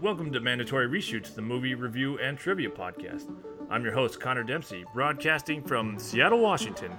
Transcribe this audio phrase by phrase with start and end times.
[0.00, 3.30] Welcome to Mandatory Reshoots, the movie review and trivia podcast.
[3.68, 6.98] I'm your host, Connor Dempsey, broadcasting from Seattle, Washington.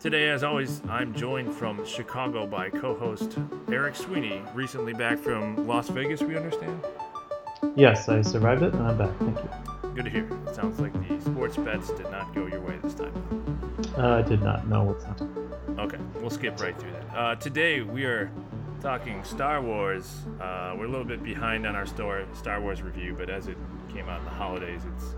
[0.00, 3.38] Today, as always, I'm joined from Chicago by co host
[3.70, 6.84] Eric Sweeney, recently back from Las Vegas, we understand?
[7.76, 9.16] Yes, I survived it and I'm back.
[9.18, 9.90] Thank you.
[9.94, 10.28] Good to hear.
[10.48, 13.12] It sounds like the sports bets did not go your way this time.
[13.96, 15.22] Uh, I did not know what's not.
[15.78, 17.16] Okay, we'll skip right through that.
[17.16, 18.28] Uh, today, we are
[18.80, 20.22] talking Star Wars.
[20.40, 23.56] Uh, we're a little bit behind on our store, Star Wars review, but as it
[23.92, 25.14] came out in the holidays, it's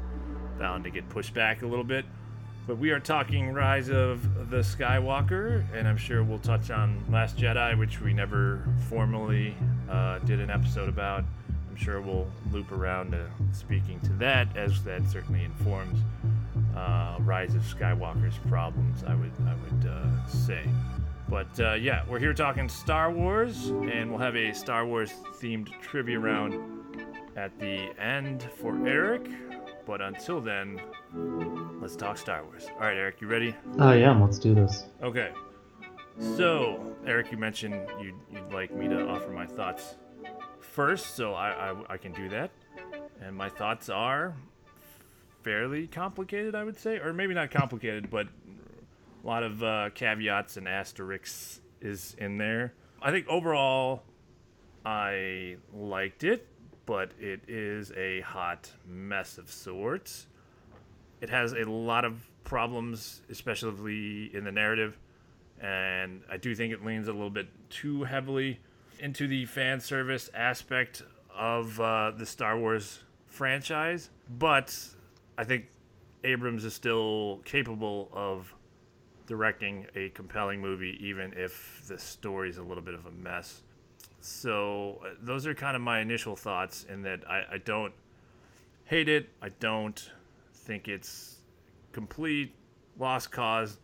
[0.58, 2.04] bound to get pushed back a little bit.
[2.66, 7.36] But we are talking Rise of the Skywalker, and I'm sure we'll touch on Last
[7.36, 9.56] Jedi, which we never formally
[9.88, 11.24] uh, did an episode about.
[11.70, 16.00] I'm sure we'll loop around to speaking to that, as that certainly informs
[16.76, 19.04] uh, Rise of Skywalker's problems.
[19.04, 20.62] I would, I would uh, say.
[21.32, 25.72] But uh, yeah, we're here talking Star Wars, and we'll have a Star Wars themed
[25.80, 26.84] trivia round
[27.36, 29.30] at the end for Eric.
[29.86, 30.78] But until then,
[31.80, 32.66] let's talk Star Wars.
[32.74, 33.56] All right, Eric, you ready?
[33.78, 34.20] I am.
[34.20, 34.84] Let's do this.
[35.02, 35.30] Okay.
[36.36, 39.94] So, Eric, you mentioned you'd, you'd like me to offer my thoughts
[40.60, 42.50] first, so I, I, I can do that.
[43.22, 44.36] And my thoughts are
[45.42, 48.28] fairly complicated, I would say, or maybe not complicated, but
[49.22, 52.74] a lot of uh, caveats and asterisks is in there.
[53.00, 54.02] I think overall,
[54.84, 56.46] I liked it,
[56.86, 60.26] but it is a hot mess of sorts.
[61.20, 64.98] It has a lot of problems, especially in the narrative,
[65.60, 68.58] and I do think it leans a little bit too heavily
[68.98, 71.02] into the fan service aspect
[71.34, 74.10] of uh, the Star Wars franchise.
[74.28, 74.76] But
[75.38, 75.66] I think
[76.24, 78.52] Abrams is still capable of
[79.32, 83.62] directing a compelling movie, even if the story is a little bit of a mess.
[84.20, 86.84] So uh, those are kind of my initial thoughts.
[86.86, 87.94] In that I, I don't
[88.84, 89.30] hate it.
[89.40, 90.10] I don't
[90.52, 91.38] think it's
[91.92, 92.54] complete
[92.98, 93.78] lost cause,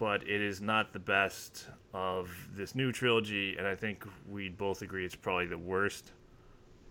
[0.00, 3.56] but it is not the best of this new trilogy.
[3.56, 6.10] And I think we both agree it's probably the worst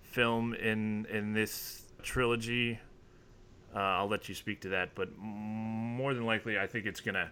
[0.03, 2.79] film in in this trilogy.
[3.75, 7.29] Uh, I'll let you speak to that, but more than likely, I think it's gonna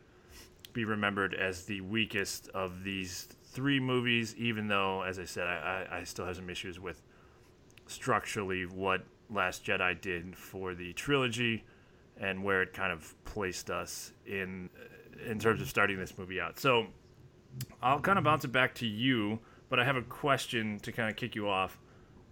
[0.74, 5.88] be remembered as the weakest of these three movies, even though, as I said, I,
[5.92, 7.02] I, I still have some issues with
[7.88, 11.64] structurally what Last Jedi did for the trilogy
[12.18, 14.70] and where it kind of placed us in
[15.26, 16.59] in terms of starting this movie out.
[16.59, 16.88] So
[17.82, 19.40] I'll kind of bounce it back to you,
[19.70, 21.80] but I have a question to kind of kick you off,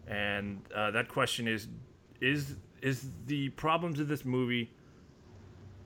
[0.07, 1.67] and uh, that question is:
[2.21, 4.71] is is the problems of this movie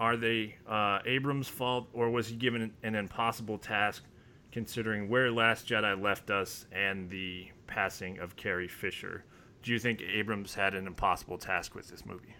[0.03, 4.03] are they uh, Abrams' fault, or was he given an impossible task,
[4.51, 9.23] considering where Last Jedi left us and the passing of Carrie Fisher?
[9.61, 12.35] Do you think Abrams had an impossible task with this movie?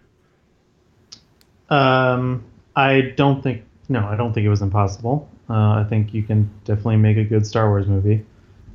[1.70, 2.44] Um,
[2.76, 3.64] I don't think.
[3.88, 5.26] No, I don't think it was impossible.
[5.48, 8.26] Uh, I think you can definitely make a good Star Wars movie,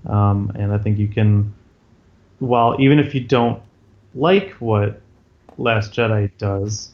[0.08, 1.54] um, and I think you can.
[2.40, 3.62] Well, even if you don't
[4.16, 5.00] like what
[5.60, 6.94] Last Jedi does,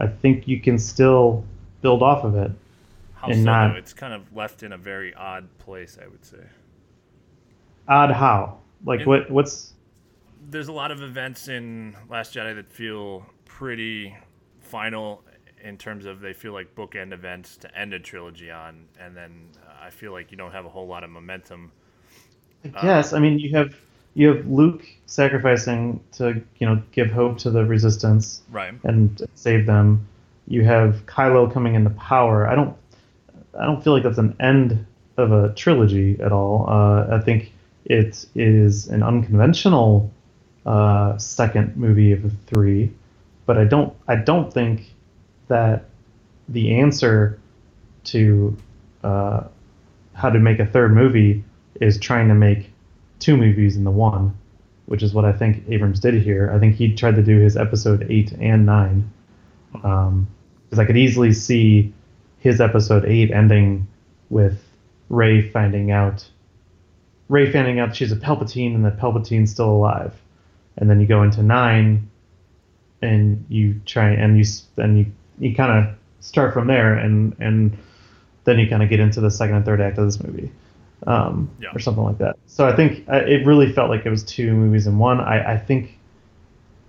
[0.00, 1.44] I think you can still
[1.82, 2.50] build off of it.
[3.14, 3.42] How and so?
[3.42, 6.42] Not, it's kind of left in a very odd place, I would say.
[7.86, 8.58] Odd how?
[8.84, 9.30] Like what?
[9.30, 9.74] What's?
[10.48, 14.16] There's a lot of events in Last Jedi that feel pretty
[14.60, 15.22] final
[15.62, 19.48] in terms of they feel like bookend events to end a trilogy on, and then
[19.82, 21.72] I feel like you don't have a whole lot of momentum.
[22.64, 23.12] I guess.
[23.12, 23.74] Uh, I mean, you have
[24.20, 28.74] you have Luke sacrificing to you know give hope to the resistance right.
[28.84, 30.06] and save them.
[30.46, 32.46] You have Kylo coming into power.
[32.46, 32.76] I don't
[33.58, 34.84] I don't feel like that's an end
[35.16, 36.68] of a trilogy at all.
[36.68, 37.50] Uh, I think
[37.86, 40.12] it is an unconventional
[40.66, 42.92] uh, second movie of the three,
[43.46, 44.94] but I don't I don't think
[45.48, 45.86] that
[46.46, 47.40] the answer
[48.04, 48.54] to
[49.02, 49.44] uh,
[50.12, 51.42] how to make a third movie
[51.80, 52.70] is trying to make
[53.20, 54.36] two movies in the one,
[54.86, 56.50] which is what I think Abrams did here.
[56.52, 59.10] I think he tried to do his episode eight and nine,
[59.72, 60.26] because um,
[60.76, 61.92] I could easily see
[62.38, 63.86] his episode eight ending
[64.30, 64.64] with
[65.08, 66.28] Rey finding out,
[67.28, 70.14] Rey finding out she's a Palpatine and that Palpatine's still alive,
[70.76, 72.10] and then you go into nine,
[73.02, 74.44] and you try and you
[74.76, 75.06] and you
[75.38, 77.76] you kind of start from there and and
[78.44, 80.50] then you kind of get into the second and third act of this movie
[81.06, 81.68] um, yeah.
[81.74, 82.36] or something like that.
[82.46, 85.20] So I think uh, it really felt like it was two movies in one.
[85.20, 85.98] I, I think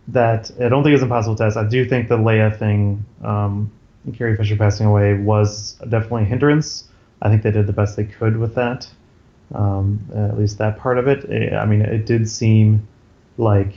[0.09, 1.57] that I don't think it's impossible to test.
[1.57, 3.71] I do think the Leia thing, um,
[4.13, 6.85] Carrie Fisher passing away, was definitely a hindrance.
[7.21, 8.89] I think they did the best they could with that,
[9.53, 11.25] um, at least that part of it.
[11.25, 11.53] it.
[11.53, 12.87] I mean, it did seem
[13.37, 13.75] like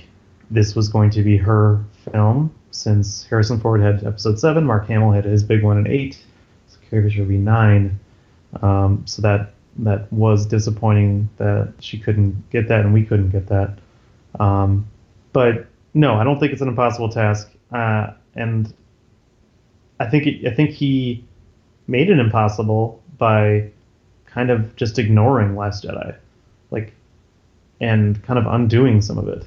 [0.51, 5.13] this was going to be her film since Harrison Ford had episode seven, Mark Hamill
[5.13, 6.19] had his big one in eight,
[6.67, 8.01] so Carrie Fisher would be nine.
[8.61, 13.49] Um, so that that was disappointing that she couldn't get that and we couldn't get
[13.49, 13.79] that.
[14.39, 14.87] Um,
[15.33, 17.51] but no, I don't think it's an impossible task.
[17.73, 18.73] Uh, and
[20.01, 21.25] I think it, I think he
[21.87, 23.71] made it impossible by
[24.27, 26.17] kind of just ignoring Last Jedi,
[26.71, 26.93] like,
[27.81, 29.45] and kind of undoing some of it.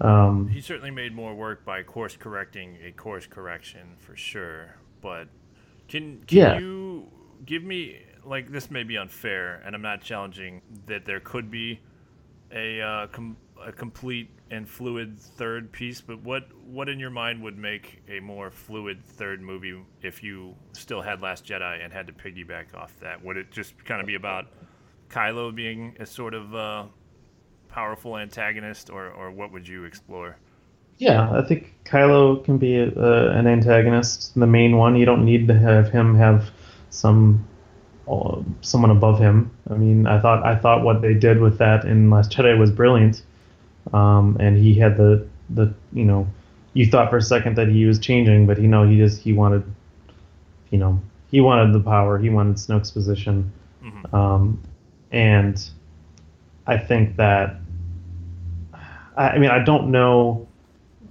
[0.00, 4.76] Um, he certainly made more work by course correcting a course correction for sure.
[5.00, 5.28] But
[5.88, 6.58] can can Yeah.
[6.58, 7.08] you
[7.44, 7.96] give me
[8.28, 11.80] like this may be unfair, and I'm not challenging that there could be
[12.52, 17.42] a uh, com- a complete and fluid third piece, but what what in your mind
[17.42, 22.06] would make a more fluid third movie if you still had Last Jedi and had
[22.06, 23.24] to piggyback off that?
[23.24, 24.46] Would it just kind of be about
[25.08, 26.84] Kylo being a sort of uh,
[27.68, 30.36] powerful antagonist, or or what would you explore?
[30.98, 34.96] Yeah, I think Kylo can be a, a, an antagonist, the main one.
[34.96, 36.50] You don't need to have him have
[36.90, 37.47] some uh,
[38.60, 39.50] someone above him.
[39.70, 42.70] I mean, I thought I thought what they did with that in Last Jedi was
[42.70, 43.22] brilliant.
[43.92, 46.26] Um, and he had the the you know,
[46.74, 49.32] you thought for a second that he was changing, but you know he just he
[49.32, 49.62] wanted,
[50.70, 51.00] you know,
[51.30, 52.18] he wanted the power.
[52.18, 53.50] He wanted Snoke's position.
[53.84, 54.14] Mhm.
[54.14, 54.62] Um,
[55.12, 55.62] and
[56.66, 57.56] I think that
[59.16, 60.46] I, I mean I don't know.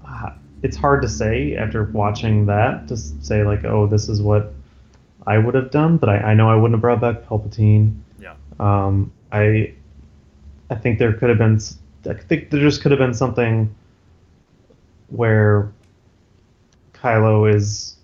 [0.07, 0.31] uh,
[0.63, 4.53] It's hard to say after watching that to say like, oh, this is what
[5.27, 5.97] I would have done.
[5.97, 7.99] But I, I know I wouldn't have brought back Palpatine.
[8.19, 8.35] Yeah.
[8.59, 9.73] Um, I
[10.69, 11.59] I think there could have been
[12.09, 13.73] I think there just could have been something
[15.09, 15.71] where
[16.93, 17.95] Kylo is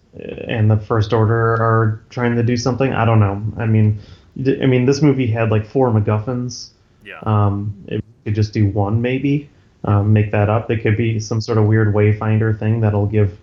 [0.47, 2.93] and the First Order are trying to do something.
[2.93, 3.41] I don't know.
[3.57, 3.99] I mean,
[4.39, 6.69] I mean, this movie had like four MacGuffins.
[7.03, 7.19] Yeah.
[7.23, 9.49] Um, it could just do one, maybe.
[9.85, 10.71] Um, make that up.
[10.71, 13.37] It could be some sort of weird Wayfinder thing that'll give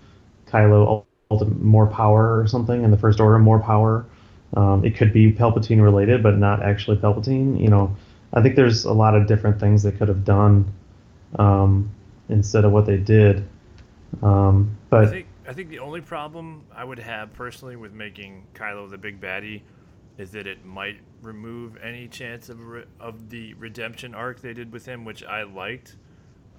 [0.47, 4.05] Kylo more power or something, in the First Order more power.
[4.57, 7.61] Um, it could be Palpatine related, but not actually Palpatine.
[7.61, 7.97] You know,
[8.33, 10.73] I think there's a lot of different things they could have done
[11.39, 11.91] um,
[12.29, 13.49] instead of what they did.
[14.23, 18.47] Um, I but think I think the only problem I would have personally with making
[18.55, 19.63] Kylo the big baddie
[20.19, 24.73] is that it might remove any chance of re- of the redemption arc they did
[24.73, 25.95] with him, which I liked.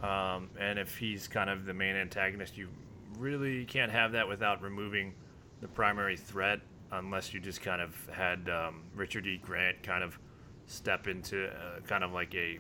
[0.02, 2.70] Um, and if he's kind of the main antagonist, you
[3.18, 5.14] really can't have that without removing
[5.62, 6.60] the primary threat,
[6.92, 9.38] unless you just kind of had um, Richard E.
[9.38, 10.18] Grant kind of
[10.66, 12.60] step into uh, kind of like a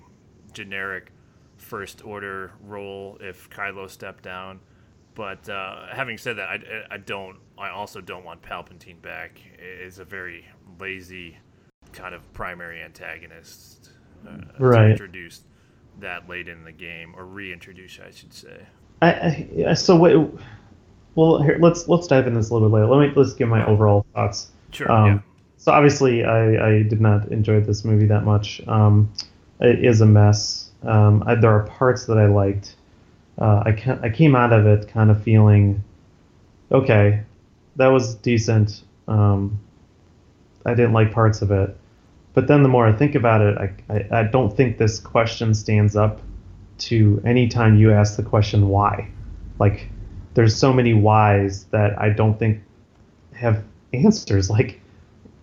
[0.53, 1.11] generic
[1.57, 4.59] first order role if Kylo stepped down.
[5.13, 6.59] But uh, having said that, I,
[6.91, 7.37] I don't.
[7.57, 9.41] I also don't want Palpatine back.
[9.59, 10.45] It's a very
[10.79, 11.37] lazy
[11.91, 13.89] kind of primary antagonist.
[14.25, 14.91] Uh, to Right.
[14.91, 15.41] introduce
[15.99, 18.65] that late in the game, or reintroduce, I should say.
[19.01, 20.15] I, I so wait.
[21.15, 22.87] Well, here, let's let's dive in this a little bit later.
[22.87, 24.51] Let me let's give my overall thoughts.
[24.71, 24.91] Sure.
[24.91, 25.19] Um, yeah.
[25.57, 28.61] So obviously, I, I did not enjoy this movie that much.
[28.67, 29.13] Um,
[29.59, 30.71] it is a mess.
[30.83, 32.75] Um, I, there are parts that I liked.
[33.37, 35.83] Uh, I can I came out of it kind of feeling,
[36.71, 37.23] okay,
[37.75, 38.83] that was decent.
[39.07, 39.59] Um,
[40.65, 41.75] I didn't like parts of it,
[42.33, 45.53] but then the more I think about it, I, I, I don't think this question
[45.53, 46.21] stands up
[46.81, 49.09] to any time you ask the question why.
[49.59, 49.89] Like,
[50.33, 52.61] there's so many whys that I don't think
[53.33, 54.49] have answers.
[54.61, 54.79] Like,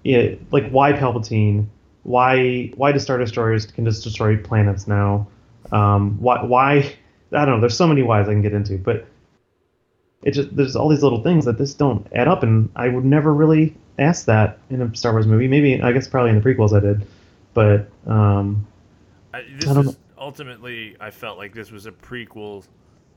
[0.04, 1.66] it, like why Palpatine?
[2.04, 5.28] Why why do Star Destroyers can just destroy planets now?
[5.73, 6.97] Um, why why
[7.33, 7.61] I don't know.
[7.61, 9.07] There's so many whys I can get into, but
[10.23, 13.04] it just there's all these little things that this don't add up, and I would
[13.04, 15.49] never really ask that in a Star Wars movie.
[15.49, 17.07] Maybe I guess probably in the prequels I did,
[17.52, 18.66] but um,
[19.35, 19.97] I, this I don't is
[20.28, 22.66] ultimately I felt like this was a prequel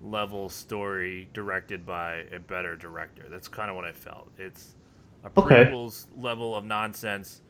[0.01, 3.25] level story directed by a better director.
[3.30, 4.30] That's kind of what I felt.
[4.38, 4.75] It's
[5.25, 5.75] a Okay.
[5.75, 7.41] prequels level of nonsense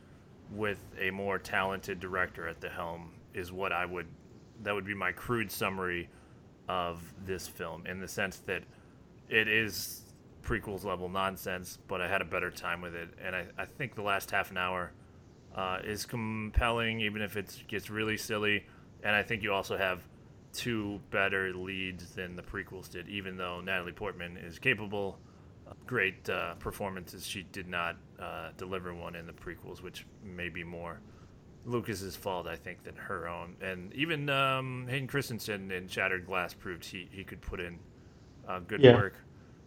[0.52, 4.08] with a more talented director at the helm is what I would
[4.64, 6.10] that would be my crude summary
[6.68, 8.64] of this film in the sense that
[9.30, 10.02] it is
[10.44, 13.96] prequels level nonsense, but I had a better time with it, and I, I think
[13.96, 14.92] the last half an hour
[15.56, 18.66] uh, is compelling, even if it gets really silly.
[19.04, 20.02] And I think you also have
[20.54, 25.20] two better leads than the prequels did, even though Natalie Portman is capable.
[25.68, 27.26] of Great uh, performances.
[27.26, 31.00] She did not uh, deliver one in the prequels, which may be more
[31.66, 33.56] Lucas's fault, I think, than her own.
[33.62, 37.80] And even um, Hayden Christensen in Shattered Glass proved he, he could put in
[38.48, 38.92] uh, good Yeah.
[38.92, 39.16] work.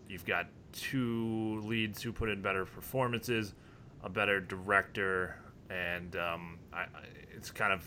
[0.09, 3.55] You've got two leads who put in better performances,
[4.03, 5.37] a better director,
[5.71, 6.87] and um, I,
[7.35, 7.85] it's kind of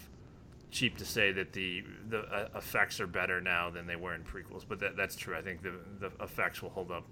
[0.72, 4.24] cheap to say that the the uh, effects are better now than they were in
[4.24, 5.36] prequels, but that, that's true.
[5.36, 7.06] I think the the effects will hold up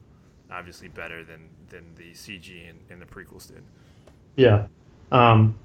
[0.52, 3.64] obviously better than than the CG in, in the prequels did.
[4.36, 4.68] Yeah,
[5.12, 5.58] um,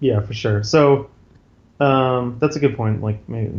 [0.00, 0.62] yeah, for sure.
[0.62, 1.10] So
[1.80, 3.02] um, that's a good point.
[3.02, 3.52] Like maybe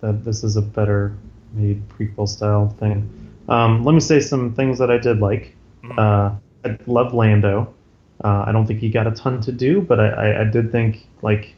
[0.00, 1.16] that this is a better
[1.52, 3.10] made prequel style thing.
[3.48, 5.54] Um, let me say some things that I did like.
[5.82, 5.98] Mhm.
[5.98, 6.34] Uh,
[6.64, 7.74] I love Lando.
[8.22, 10.72] Uh, I don't think he got a ton to do, but I, I, I did
[10.72, 11.54] think like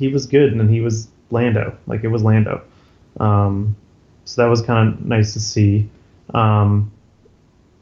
[0.00, 1.76] he was good and he was Lando.
[1.86, 2.62] Like it was Lando.
[3.20, 3.76] Um,
[4.24, 5.88] so that was kind of nice to see.
[6.34, 6.90] Um,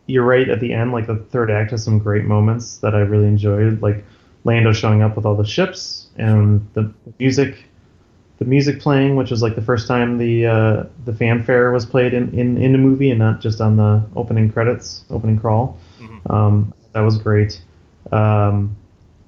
[0.07, 3.01] you're right at the end, like the third act has some great moments that I
[3.01, 4.05] really enjoyed, like
[4.45, 7.65] Lando showing up with all the ships and the music,
[8.39, 12.15] the music playing, which was like the first time the uh, the fanfare was played
[12.15, 15.77] in, in in a movie and not just on the opening credits, opening crawl.
[16.01, 16.31] Mhm.
[16.31, 17.61] Um, that was great.
[18.11, 18.75] Um,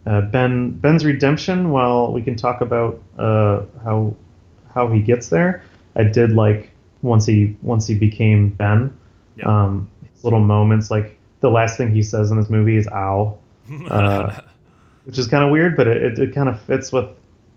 [0.06, 1.70] uh, ben Ben's redemption.
[1.70, 4.14] While we can talk about uh, how
[4.72, 5.62] how he gets there,
[5.96, 6.70] I did like
[7.02, 8.96] once he once he became Ben.
[9.36, 9.44] Yeah.
[9.46, 13.38] Um, his little moments, like the last thing he says in this movie is "ow,"
[13.90, 14.40] uh,
[15.04, 17.06] which is kind of weird, but it, it, it kind of fits with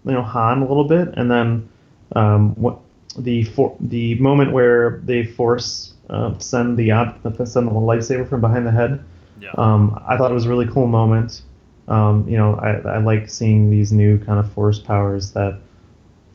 [0.06, 1.10] you know Han a little bit.
[1.16, 1.70] And then
[2.16, 2.80] um, what
[3.18, 8.42] the for, the moment where they force uh, send the ob- send the lightsaber from
[8.42, 9.04] behind the head.
[9.40, 9.52] yeah.
[9.58, 11.42] Um, I thought it was a really cool moment.
[11.88, 15.60] Um, you know, I, I like seeing these new kind of force powers that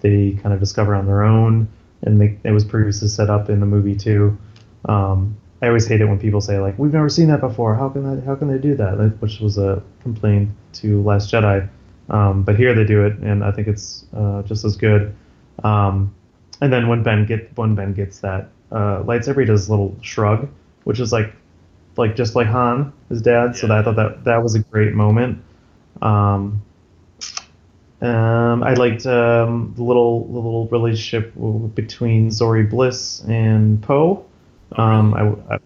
[0.00, 1.68] they kind of discover on their own,
[2.02, 4.36] and they, it was previously set up in the movie too.
[4.84, 7.74] Um, I always hate it when people say like, "We've never seen that before.
[7.74, 8.24] How can that?
[8.24, 11.68] How can they do that?" Which was a complaint to Last Jedi,
[12.10, 15.14] um, but here they do it, and I think it's uh, just as good.
[15.64, 16.14] Um,
[16.60, 19.96] and then when Ben get when Ben gets that uh, lightsaber, he does a little
[20.02, 20.48] shrug,
[20.84, 21.34] which is like
[21.98, 23.56] like just like Han, his dad.
[23.56, 25.42] So that, I thought that that was a great moment.
[26.00, 26.62] Um,
[28.00, 31.34] um, I liked um, the little the little relationship
[31.74, 34.24] between Zorii Bliss and Poe.
[34.76, 35.42] Oh, Um, really?
[35.50, 35.58] I, I,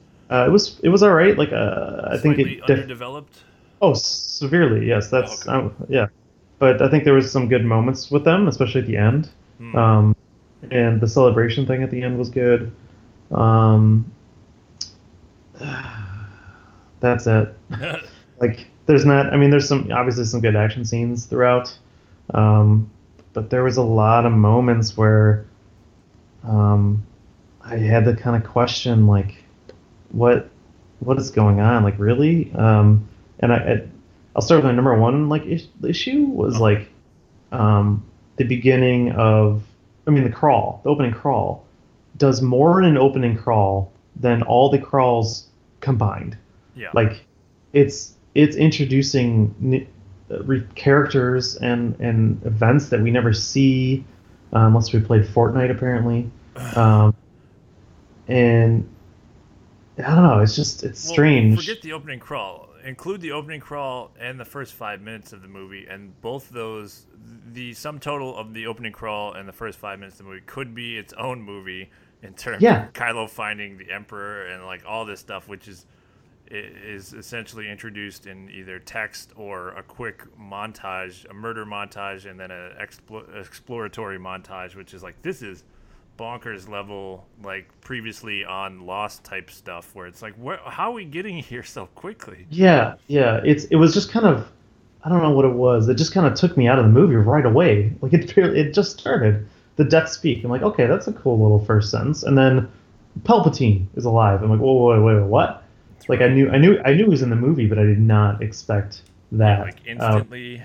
[0.43, 1.37] uh, it was it was all right.
[1.37, 3.39] Like uh, I think it def- underdeveloped.
[3.83, 5.67] oh severely yes that's Oh, okay.
[5.67, 6.07] um, yeah,
[6.59, 9.29] but I think there was some good moments with them, especially at the end.
[9.59, 9.77] Hmm.
[9.77, 10.17] Um,
[10.71, 12.73] and the celebration thing at the end was good.
[13.31, 14.11] Um,
[17.02, 17.54] that's it.
[18.40, 19.32] Like, there's not.
[19.32, 21.73] I mean, there's some obviously some good action scenes throughout,
[22.35, 22.90] um,
[23.32, 25.47] but there was a lot of moments where
[26.42, 27.06] um,
[27.62, 29.44] I had to kind of question like,
[30.11, 30.50] what
[30.99, 31.85] what is going on?
[31.85, 32.52] Like, really?
[32.54, 33.88] Um, and I, I
[34.35, 36.88] I'll start with my number one like is- issue was like
[37.52, 38.04] um,
[38.37, 39.62] the beginning of.
[40.04, 41.64] I mean, the crawl, the opening crawl,
[42.16, 45.47] does more in an opening crawl than all the crawls
[45.80, 46.37] combined
[46.75, 46.88] yeah.
[46.95, 47.25] like
[47.73, 49.87] it's it's introducing n-
[50.31, 54.05] uh, re- characters and and events that we never see
[54.55, 56.31] uh, unless we played Fortnite apparently
[56.76, 57.14] um,
[58.29, 58.88] and
[59.99, 62.69] I don't know it's just it's Well, strange forget the opening crawl.
[62.85, 67.07] Include the opening crawl and the first five minutes of the movie, and both those,
[67.52, 70.43] the sum total of the opening crawl and the first five minutes of the movie
[70.47, 71.91] could be its own movie
[72.25, 72.87] in terms Yeah.
[72.87, 75.87] of Kylo finding the Emperor and like all this stuff, which is
[76.52, 82.50] is essentially introduced in either text or a quick montage, a murder montage, and then
[82.50, 85.64] an explo- exploratory montage, which is like this is
[86.18, 91.04] bonkers level, like previously on Lost type stuff, where it's like, where, how are we
[91.04, 92.47] getting here so quickly?
[92.50, 94.47] yeah yeah it's it was just kind of
[95.04, 96.90] I don't know what it was it just kind of took me out of the
[96.90, 97.92] movie right away.
[98.02, 100.44] Like it it just started the death speak.
[100.44, 102.71] I'm like okay that's a cool little first sentence and then
[103.23, 104.42] Palpatine is alive.
[104.42, 105.62] I'm like whoa wait wait, wait what
[106.09, 108.00] like I knew I knew I knew he was in the movie, but I did
[108.00, 110.62] not expect that like uh, instantly.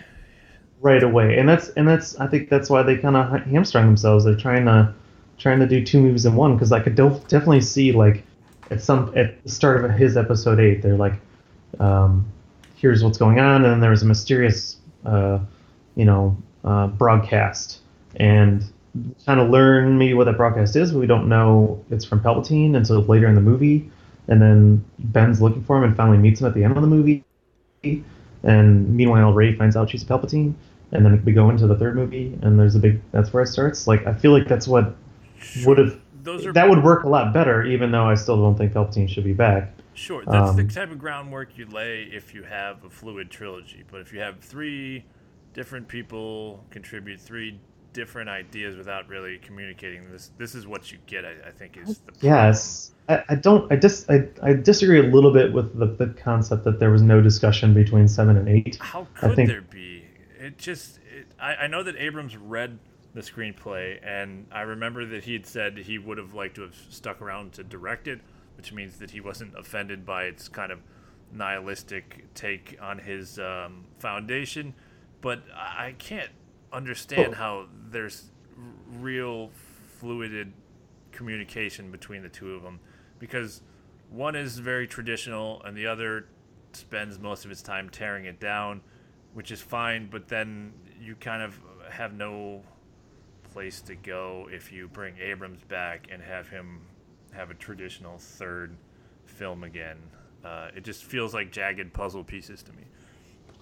[0.82, 1.38] right away.
[1.38, 4.26] And that's and that's I think that's why they kind of hamstrung themselves.
[4.26, 4.94] They're trying to
[5.38, 8.24] trying to do two movies in one because I could def- definitely see like
[8.72, 11.14] at some at the start of his episode eight, they're like,
[11.80, 12.26] um,
[12.76, 15.40] here's what's going on, and then there was a mysterious, uh,
[15.96, 17.80] you know, uh, broadcast,
[18.18, 18.64] and
[19.26, 22.76] kind of learn maybe what that broadcast is, but we don't know it's from Palpatine
[22.76, 23.90] until later in the movie.
[24.28, 26.88] And then Ben's looking for him and finally meets him at the end of the
[26.88, 27.24] movie.
[28.44, 30.54] And meanwhile, Rey finds out she's a Palpatine.
[30.92, 33.02] And then we go into the third movie, and there's a big.
[33.12, 33.88] That's where it starts.
[33.88, 34.96] Like I feel like that's what
[35.66, 36.00] would have.
[36.24, 39.10] Those are That would work a lot better, even though I still don't think Palpatine
[39.10, 39.74] should be back.
[39.94, 43.84] Sure, that's the Um, type of groundwork you lay if you have a fluid trilogy.
[43.92, 45.04] But if you have three
[45.54, 47.60] different people contribute three
[47.98, 51.26] different ideas without really communicating, this this is what you get.
[51.26, 52.32] I, I think is the problem.
[52.32, 53.72] Yes, I, I don't.
[53.74, 54.06] I dis.
[54.08, 57.74] I, I disagree a little bit with the, the concept that there was no discussion
[57.74, 58.78] between seven and eight.
[58.80, 60.06] How I could think- there be?
[60.40, 61.00] It just.
[61.12, 62.78] It, I, I know that Abrams read
[63.16, 66.76] the screenplay, and I remember that he had said he would have liked to have
[66.92, 68.22] stuck around to direct it,
[68.58, 70.82] which means that he wasn't offended by its kind of
[71.34, 74.76] nihilistic take on his um, foundation.
[75.20, 76.30] But I can't
[76.72, 77.38] understand Oh.
[77.38, 78.32] how there's
[79.00, 79.52] real
[80.00, 80.54] fluided
[81.12, 82.80] communication between the two of them
[83.20, 83.62] because
[84.10, 86.26] one is very traditional and the other
[86.74, 88.82] spends most of its time tearing it down,
[89.34, 91.60] which is fine, but then you kind of
[91.90, 92.62] have no
[93.52, 96.82] place to go if you bring Abrams back and have him
[97.32, 98.76] have a traditional third
[99.26, 99.98] film again.
[100.46, 102.84] Uh, it just feels like jagged puzzle pieces to me.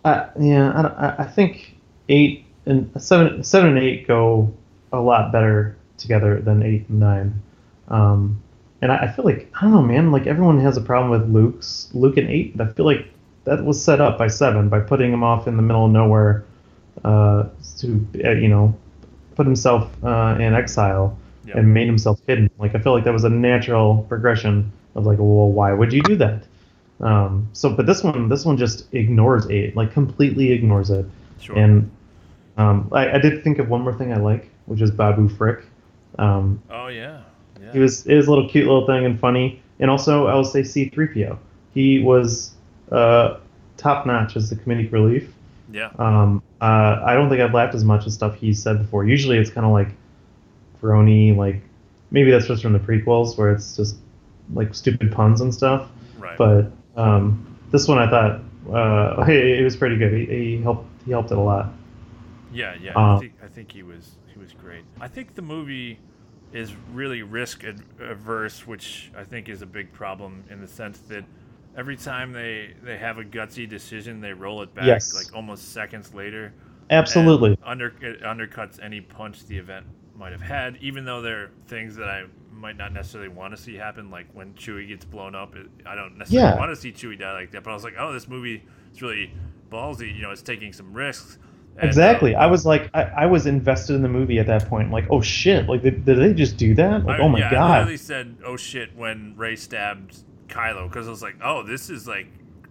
[0.04, 0.72] Uh, yeah,
[1.18, 1.78] I, I think
[2.10, 4.54] eight and seven, seven and eight go
[4.92, 7.42] a lot better together than eight and nine.
[7.90, 8.42] Um,
[8.82, 10.12] and I, I feel like I don't know, man.
[10.12, 13.08] Like everyone has a problem with Luke's Luke and eight, but I feel like
[13.46, 16.44] that was set up by seven by putting him off in the middle of nowhere
[17.04, 17.46] uh,
[17.80, 18.76] to uh, you know
[19.36, 21.58] put himself uh, in exile Yep.
[21.58, 22.50] and made himself hidden.
[22.58, 26.02] Like I feel like that was a natural progression of like, well, why would you
[26.02, 26.44] do that?
[27.02, 31.06] Um, so, but this one, this one just ignores eight, like completely ignores it.
[31.40, 31.56] Sure.
[31.56, 31.92] And
[32.58, 35.66] um, I, I did think of one more thing I like, which is Babu Frick.
[36.18, 37.22] Um, oh yeah,
[37.62, 37.72] yeah.
[37.74, 40.46] he was it was a little cute little thing and funny, and also I will
[40.46, 41.38] say C-3PO.
[41.74, 42.56] He was
[42.92, 43.38] uh,
[43.78, 45.34] top notch as the comedic relief.
[45.72, 45.90] yeah.
[46.00, 49.06] Um, uh, I don't think I've laughed as much as stuff he's said before.
[49.06, 49.90] Usually it's kind of like
[50.82, 51.62] grony, like
[52.12, 53.98] maybe that's just from the prequels where it's just
[54.54, 55.90] like stupid puns and stuff.
[56.18, 56.38] Right.
[56.38, 58.42] But um, this one I thought,
[58.74, 60.14] uh, hey, it was pretty good.
[60.14, 60.88] He, he helped.
[61.06, 61.72] He helped it a lot.
[62.56, 62.98] Yeah, yeah.
[63.04, 64.86] I Uh, think I think he was he was great.
[65.00, 66.00] I think the movie
[66.54, 67.64] is really risk
[68.00, 71.26] averse, which I think is a big problem in the sense that
[71.76, 75.14] every time they they have a gutsy decision, they roll it back Yes.
[75.14, 76.54] like almost seconds later.
[76.90, 77.58] Absolutely.
[77.64, 81.96] Under it undercuts any punch the event might have had, even though there are things
[81.96, 85.56] that I might not necessarily want to see happen, like when Chewie gets blown up.
[85.56, 86.56] It, I don't necessarily Yeah.
[86.56, 89.02] want to see Chewie die like that, but I was like, oh, this movie is
[89.02, 89.34] really
[89.72, 90.16] ballsy.
[90.16, 91.38] You know, it's taking some risks.
[91.78, 92.36] And, Exactly.
[92.36, 94.92] Um, I was like, I, I was invested in the movie at that point.
[94.92, 95.68] Like, oh shit!
[95.68, 97.06] Like, did, did they just do that?
[97.06, 97.72] Like, I- oh my yeah, I god!
[97.80, 102.08] literally said, "Oh shit!" when Rey stabbed Kylo because I was like, "Oh, this is
[102.08, 102.28] like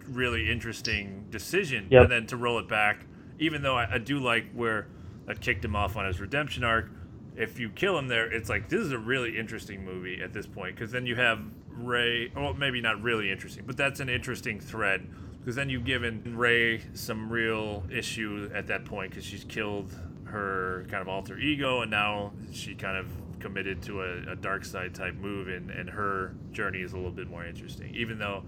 [0.09, 2.05] really interesting decision." Yep.
[2.05, 3.05] And then to roll it back,
[3.39, 4.87] even though I, I do like where
[5.27, 6.91] that kicked him off on his redemption arc.
[7.37, 10.47] If you kill him there, it's like this is a really interesting movie at this
[10.47, 12.31] point because then you have Rey.
[12.35, 15.07] Well, maybe not really interesting, but that's an interesting thread
[15.45, 20.87] because then you've given Rey some real issue at that point because she's killed her
[20.89, 23.07] kind of alter ego and now she kind of
[23.41, 27.11] committed to a, a dark side type move and, and her journey is a little
[27.11, 27.95] bit more interesting.
[27.95, 28.43] Even though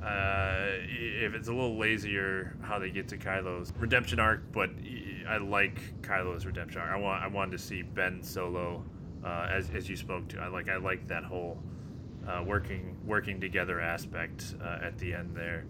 [0.00, 4.70] uh, if it's a little lazier how they get to Kylo's redemption arc but
[5.28, 6.92] I like Kylo's redemption arc.
[6.92, 8.84] I want I wanted to see Ben Solo
[9.24, 10.38] uh, as, as you spoke to.
[10.38, 11.58] I like I like that whole
[12.28, 15.64] uh, working working together aspect uh, at the end there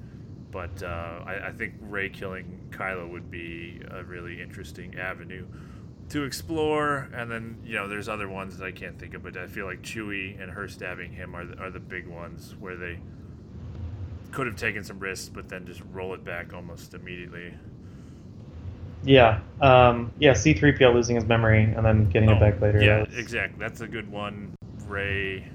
[0.50, 5.46] but uh, I, I think Rey killing Kylo would be a really interesting avenue
[6.10, 7.08] to explore.
[7.12, 9.66] And then you know, there's other ones that I can't think of, but I feel
[9.66, 12.98] like Chewie and her stabbing him are the, are the big ones where they
[14.32, 17.54] could have taken some risks, but then just roll it back almost immediately.
[19.04, 19.40] Yeah.
[19.60, 20.32] Um, yeah.
[20.32, 22.82] C-3PO losing his memory and then getting it Oh, back later.
[22.82, 23.58] Yeah, That's- exactly.
[23.58, 24.54] That's a good one.
[24.86, 25.46] Rey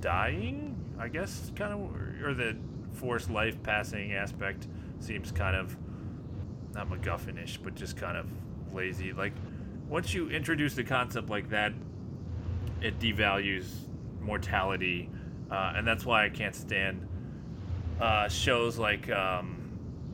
[0.00, 2.56] dying, I guess, kind of, or the
[2.92, 4.66] forced life passing aspect
[5.00, 5.76] seems kind of
[6.74, 8.26] not MacGuffin-ish, but just kind of
[8.72, 9.12] lazy.
[9.12, 9.32] Like
[9.88, 11.72] once you introduce the concept like that,
[12.80, 13.66] it devalues
[14.20, 15.10] mortality,
[15.50, 17.06] uh, and that's why I can't stand
[18.00, 19.58] uh, shows like um,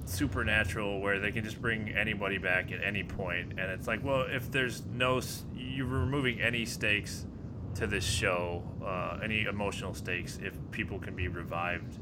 [0.04, 4.22] Supernatural where they can just bring anybody back at any point, and it's like, well,
[4.22, 5.20] if there's no,
[5.54, 7.24] you're removing any stakes
[7.76, 11.98] to this show, uh, any emotional stakes, if people can be revived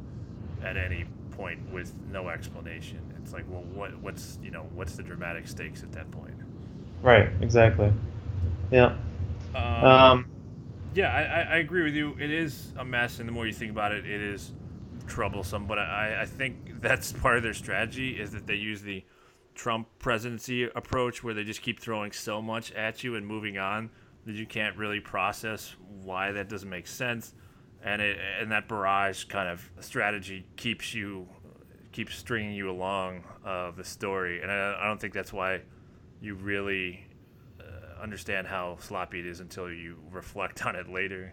[0.63, 3.01] at any point with no explanation.
[3.23, 6.35] It's like, well, what, what's, you know, what's the dramatic stakes at that point?
[7.03, 7.31] Right.
[7.41, 7.93] Exactly.
[8.71, 8.97] Yeah.
[9.55, 10.27] Um, Um,
[10.95, 12.17] yeah, I, I, I agree with you.
[12.19, 14.53] It is a mess, and the more you think about it, it is
[15.07, 15.67] troublesome.
[15.67, 19.05] But I, I think that's part of their strategy is that they use the
[19.55, 23.91] Trump presidency approach, where they just keep throwing so much at you and moving on
[24.25, 27.35] that you can't really process why that doesn't make sense.
[27.85, 31.29] And it and that barrage kind of strategy keeps you
[31.93, 35.63] keeps stringing you along of the story, and I, I don't think that's why
[36.21, 37.07] you really
[37.61, 41.33] uh, understand how sloppy it is until you reflect on it later.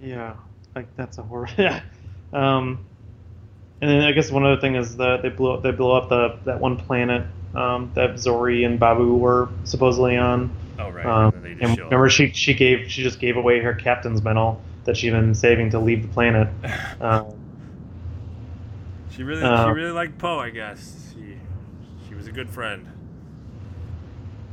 [0.00, 0.36] Yeah,
[0.74, 1.48] like that's a horror.
[1.58, 1.82] Yeah.
[2.32, 2.84] Um,
[3.80, 6.38] and then I guess one other thing is that they blew they blew up the
[6.44, 10.54] that one planet um, that Zorii and Babu were supposedly on.
[10.78, 11.04] Oh right.
[11.04, 12.12] Um, and they just show remember, up.
[12.12, 15.78] she she gave she just gave away her captain's medal that she'd been saving to
[15.78, 16.48] leave the planet.
[17.00, 17.34] Um,
[19.10, 21.12] She really, uh, she really liked Poe, I guess.
[21.14, 21.36] She,
[22.08, 22.86] she was a good friend.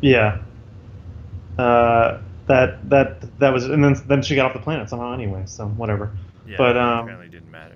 [0.01, 0.39] yeah.
[1.57, 5.43] Uh, that that that was, and then then she got off the planet somehow anyway.
[5.45, 6.11] So whatever.
[6.47, 7.75] Yeah, But, um, apparently didn't matter.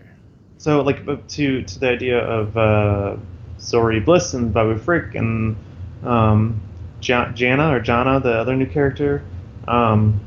[0.58, 3.18] So like to to the idea of uh,
[3.60, 5.56] Zorii Bliss and Babu Frick and
[6.04, 6.60] um,
[7.02, 9.24] Ja- Jannah or Jannah, the other new character.
[9.68, 10.20] Um,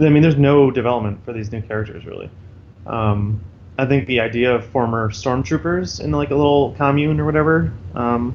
[0.00, 2.30] I mean, there's no development for these new characters really.
[2.86, 3.40] Um,
[3.78, 8.34] I think the idea of former stormtroopers in like a little commune or whatever um,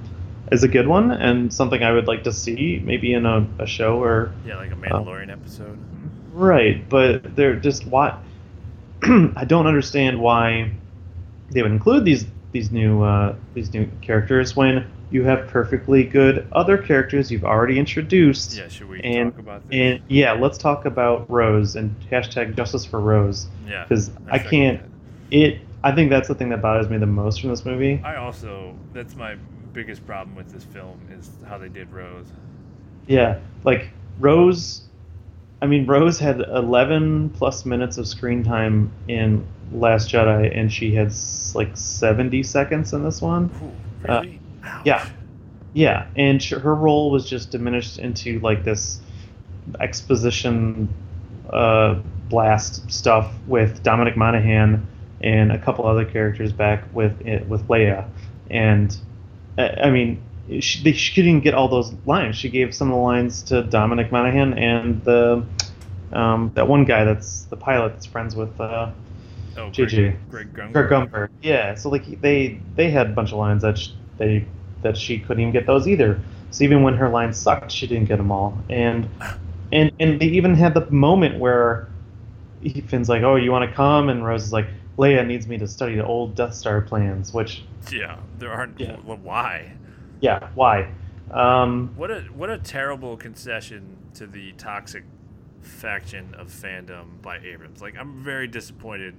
[0.52, 3.66] is a good one and something I would like to see maybe in a, a
[3.66, 5.80] show or Yeah, like a Mandalorian episode.
[6.34, 8.20] Right, but they're just why
[9.04, 10.72] I don't understand why
[11.50, 16.48] they would include these these new uh, these new characters when you have perfectly good
[16.54, 18.58] other characters you've already introduced.
[18.58, 19.78] Yeah, should we and talk about this?
[19.78, 24.50] and yeah, let's talk about Rose and hashtag Justice for Rose yeah, because I second
[24.50, 24.82] can't.
[24.82, 25.38] that.
[25.38, 28.00] It I think that's the thing that bothers me the most from this movie.
[28.04, 29.36] I also, that's my
[29.74, 32.28] biggest problem with this film is how they did Rose.
[33.08, 34.84] Yeah, like Rose.
[35.64, 40.94] I mean, Rose had 11 plus minutes of screen time in Last Jedi, and she
[40.94, 41.14] had
[41.56, 43.50] like 70 seconds in this one.
[43.64, 44.40] Ooh, Uh, really?
[44.64, 44.86] Ouch.
[44.86, 45.10] yeah.
[45.74, 49.00] Yeah, and sh- her role was just diminished into like this
[49.80, 50.90] exposition
[51.50, 51.96] uh,
[52.30, 54.86] blast stuff with Dominic Monaghan
[55.22, 58.08] and a couple other characters back with it, with Leia,
[58.50, 58.96] and
[59.58, 60.22] I mean
[60.60, 62.36] she, she didn't get all those lines.
[62.36, 65.46] She gave some of the lines to Dominic Monaghan and the
[66.12, 68.92] um, that one guy that's the pilot that's friends with uh,
[69.58, 70.18] Oh, JJ.
[70.30, 71.10] Greg, Greg.
[71.12, 71.30] Greg.
[71.42, 73.78] Yeah, so like they they had a bunch of lines that
[74.22, 74.46] they
[74.84, 76.20] that she couldn't even get those either.
[76.52, 78.58] So even when her lines sucked, she didn't get them all.
[78.70, 79.10] And
[79.72, 81.90] and and they even had the moment where
[82.62, 85.58] he, Finn's like, "Oh, you want to come?" And Rose is like, "Leia needs me
[85.58, 88.80] to study the old Death Star plans." Which, Yeah, there aren't.
[88.80, 88.98] Yeah.
[88.98, 89.74] why?
[90.20, 90.92] yeah, why?
[91.32, 95.04] Um, What a what a terrible concession to the toxic
[95.62, 97.82] faction of fandom by Abrams.
[97.82, 99.16] Like I'm very disappointed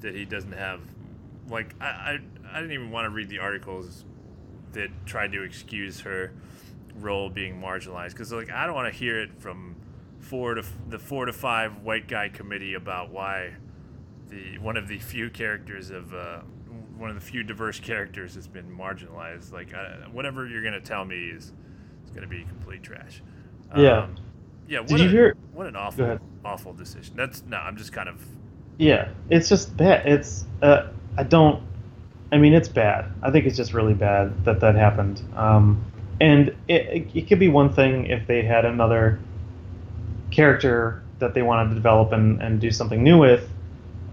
[0.00, 0.80] that he doesn't have
[1.48, 2.18] like I I,
[2.52, 4.04] I didn't even want to read the articles
[4.72, 6.32] that tried to excuse her
[7.00, 9.76] role being marginalized because like I don't want to hear it from
[10.20, 13.54] four to f- the four to five white guy committee about why
[14.28, 16.40] the one of the few characters of uh,
[16.96, 19.52] one of the few diverse characters has been marginalized.
[19.52, 21.52] Like uh, whatever you're gonna tell me is
[22.04, 23.22] is gonna be complete trash.
[23.76, 23.98] Yeah.
[24.04, 24.16] Um,
[24.66, 24.80] yeah.
[24.80, 27.14] What Did you hear- What an awful, awful decision.
[27.16, 27.56] That's no.
[27.56, 28.20] I'm just kind of.
[28.76, 30.06] yeah, it's just bad.
[30.06, 31.62] It's uh, I don't.
[32.30, 33.10] I mean, it's bad.
[33.22, 35.22] I think it's just really bad that that happened.
[35.34, 35.84] Um,
[36.20, 39.18] and it, it, it could be one thing if they had another
[40.30, 43.48] character that they wanted to develop and, and do something new with.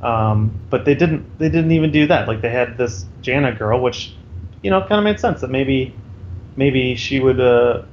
[0.02, 1.40] Um, but they didn't.
[1.40, 2.28] They didn't even do that.
[2.28, 4.14] Like they had this Jannah girl, which
[4.62, 5.96] you know kind of made sense that maybe
[6.58, 7.84] maybe she would uh,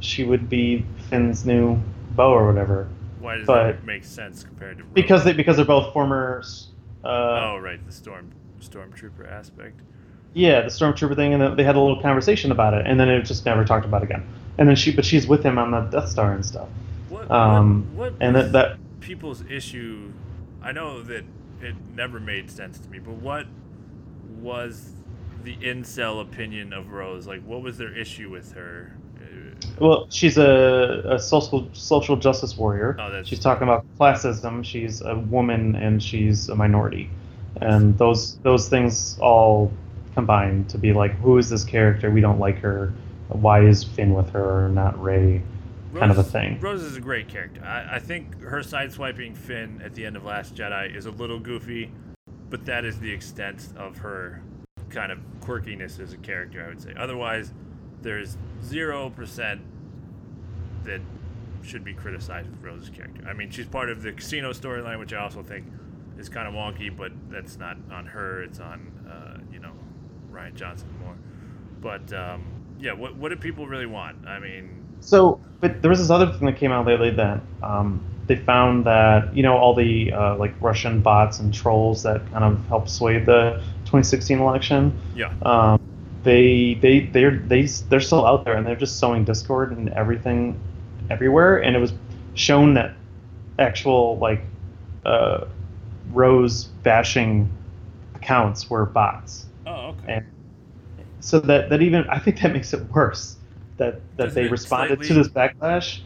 [0.00, 1.80] she would be Finn's new
[2.12, 2.88] bow or whatever.
[3.20, 4.84] Why does But- that make sense compared to?
[4.84, 4.94] Rogue?
[4.94, 6.42] Because they because they're both former.
[7.04, 9.80] Uh, oh right, the storm stormtrooper aspect.
[10.34, 13.08] Yeah, the stormtrooper thing, and then they had a little conversation about it, and then
[13.08, 14.26] it just never talked about again.
[14.58, 16.68] And then she, but she's with him on the Death Star and stuff.
[17.08, 20.12] What, Um, what, what and that, that people's issue?
[20.62, 21.24] I know that
[21.62, 23.46] it never made sense to me, but what
[24.40, 24.92] was
[25.44, 27.26] the incel opinion of Rose?
[27.26, 28.96] Like, what was their issue with her?
[29.18, 32.96] Uh, well, she's a, a social social justice warrior.
[32.98, 34.64] Oh, she's talking about classism.
[34.64, 37.10] She's a woman and she's a minority,
[37.60, 39.72] and those those things all
[40.14, 42.10] combine to be like, who is this character?
[42.10, 42.92] We don't like her.
[43.28, 45.42] Why is Finn with her, not Rey?
[45.98, 46.60] kind of a thing.
[46.60, 47.62] Rose is a great character.
[47.64, 51.38] I, I think her sideswiping Finn at the end of Last Jedi is a little
[51.38, 51.90] goofy,
[52.50, 54.42] but that is the extent of her
[54.90, 56.92] kind of quirkiness as a character, I would say.
[56.96, 57.52] Otherwise,
[58.02, 59.60] there's 0%
[60.84, 61.00] that
[61.62, 63.26] should be criticized with Rose's character.
[63.28, 65.66] I mean, she's part of the casino storyline, which I also think
[66.18, 68.42] is kind of wonky, but that's not on her.
[68.42, 69.72] It's on, uh, you know,
[70.32, 71.16] Rian Johnson more.
[71.80, 72.44] But, um,
[72.78, 74.26] yeah, what, what do people really want?
[74.26, 78.04] I mean, So, but there was this other thing that came out lately that um,
[78.26, 82.44] they found that you know all the uh, like Russian bots and trolls that kind
[82.44, 84.98] of helped sway the 2016 election.
[85.14, 85.32] yeah.
[85.42, 85.80] Um,
[86.24, 90.60] they they they're they they're still out there and they're just sowing discord and everything
[91.08, 91.62] everywhere.
[91.62, 91.92] And it was
[92.34, 92.94] shown that
[93.58, 94.42] actual like
[95.04, 95.44] uh,
[96.12, 97.50] Rose bashing
[98.14, 99.46] accounts were bots.
[99.66, 100.14] Oh, okay.
[100.14, 100.26] And
[101.20, 103.36] so that that even I think that makes it worse
[103.78, 106.00] that that Doesn't they responded to this backlash.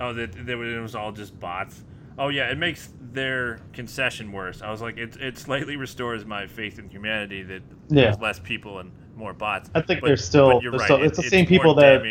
[0.00, 1.82] Oh, that, that it was all just bots.
[2.18, 4.60] Oh yeah, it makes their concession worse.
[4.62, 8.02] I was like, it it slightly restores my faith in humanity that Yeah.
[8.04, 9.70] there's less people and more bots.
[9.74, 10.84] I think But- they're still- but you're they're right.
[10.86, 12.02] still- it- it's the same people that-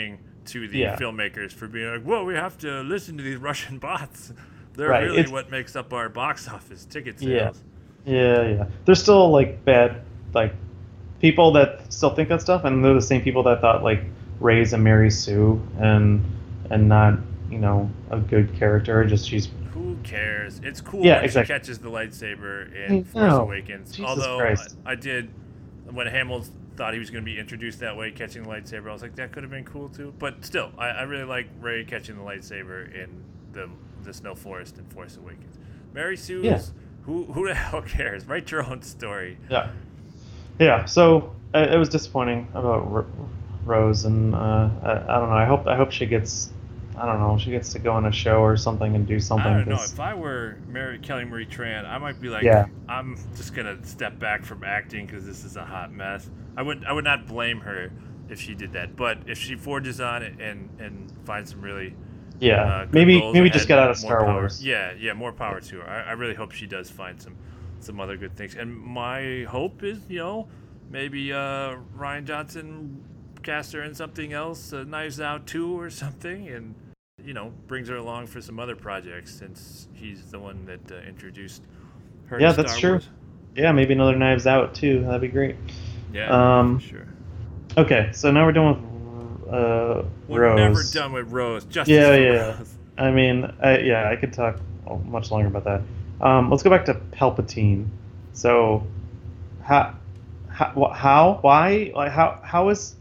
[0.45, 0.95] to the Yeah.
[0.95, 4.33] filmmakers for being like, whoa, we have to listen to these Russian bots.
[4.77, 7.39] They're Right, really it's- what makes up our box office ticket Yeah.
[7.51, 7.63] sales.
[8.05, 8.49] Yeah, yeah.
[8.49, 8.65] yeah.
[8.85, 10.01] There's still like bad
[10.33, 10.53] like
[11.19, 14.03] people that still think that stuff, and they're the same people that thought like
[14.39, 16.23] Rey's a Mary Sue and
[16.69, 17.17] and not
[17.49, 19.03] you know a good character.
[19.05, 20.61] Just she's Who cares?
[20.63, 21.53] It's cool Yeah, when exactly.
[21.55, 23.41] she catches the lightsaber I in Force know.
[23.41, 23.91] Awakens.
[23.91, 25.29] Jesus Although I, I did,
[25.91, 26.43] when Hamill
[26.75, 29.15] thought he was going to be introduced that way, catching the lightsaber, I was like,
[29.15, 30.13] that could have been cool too.
[30.19, 33.09] But still, I, I really like Rey catching the lightsaber in
[33.53, 33.69] the
[34.07, 35.57] the Snow Forest in Force Awakens.
[35.93, 36.43] Mary Sue's.
[36.45, 36.61] Yeah.
[37.03, 38.25] Who who the hell cares?
[38.25, 39.37] Write your own story.
[39.49, 39.69] yeah,
[40.59, 40.85] yeah.
[40.85, 43.05] So uh, it was disappointing about R-
[43.63, 45.35] Rose, and uh, I, I don't know.
[45.35, 46.51] I hope I hope she gets.
[46.97, 47.37] I don't know.
[47.37, 49.45] She gets to go on a show or something and do something.
[49.51, 49.75] I don't know.
[49.75, 52.65] If I were Mary Kelly Marie Tran, I might be like, Yeah.
[52.89, 56.27] I'm just gonna step back from acting because this is a hot mess.
[56.57, 57.91] I would I would not blame her
[58.29, 61.93] if she did that, but if she forges on it and and finds some really
[62.39, 64.63] yeah, uh, maybe maybe just get out of Star power- Wars.
[64.63, 65.89] Yeah, yeah, more power to her.
[65.89, 67.35] I, I really hope she does find some
[67.79, 68.55] some other good things.
[68.55, 70.47] And my hope is, you know,
[70.89, 73.03] maybe uh, Rian Johnson
[73.43, 76.75] cast her in something else, uh, Knives Out 2 or something, and
[77.23, 80.95] you know brings her along for some other projects since he's the one that uh,
[81.07, 81.63] introduced
[82.27, 82.39] her.
[82.39, 82.89] Yeah, to that's Star true.
[82.91, 83.09] Wars.
[83.55, 85.03] Yeah, maybe another Knives Out too.
[85.05, 85.55] That'd be great.
[86.13, 87.07] Yeah, Um, sure.
[87.77, 88.96] Okay, so now we're done with
[89.49, 90.57] uh, We're Rose.
[90.57, 91.63] never done with Rose.
[91.65, 92.57] Justice Yeah, yeah.
[92.57, 92.73] Rose.
[92.97, 94.59] I mean, I, yeah, I could talk
[95.05, 95.81] much longer about that.
[96.25, 97.87] Um, let's go back to Palpatine.
[98.33, 98.85] So,
[99.61, 99.95] how,
[100.49, 102.95] how, how, why, like, how, how is,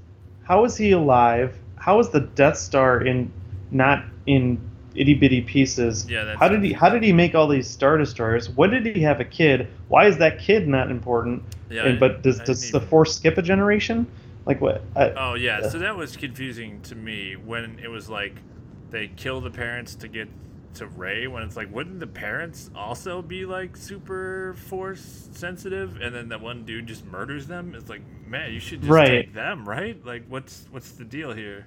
[0.45, 1.57] how is he alive?
[1.77, 3.33] How is the Death Star in,
[3.71, 4.61] not in
[4.95, 6.09] itty bitty pieces?
[6.09, 8.51] Yeah, that's How did he, how did he make all these Star Destroyers?
[8.51, 9.69] When did he have a kid?
[9.89, 11.43] Why is that kid not important?
[11.71, 14.07] Yeah, and, but does, I does the Force skip a generation?
[14.47, 14.83] Like what?
[14.95, 18.43] I, Oh yeah, Uh, so that was confusing to me when it was like
[18.91, 20.29] they kill the parents to get
[20.75, 21.27] to Rey.
[21.27, 25.99] When it's like, wouldn't the parents also be like super force sensitive?
[26.01, 27.75] And then that one dude just murders them.
[27.75, 29.07] It's like, man, you should just Right.
[29.07, 30.05] take them, right?
[30.05, 31.67] Like, what's what's the deal here?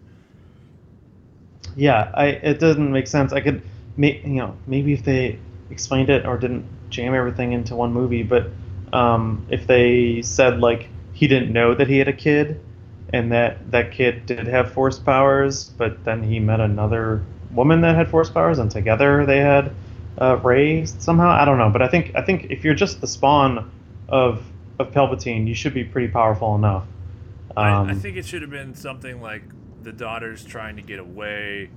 [1.76, 3.34] Yeah, I it doesn't make sense.
[3.34, 3.62] I could,
[3.98, 5.40] may, you know, maybe if they
[5.70, 8.48] explained it or didn't jam everything into one movie, but
[8.92, 12.60] um, if they said like he didn't know that he had a kid,
[13.14, 17.96] and that that kid did have force powers, but then he met another woman that
[17.96, 19.74] had force powers, and together they had
[20.20, 21.30] uh, Rey somehow.
[21.30, 23.72] I don't know, but I think I think if you're just the spawn
[24.08, 24.44] of
[24.80, 26.86] of Palpatine, you should be pretty powerful enough.
[27.56, 29.44] I, I Um, think it should have been something like
[29.82, 31.72] the daughter's trying to get away,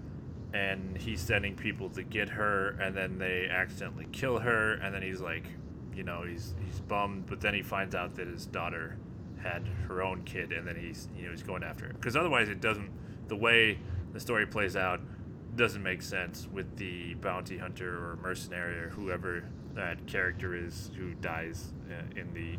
[0.52, 5.02] and he's sending people to get her, and then they accidentally kill her, and then
[5.02, 5.46] he's like,
[5.94, 8.98] you know, he's he's bummed, but then he finds out that his daughter
[9.42, 12.48] had her own kid, and then he's you know he's going after her because otherwise
[12.48, 12.90] it doesn't.
[13.28, 13.78] The way
[14.12, 15.00] the story plays out
[15.56, 21.12] doesn't make sense with the bounty hunter or mercenary or whoever that character is who
[21.14, 22.58] dies uh, in the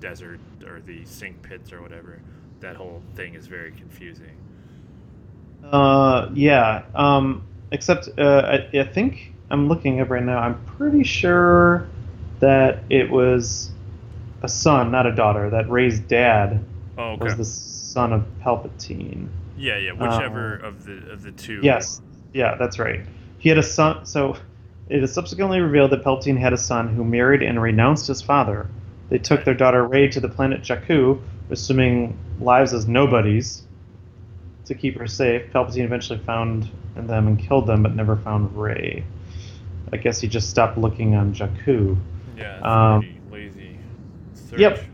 [0.00, 2.20] desert or the sink pits or whatever.
[2.60, 4.36] That whole thing is very confusing.
[5.64, 6.84] Uh, yeah.
[6.94, 10.38] Um, except uh, I, I think I'm looking up right now.
[10.38, 11.88] I'm pretty sure
[12.40, 13.70] that it was
[14.42, 15.50] a son, not a daughter.
[15.50, 16.64] That Rey's dad
[16.96, 17.24] Oh, okay.
[17.24, 19.28] was the son of Palpatine.
[19.56, 19.92] yeah, yeah.
[19.92, 21.60] Whichever of the of the two.
[21.62, 22.00] Yes.
[22.32, 23.00] Yeah, that's right.
[23.38, 24.04] He had a son.
[24.06, 24.36] So
[24.88, 28.66] it is subsequently revealed that Palpatine had a son who married and renounced his father.
[29.10, 31.20] They took their daughter Rey to the planet Jakku,
[31.50, 33.62] assuming lives as nobodies
[34.66, 35.50] to keep her safe.
[35.52, 39.04] Palpatine eventually found them and killed them, but never found Rey.
[39.92, 41.96] I guess he just stopped looking on Jakku.
[42.36, 42.58] Yeah.
[42.60, 43.14] Um.
[44.56, 44.84] Yep,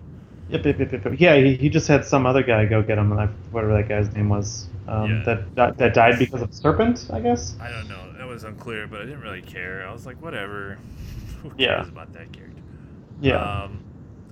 [0.48, 1.14] yep, yep, yep, yep.
[1.18, 3.88] Yeah, he, he just had some other guy go get him, and I, whatever that
[3.88, 5.22] guy's name was, um, Yeah.
[5.24, 7.56] that, that that died because of serpent, I guess.
[7.60, 8.12] I don't know.
[8.18, 9.86] That was unclear, but I didn't really care.
[9.86, 10.78] I was like, whatever.
[11.42, 11.88] Who cares Yeah.
[11.88, 12.62] about that character?
[13.20, 13.36] Yeah.
[13.36, 13.82] Um,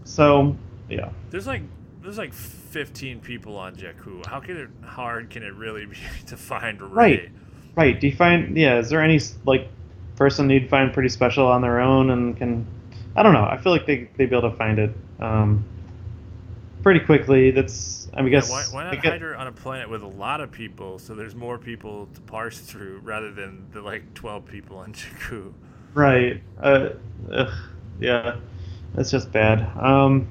[0.04, 0.56] so,
[0.88, 1.10] yeah.
[1.30, 1.62] there's like
[2.02, 4.26] there's like 15 people on Jakku.
[4.26, 6.90] How can it hard can it really be to find Rey?
[6.90, 7.30] Right.
[7.76, 8.00] Right.
[8.00, 8.78] Do you find yeah?
[8.78, 9.68] Is there any like
[10.16, 12.66] person you'd find pretty special on their own and can?
[13.16, 13.44] I don't know.
[13.44, 15.64] I feel like they they'd be able to find it um,
[16.82, 17.50] pretty quickly.
[17.50, 20.02] That's I mean, Yeah, guess why, why not get- hide her on a planet with
[20.02, 24.14] a lot of people so there's more people to parse through rather than the like
[24.14, 25.52] 12 people on Jakku?
[25.94, 26.42] right.
[26.60, 26.90] Uh,
[27.32, 27.52] ugh,
[28.00, 28.36] yeah,
[28.94, 29.60] that's just bad.
[29.78, 30.28] Um,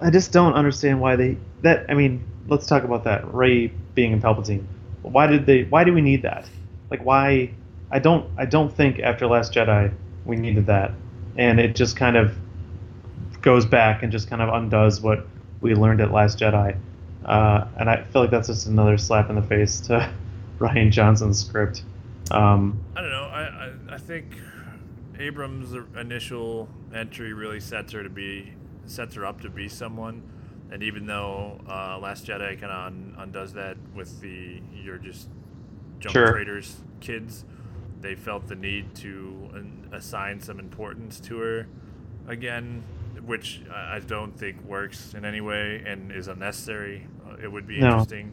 [0.00, 1.86] I just don't understand why they that.
[1.90, 3.32] I mean, let's talk about that.
[3.34, 4.64] Rey being in Palpatine.
[5.02, 5.64] Why did they?
[5.64, 6.48] Why do we need that?
[6.90, 7.50] Like why?
[7.90, 9.92] I don't I don't think after Last Jedi
[10.24, 10.92] we needed that,
[11.38, 12.36] and it just kind of
[13.40, 15.26] goes back and just kind of undoes what
[15.60, 16.76] we learned at Last Jedi.
[17.24, 20.12] Uh, and I feel like that's just another slap in the face to
[20.58, 21.82] Rian Johnson's script.
[22.30, 23.24] Um, I don't know.
[23.24, 24.36] I, I, I think
[25.18, 28.52] Abrams' initial entry really sets her to be
[28.86, 30.22] sets her up to be someone.
[30.70, 35.28] And even though uh, Last Jedi kind of un- undoes that with the you're just
[36.00, 36.32] jump Sure.
[36.32, 37.44] traders kids,
[38.00, 39.50] they felt the need to
[39.92, 41.66] assign some importance to her
[42.26, 42.82] again,
[43.24, 47.06] which I don't think works in any way and is unnecessary.
[47.26, 47.86] Uh, it would be No.
[47.88, 48.32] interesting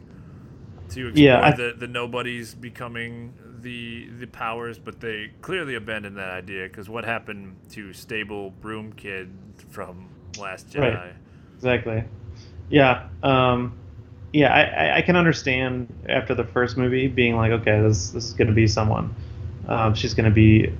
[0.90, 6.16] to explore Yeah, I- the, the nobodies becoming the the powers, but they clearly abandoned
[6.18, 9.30] that idea because what happened to stable broom kid
[9.70, 10.94] from Last Jedi?
[10.94, 11.12] Right.
[11.56, 12.04] exactly.
[12.68, 13.08] Yeah.
[13.22, 13.72] Um,
[14.32, 18.34] yeah, I, I- can understand after the first movie being like, okay, this this is
[18.34, 19.14] going to be someone.
[19.68, 20.72] Um, she's going to be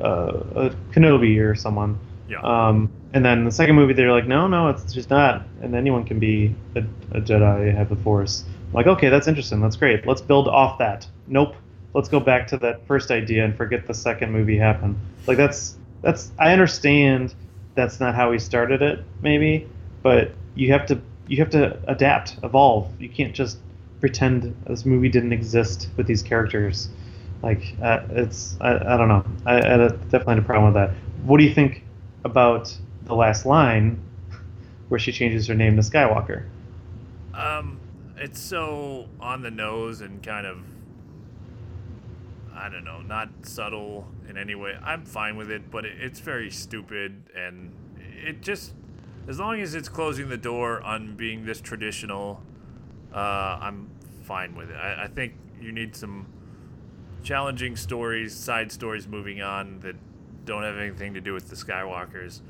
[0.00, 1.98] uh, a Kenobi or someone.
[2.28, 2.40] Yeah.
[2.40, 5.46] Um, and then the second movie, they're like, no, no, it's just not.
[5.62, 6.80] And anyone can be a,
[7.12, 8.44] a Jedi, have the Force.
[8.68, 9.60] I'm like, okay, that's interesting.
[9.60, 10.06] That's great.
[10.06, 11.06] Let's build off that.
[11.26, 11.54] Nope.
[11.92, 14.98] Let's go back to that first idea and forget the second movie happened.
[15.28, 16.32] Like that's that's.
[16.40, 17.34] I understand
[17.76, 19.68] that's not how he started it, maybe,
[20.02, 22.90] but you have to you have to adapt, evolve.
[23.00, 23.58] You can't just
[24.00, 26.88] pretend this movie didn't exist with these characters.
[27.44, 29.22] Like uh, it's I, I don't know.
[29.44, 30.96] I, I definitely had a problem with that.
[31.24, 31.82] What do you think
[32.24, 34.00] about the last line
[34.88, 36.46] where she changes her name to Skywalker?
[37.34, 37.78] Um,
[38.16, 40.64] it's so on the nose and kind of,
[42.54, 44.78] I don't know, not subtle in any way.
[44.82, 47.74] I'm fine with it, but it, it's very stupid, and
[48.24, 48.72] it just,
[49.28, 52.40] as long as it's closing the door on being this traditional,
[53.12, 53.18] uh,
[53.60, 53.90] I'm
[54.22, 54.76] fine with it.
[54.76, 56.26] I, I think you need some
[57.24, 59.96] challenging stories, side stories moving on that
[60.44, 62.40] don't have anything to do with the Skywalkers.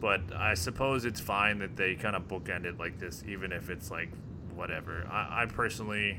[0.00, 3.68] But I suppose it's fine that they kind of bookend it like this, even if
[3.68, 4.08] it's like
[4.54, 5.06] whatever.
[5.10, 6.18] I, I personally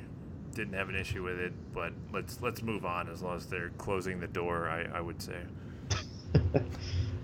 [0.53, 3.71] didn't have an issue with it, but let's let's move on as long as they're
[3.79, 4.69] closing the door.
[4.69, 5.37] I, I would say.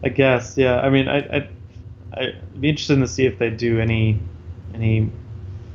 [0.04, 0.80] I guess, yeah.
[0.80, 1.50] I mean, I, I,
[2.13, 4.19] I'd be interested to see if they do any,
[4.73, 5.12] any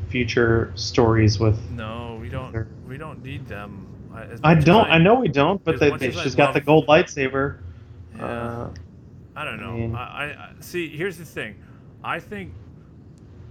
[0.09, 1.59] future stories with.
[1.70, 2.53] No, we don't.
[2.53, 2.68] Sure.
[2.87, 3.91] We don't need them.
[4.14, 4.90] I, as I much as don't.
[4.90, 7.59] I know we don't, but they, they, she's got the gold lightsaber.
[8.16, 8.25] Yeah.
[8.25, 8.70] Uh,
[9.35, 9.70] I don't know.
[9.70, 10.88] I, mean- I, I see.
[10.94, 11.57] Here's the thing.
[12.05, 12.53] I think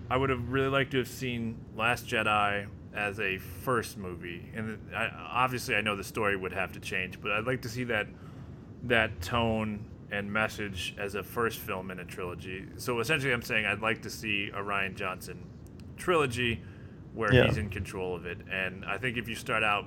[0.09, 4.77] I would have really liked to have seen Last Jedi as a first movie, and
[4.93, 7.85] I, obviously I know the story would have to change, but I'd like to see
[7.85, 8.07] that
[8.83, 12.65] that tone and message as a first film in a trilogy.
[12.75, 15.45] So essentially, I'm saying I'd like to see a Rian Johnson
[15.97, 16.61] trilogy
[17.13, 17.45] where Yeah.
[17.45, 19.85] he's in control of it, and I think if you start out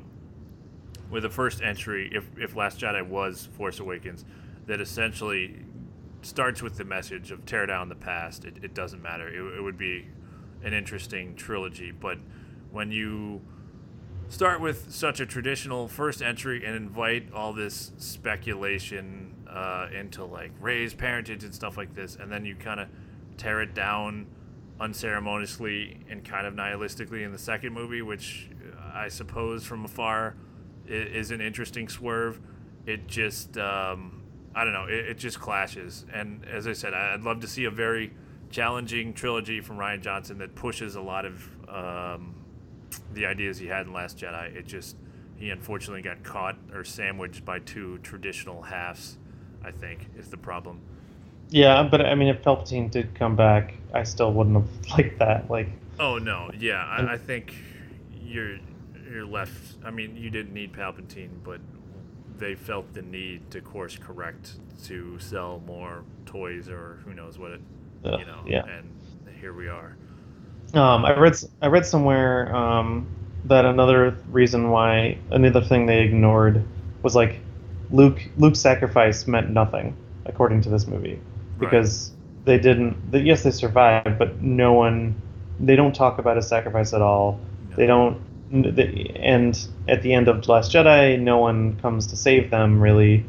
[1.15, 4.25] with the first entry, if if Last Jedi was Force Awakens,
[4.67, 5.65] that essentially
[6.23, 8.45] starts with the message of tear down the past.
[8.45, 9.29] It, it doesn't matter.
[9.29, 10.09] It, it would be
[10.65, 12.19] an interesting trilogy, but
[12.73, 13.41] when you
[14.29, 20.51] start with such a traditional first entry and invite all this speculation uh, into like
[20.61, 22.89] Rey's parentage and stuff like this, and then you kind of
[23.37, 24.27] tear it down
[24.81, 28.51] unceremoniously and kind of nihilistically in the second movie, which
[28.93, 30.35] I suppose from afar
[30.87, 32.41] is an interesting swerve.
[32.87, 34.23] It just, um,
[34.55, 36.05] I don't know, it, it just clashes.
[36.13, 38.13] And as I said, I'd love to see a very
[38.51, 42.35] challenging trilogy from Rian Johnson that pushes a lot of um,
[43.13, 44.55] the ideas he had in Last Jedi.
[44.55, 44.97] It just,
[45.37, 49.19] he unfortunately got caught or sandwiched by two traditional halves,
[49.65, 50.81] I think, is the problem.
[51.51, 55.51] yeah, but I mean, if Palpatine did come back, I still wouldn't have liked that.
[55.51, 55.69] Like,
[55.99, 57.55] Oh no, yeah, I, I think
[58.23, 58.59] you're
[59.11, 59.77] you're left.
[59.85, 61.61] I mean, you didn't need Palpatine, but
[62.39, 67.53] they felt the need to course correct to sell more toys or who knows what
[67.53, 67.61] it,
[68.05, 68.41] Ugh, you know.
[68.47, 68.65] yeah.
[68.67, 68.91] And
[69.41, 69.97] here we are.
[70.75, 73.07] Um, I read I read somewhere um,
[73.45, 76.65] that another reason why another thing they ignored
[77.03, 77.39] was like
[77.91, 79.97] Luke Luke's sacrifice meant nothing
[80.27, 81.21] according to this movie
[81.59, 81.71] Right.
[81.71, 82.11] because
[82.45, 83.13] they didn't.
[83.13, 85.15] They, yes, they survived, but no one.
[85.61, 87.39] They don't talk about his sacrifice at all.
[87.71, 87.77] No.
[87.77, 88.21] They don't.
[88.55, 93.25] And at the end of Last Jedi, no one comes to save them really,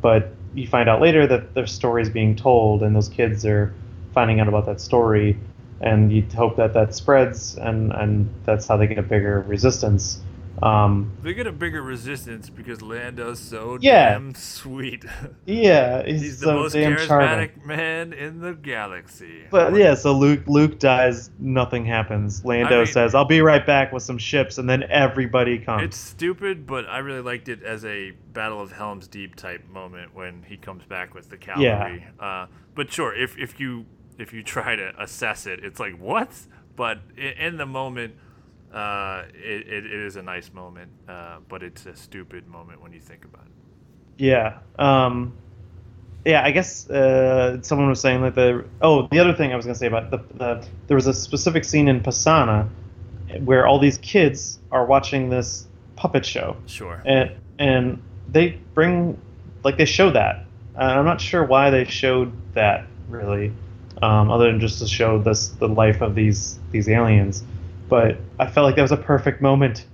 [0.00, 3.74] but you find out later that their story is being told, and those kids are
[4.14, 5.38] finding out about that story,
[5.82, 10.20] and you hope that that spreads, and and that's how they get a bigger resistance.
[10.62, 14.10] Um, They get a bigger resistance because Lando's so Yeah.
[14.10, 15.04] damn sweet.
[15.46, 17.48] yeah, he's, He's the so most damn charming.
[17.50, 19.44] charismatic man in the galaxy.
[19.50, 22.44] But yeah, so Luke Luke dies, nothing happens.
[22.44, 25.82] Lando I mean- says, "I'll be right back with some ships," and then everybody comes.
[25.84, 30.14] It's stupid, but I really liked it as a Battle of Helm's Deep type moment
[30.14, 32.06] when he comes back with the cavalry.
[32.18, 33.86] Uh, but sure, if, if you
[34.18, 36.28] if you try to assess it, it's like what?
[36.76, 38.14] But in the moment,
[38.72, 42.92] uh, it, it, it is a nice moment, uh, but it's a stupid moment when
[42.92, 43.52] you think about it.
[44.22, 44.58] Yeah.
[44.78, 45.32] Um,
[46.24, 49.64] yeah, I guess uh, someone was saying that the oh the other thing I was
[49.64, 52.68] gonna say about the, the there was a specific scene in Pasaana
[53.44, 55.66] where all these kids are watching this
[55.96, 57.02] puppet show Sure.
[57.06, 59.18] and and they bring
[59.64, 60.44] like they show that
[60.74, 63.52] and I'm not sure why they showed that really
[64.02, 67.44] um, other than just to show this the life of these these aliens
[67.90, 69.84] but I felt like that was a perfect moment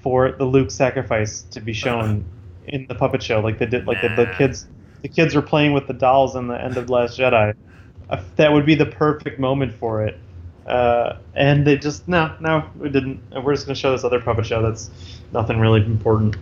[0.00, 2.24] for the Luke sacrifice to be shown
[2.68, 4.66] in the puppet show like they did like the, the kids
[5.00, 7.54] the kids were playing with the dolls in the end of Last Jedi.
[8.08, 10.16] I, that would be the perfect moment for it.
[10.66, 13.20] Uh, and they just no no we didn't.
[13.32, 14.90] And we're just gonna show this other puppet show that's
[15.32, 16.36] nothing really important.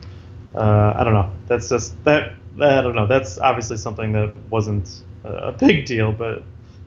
[0.55, 1.33] Uh, I don't know.
[1.47, 3.07] That's just that I don't know.
[3.07, 6.43] That's obviously something that wasn't a a big deal but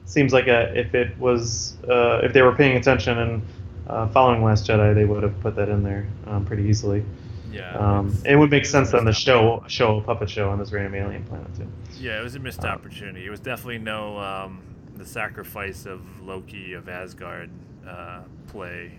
[0.06, 3.42] seems like a, if it was uh, if they were paying attention and
[3.88, 7.04] uh, following Last Jedi they would have put that in there um, pretty easily
[7.52, 7.76] Yeah.
[7.76, 11.24] um, it would make sense then the show show puppet show on this random alien
[11.24, 11.68] planet too
[11.98, 13.26] Yeah, it was a missed Uh, opportunity.
[13.26, 14.60] It was definitely no um,
[14.96, 17.50] the sacrifice of Loki of Asgard
[17.86, 18.92] uh, play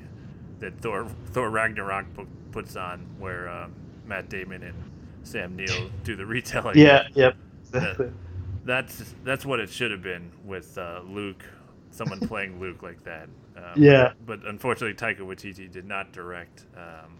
[0.59, 3.67] that Thor Thor Ragnarok pu- puts on, where uh,
[4.05, 4.75] Matt Damon and
[5.23, 6.77] Sam Neill do the retelling.
[6.77, 7.35] yeah yep
[7.71, 8.11] That- exactly
[8.63, 11.43] that's that's what it should have been with uh, Luke,
[11.91, 13.27] someone playing Luke like that.
[13.55, 14.13] Um, Yeah.
[14.25, 16.65] But unfortunately, Taika Waititi did not direct.
[16.75, 17.17] Um,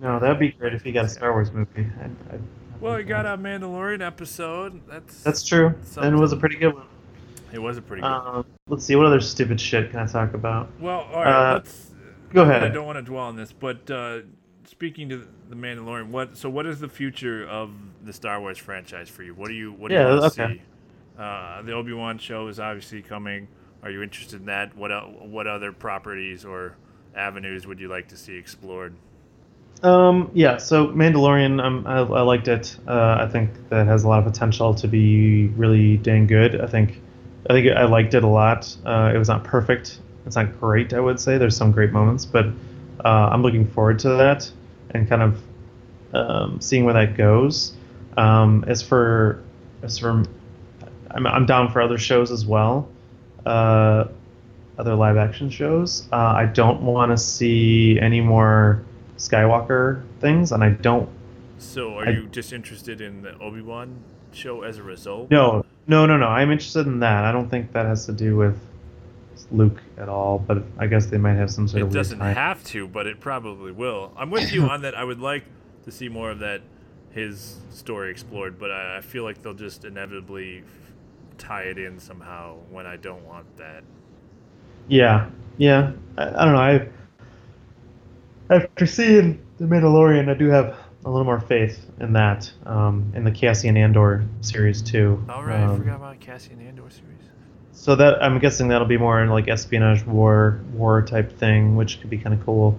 [0.00, 2.40] no that'd be great if he got a Star Wars movie I'd, I'd,
[2.80, 4.86] well, he got a Mandalorian episode.
[4.86, 6.86] That's that's true and it was a pretty good one
[7.52, 8.08] It was a pretty good.
[8.08, 10.68] Um, let's see, what other stupid shit can I talk about?
[10.78, 11.50] Well, all right.
[11.50, 11.92] Uh, let's.
[12.32, 12.62] go ahead.
[12.62, 14.20] I don't want to dwell on this, but uh,
[14.64, 16.36] speaking to the Mandalorian, what?
[16.36, 17.70] So, what is the future of
[18.02, 19.34] the Star Wars franchise for you?
[19.34, 19.72] What do you?
[19.72, 20.62] What do Yeah, you want to see?
[21.18, 23.48] Uh, the Obi Wan show is obviously coming.
[23.86, 24.76] Are you interested in that?
[24.76, 24.90] What?
[25.28, 26.74] What other properties or
[27.14, 28.96] avenues would you like to see explored?
[29.84, 32.76] Um, yeah, so Mandalorian, um, I, I liked it.
[32.88, 36.60] Uh, I think that has a lot of potential to be really dang good.
[36.60, 37.00] I think,
[37.48, 38.76] I think I liked it a lot.
[38.84, 40.00] Uh, it was not perfect.
[40.26, 41.38] It's not great, I would say.
[41.38, 42.46] There's some great moments, but
[43.04, 44.50] uh, I'm looking forward to that
[44.90, 45.42] and kind of
[46.12, 47.72] um, seeing where that goes.
[48.16, 49.44] Um, as for,
[49.84, 50.24] as for,
[51.12, 52.88] I'm, I'm down for other shows as well.
[53.46, 54.08] Uh,
[54.78, 56.06] other live action shows.
[56.12, 58.82] Uh, I don't want to see any more
[59.16, 61.08] Skywalker things, and I don't.
[61.58, 63.96] So, are I- you just interested in the Obi Wan
[64.32, 65.30] show as a result?
[65.30, 66.26] No, no, no, no.
[66.26, 67.24] I'm interested in that.
[67.24, 68.58] I don't think that has to do with
[69.50, 72.20] Luke at all, but I guess they might have some sort It of It doesn't
[72.20, 74.12] have to, but it probably will.
[74.16, 74.94] I'm with you on that.
[74.94, 75.44] I would like
[75.84, 76.60] to see more of that
[77.12, 80.64] his story explored, but I, I feel like they'll just inevitably
[81.38, 83.84] tie it in somehow when I don't want that.
[84.88, 85.92] Yeah, yeah.
[86.16, 86.60] I, I don't know.
[86.60, 86.88] I
[88.50, 92.50] after seeing the Mandalorian, I do have a little more faith in that.
[92.64, 95.24] Um, in the Cassian Andor series too.
[95.28, 97.12] All right, I Um, forgot about Cassian Andor series.
[97.72, 102.00] So that I'm guessing that'll be more in like espionage war war type thing, which
[102.00, 102.78] could be kind of cool.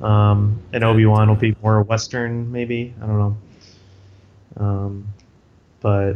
[0.00, 2.92] Um, and Obi Wan will be more Western, maybe.
[3.00, 3.36] I don't know.
[4.56, 5.06] Um,
[5.80, 6.14] but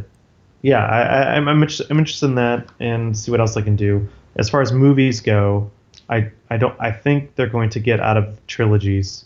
[0.61, 3.61] yeah, I, I, I'm I'm interested, I'm interested in that and see what else I
[3.61, 4.07] can do.
[4.35, 5.69] As far as movies go,
[6.09, 9.25] I I don't I think they're going to get out of trilogies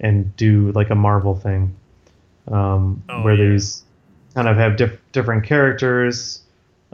[0.00, 1.74] and do like a Marvel thing,
[2.48, 3.50] um, Oh, where yeah.
[3.50, 3.82] these
[4.34, 6.42] kind of have diff- different characters,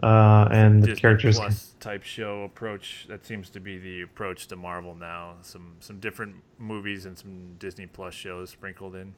[0.03, 1.39] uh, and the Disney characters.
[1.39, 3.07] Plus type show approach.
[3.09, 5.35] That seems to be the approach to Marvel now.
[5.43, 9.15] Some some different movies and some Disney Plus shows sprinkled in.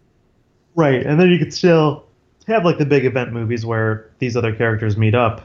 [0.74, 2.06] Right, and then you could still
[2.54, 5.42] have like the big event movies where these other characters meet up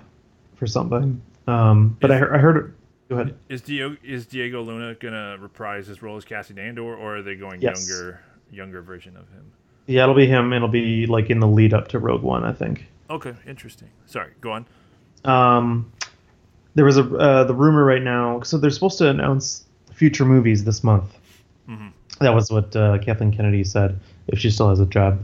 [0.56, 1.22] for something.
[1.48, 2.74] Um, but I, Is- heard- I heard.
[3.10, 3.36] Go ahead.
[3.50, 7.36] Is Diego is Diego Luna gonna reprise his role as Cassian Andor, or are they
[7.36, 7.90] going Yes.
[7.90, 8.22] younger
[8.52, 9.52] younger version of him?
[9.88, 10.54] Yeah, it'll be him.
[10.54, 12.88] It'll be like in the lead up to Rogue One, I think.
[13.10, 13.90] Okay, interesting.
[14.06, 14.66] Sorry, go on.
[15.26, 15.92] Um,
[16.76, 18.40] there was a uh, the rumor right now.
[18.44, 21.14] So they're supposed to announce future movies this month.
[21.68, 21.88] hmm
[22.22, 24.00] That was what uh, Kathleen Kennedy said.
[24.28, 25.20] If she still has a job.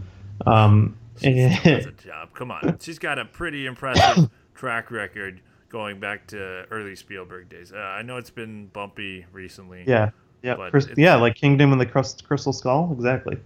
[0.45, 2.30] Um, That's a job.
[2.34, 7.72] Come on, she's got a pretty impressive track record going back to early Spielberg days.
[7.74, 9.84] Uh, I know it's been bumpy recently.
[9.88, 10.11] yeah,
[10.43, 13.38] yeah, Chris- yeah, like Kingdom and the Crystal Skull, exactly.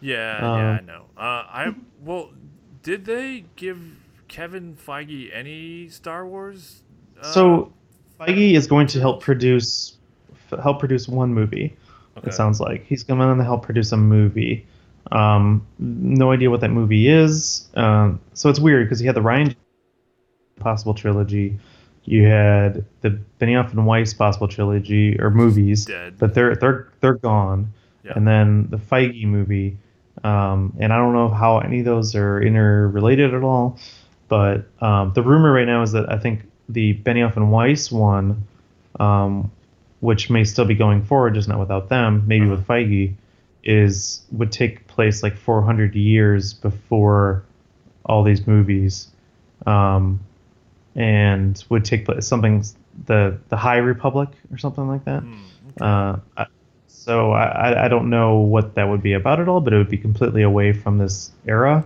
[0.00, 1.04] Yeah, yeah, I know.
[1.16, 2.30] Uh, I well,
[2.82, 3.78] did they give
[4.28, 6.82] Kevin Feige any Star Wars?
[7.20, 7.72] Uh, So
[8.20, 9.96] Feige is going to help produce
[10.62, 11.74] help produce one movie.
[12.18, 12.28] okay.
[12.28, 14.66] It sounds like he's going to help produce a movie.
[15.12, 17.68] Um, no idea what that movie is.
[17.74, 19.54] Um, so it's weird because you had the Rian
[20.58, 21.58] possible trilogy,
[22.04, 26.14] you had the Benioff and Weiss possible trilogy or movies, dead.
[26.18, 27.72] but they're they're they're gone.
[28.04, 28.12] Yeah.
[28.16, 29.76] And then the Feige movie,
[30.24, 33.78] um, and I don't know how any of those are interrelated at all.
[34.28, 38.46] But um, the rumor right now is that I think the Benioff and Weiss one,
[38.98, 39.52] um,
[40.00, 42.56] which may still be going forward, just not without them, maybe Uh-huh.
[42.56, 43.12] with Feige,
[43.62, 47.42] is would take place like 400 years before
[48.06, 49.08] all these movies,
[49.66, 50.20] um,
[50.94, 52.64] and would take place something
[53.06, 55.22] the the High Republic or something like that.
[55.22, 55.34] Hmm,
[55.68, 55.84] okay.
[55.84, 56.46] Uh, I-
[56.86, 59.76] so I, I- I don't know what that would be about at all, but it
[59.78, 61.84] would be completely away from this era.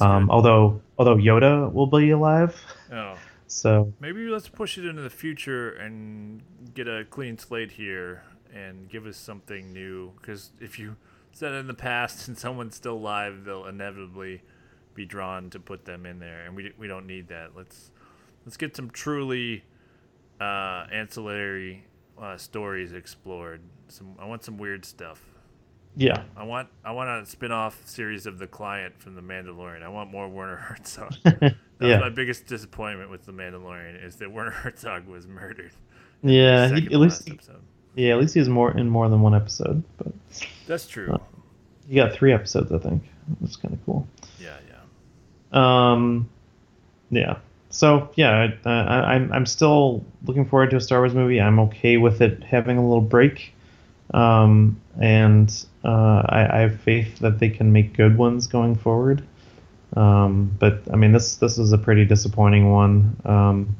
[0.00, 2.58] Um, although although Yoda will be alive,
[2.92, 6.40] oh, so maybe let's push it into the future and
[6.72, 8.22] get a clean slate here
[8.54, 10.12] and give us something new.
[10.20, 10.96] Because if you
[11.34, 14.42] said in the past and someone's still alive, they'll inevitably
[14.94, 17.50] be drawn to put them in there, and we we don't need that.
[17.56, 17.90] Let's
[18.44, 19.64] let's get some truly
[20.40, 21.84] uh, ancillary
[22.20, 23.60] uh, stories explored.
[23.88, 25.20] Some I want some weird stuff.
[25.96, 29.82] yeah, I want I want a spin-off series of The Client from The Mandalorian.
[29.82, 31.14] I want more Werner Herzog.
[31.80, 35.72] That was yeah, my biggest disappointment with The Mandalorian is that Werner Herzog was murdered.
[36.22, 36.68] yeah.
[36.72, 37.62] He, at least episode.
[37.94, 40.12] Yeah, at least he's more in more than one episode, but
[40.66, 41.12] That's true.
[41.12, 41.18] Uh,
[41.88, 43.02] he got three episodes, I think.
[43.40, 44.06] That's kind of cool.
[44.40, 45.92] yeah, yeah.
[45.92, 46.28] Um,
[47.10, 47.36] yeah.
[47.70, 51.40] So yeah, I, I, I'm I'm still looking forward to a Star Wars movie.
[51.40, 53.52] I'm okay with it having a little break,
[54.12, 55.52] um, and
[55.84, 59.24] uh, I, I have faith that they can make good ones going forward.
[59.96, 63.16] Um, but I mean, this this is a pretty disappointing one.
[63.24, 63.76] Um,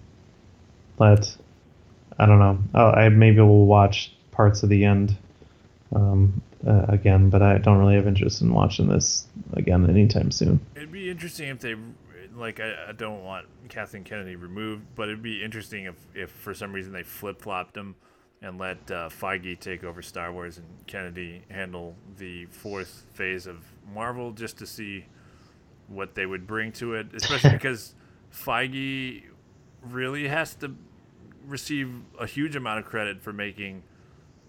[0.97, 1.37] but
[2.19, 2.59] I don't know.
[2.75, 5.17] Oh, I maybe will watch parts of the end
[5.95, 10.61] um, uh, again, but I don't really have interest in watching this again anytime soon.
[10.77, 11.77] It'd be interesting if they
[12.37, 16.55] like I, I don't want Kathleen Kennedy removed, but it'd be interesting if if for
[16.55, 17.95] some reason they flip flopped him
[18.43, 23.57] and let uh, Feige take over Star Wars and Kennedy handle the fourth phase of
[23.93, 25.07] Marvel, just to see
[25.89, 27.95] what they would bring to it, especially because
[28.33, 29.23] Feige
[29.83, 30.75] really has to
[31.47, 33.83] receive a huge amount of credit for making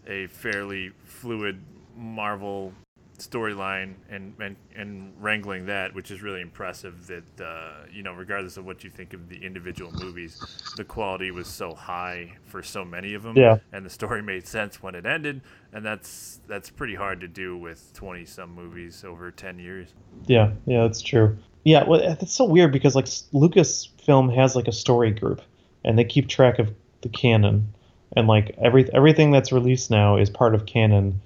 [0.07, 1.61] a fairly fluid
[1.95, 2.73] Marvel
[3.17, 7.07] storyline and, and and wrangling that, which is really impressive.
[7.07, 10.41] That uh, you know, regardless of what you think of the individual movies,
[10.75, 13.57] the quality was so high for so many of them, Yeah.
[13.71, 15.41] and the story made sense when it ended,
[15.71, 19.93] and that's that's pretty hard to do with twenty some movies over ten years.
[20.27, 21.37] Yeah, yeah, that's true.
[21.63, 25.41] Yeah, well, it's so weird because like Lucasfilm has like a story group,
[25.83, 26.73] and they keep track of
[27.05, 27.73] the canon,
[28.15, 31.21] and like every everything that's released now is part of canon,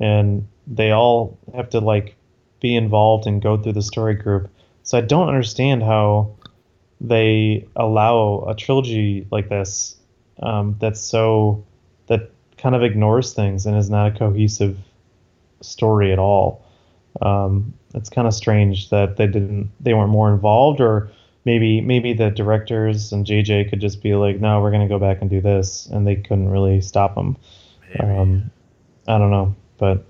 [0.00, 2.16] and they all have to like
[2.60, 4.48] be involved and go through the story group.
[4.82, 6.34] So I don't understand how
[7.00, 9.96] they allow a trilogy like this
[10.42, 11.64] um, that's so
[12.06, 14.78] that kind of ignores things and is not a cohesive
[15.60, 16.64] story at all.
[17.20, 21.10] Um, it's kind of strange that they didn't they weren't more involved or
[21.44, 24.98] maybe maybe the directors and JJ could just be like no we're going to go
[24.98, 27.36] back and do this and they couldn't really stop them
[28.00, 28.50] um,
[29.06, 30.04] I don't know but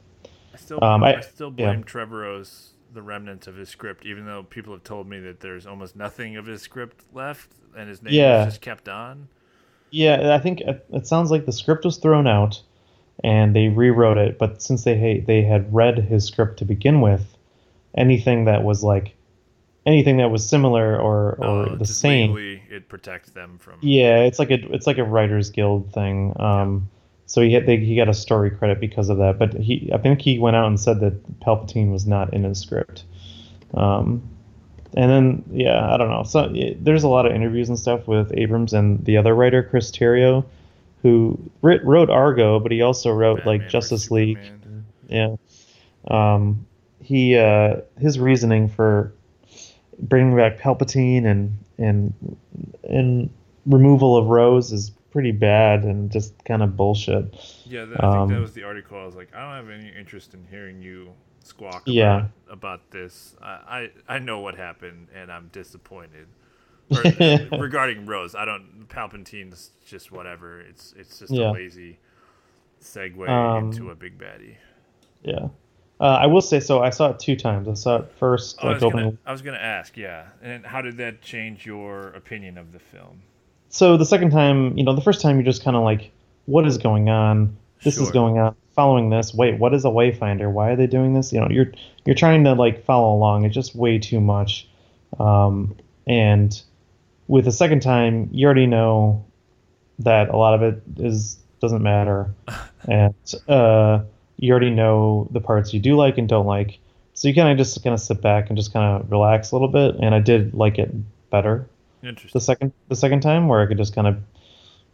[0.52, 1.66] I still um, I, I- still yeah.
[1.66, 5.66] blame Trevorrow's the remnants of his script, even though people have told me that there's
[5.66, 8.46] almost nothing of his script left, and his name Yeah.
[8.46, 9.28] just kept on.
[9.90, 12.60] yeah I think it, it sounds like the script was thrown out
[13.22, 17.36] and they rewrote it but since they they had read his script to begin with
[17.96, 19.14] anything that was like
[19.89, 22.36] anything that was similar or or the same
[22.70, 23.78] it protects them from.
[23.80, 26.34] Yeah, it's like a it's like a writers guild thing.
[26.39, 26.89] Um,
[27.26, 29.39] so he had, they, he got a story credit because of that.
[29.39, 32.61] But he I think he went out and said that Palpatine was not in his
[32.61, 33.05] script.
[33.74, 34.22] Um,
[34.95, 36.22] and then yeah, I don't know.
[36.22, 39.62] So yeah, there's a lot of interviews and stuff with Abrams and the other writer
[39.62, 40.45] Chris Terrio,
[41.03, 44.39] who writ, wrote Argo, but he also wrote Batman like Justice League.
[45.09, 45.36] Yeah.
[46.09, 46.66] Um,
[47.03, 49.12] he uh, his reasoning for
[50.01, 52.12] bringing back Palpatine and and
[52.84, 53.30] and
[53.66, 57.34] removal of Rose is pretty bad and just kind of bullshit.
[57.64, 58.99] Yeah, that, I think that Um, was the article.
[58.99, 62.16] I was like, I don't have any interest in hearing you squawk Yeah.
[62.16, 63.36] about, about this.
[63.42, 66.28] I, I I know what happened, and I'm disappointed.
[66.90, 68.88] Or, uh, regarding Rose, I don't.
[68.88, 70.61] Palpatine's just whatever.
[70.61, 71.51] It's it's just Yeah.
[71.51, 71.99] a lazy
[72.82, 74.57] segue Um, into a big baddie.
[75.22, 75.49] Yeah.
[76.01, 76.80] Uh, I will say so.
[76.82, 77.68] I saw it two times.
[77.68, 79.05] I saw it first, Oh, I like was, opening.
[79.07, 80.26] gonna, I was gonna ask, yeah.
[80.42, 83.22] And how did that change your opinion of the film?
[83.68, 86.11] So the second time, you know, the first time you're just kind of like,
[86.46, 87.57] what is going on?
[87.84, 88.55] This is going on.
[88.74, 89.34] Following this.
[89.34, 90.51] Wait, what is a wayfinder?
[90.51, 91.32] Why are they doing this?
[91.32, 91.72] You know, you're
[92.05, 93.44] you're trying to like follow along.
[93.44, 94.68] It's just way too much.
[95.18, 95.76] Um,
[96.07, 96.61] and
[97.26, 99.24] with the second time, you already know
[100.01, 102.32] that a lot of it is doesn't matter,
[102.88, 103.14] and
[103.49, 104.01] uh,
[104.39, 106.78] you already know the parts you do like and don't like.
[107.14, 109.55] So you kind of just kind of sit back and just kind of relax a
[109.57, 109.97] little bit.
[110.01, 110.91] And I did like it
[111.30, 111.68] better
[112.32, 114.18] the second the second time where I could just kind of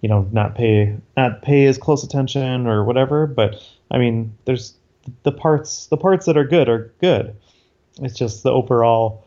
[0.00, 4.74] you know not pay not pay as close attention or whatever but I mean there's
[5.22, 7.36] the parts the parts that are good are good
[8.00, 9.26] it's just the overall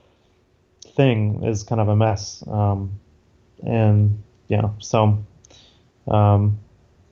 [0.96, 3.00] thing is kind of a mess um,
[3.66, 5.24] and yeah so
[6.08, 6.60] um,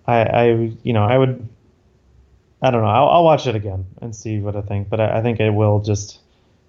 [0.08, 0.45] I I
[0.84, 1.47] you know I would
[2.62, 5.20] I don't know I'll, I'll watch it again and see what I think but I,
[5.20, 6.20] I think I will just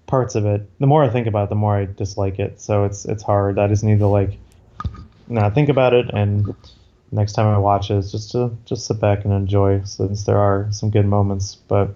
[0.07, 0.67] parts of it.
[0.79, 2.59] The more I think about it, the more I dislike it.
[2.59, 3.59] So it's it's hard.
[3.59, 4.37] I just need to like
[5.27, 6.55] not think about it, and
[7.11, 9.83] next time I watch it, just to just sit back and enjoy.
[9.83, 11.93] Since there are some good moments, but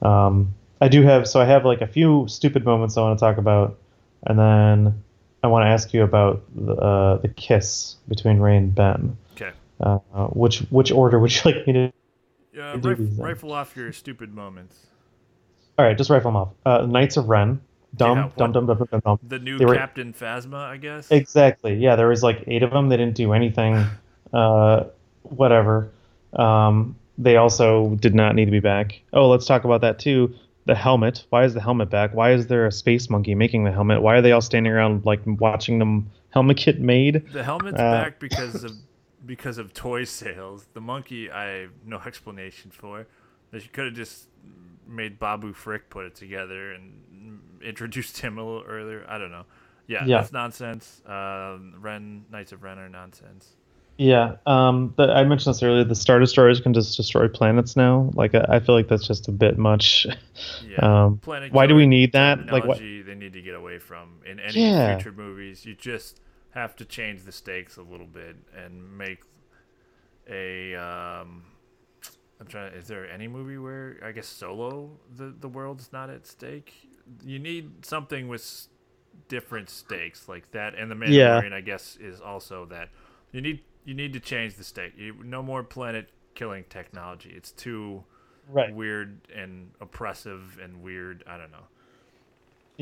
[0.00, 3.24] um, I do have so I have like a few stupid moments I want to
[3.24, 3.78] talk about,
[4.26, 5.02] and then
[5.44, 9.16] I want to ask you about the uh, the kiss between Rey and Ben.
[9.36, 9.52] Okay.
[9.80, 11.92] Uh, which which order would you like me to?
[12.58, 14.86] Uh, rif- rifle off your stupid moments.
[15.78, 16.48] All right, just rifle them off.
[16.66, 17.60] Uh, Knights of Ren.
[17.96, 19.18] Dumb, Yeah, dumb, dumb, dumb, dumb, dumb, dumb.
[19.28, 21.10] The new They were- Captain Phasma, I guess.
[21.10, 21.74] Exactly.
[21.74, 22.88] Yeah, there was like eight of them.
[22.88, 23.84] They didn't do anything.
[24.32, 24.84] Uh,
[25.24, 25.90] whatever.
[26.32, 28.98] Um, they also did not need to be back.
[29.12, 30.34] Oh, let's talk about that too.
[30.64, 31.26] The helmet.
[31.28, 32.14] Why is the helmet back?
[32.14, 34.00] Why is there a space monkey making the helmet?
[34.00, 37.26] Why are they all standing around like watching them helmet get made?
[37.34, 38.72] The helmet's Uh, back because of
[39.24, 40.66] because of toy sales.
[40.74, 43.06] The monkey, I have no explanation for.
[43.50, 44.26] They could have just
[44.86, 49.04] made Babu Frick put it together and introduced him a little earlier.
[49.08, 49.44] I don't know.
[49.86, 50.18] Yeah, Yeah.
[50.18, 51.02] that's nonsense.
[51.06, 53.56] Um, Ren Knights of Ren are nonsense.
[53.98, 54.36] Yeah.
[54.46, 55.84] Um, the, I mentioned this earlier.
[55.84, 58.10] The Star Destroyers can just destroy planets now.
[58.14, 60.06] Like I, I feel like that's just a bit much.
[60.66, 60.78] Yeah.
[61.04, 62.46] Um, Planet why do we need that?
[62.46, 62.78] Like what?
[62.78, 64.96] They need to get away from in any Yeah.
[64.96, 65.66] future movies.
[65.66, 66.20] You just
[66.52, 69.20] have to change the stakes a little bit and make
[70.28, 70.74] a.
[70.74, 71.44] Um,
[72.40, 72.72] I'm trying.
[72.74, 76.74] Is there any movie where I guess Solo the the world's not at stake?
[77.24, 78.68] You need something with
[79.28, 81.42] different stakes like that, and the Yeah.
[81.42, 82.90] Mandalorian I guess is also that.
[83.32, 84.94] You need you need to change the stake.
[84.96, 87.32] You, no more planet killing technology.
[87.36, 88.04] It's too
[88.48, 88.74] Right.
[88.74, 91.24] weird and oppressive and weird.
[91.26, 91.66] I don't know.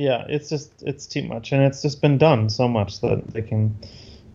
[0.00, 3.42] Yeah, it's just it's too much, and it's just been done so much that they
[3.42, 3.76] can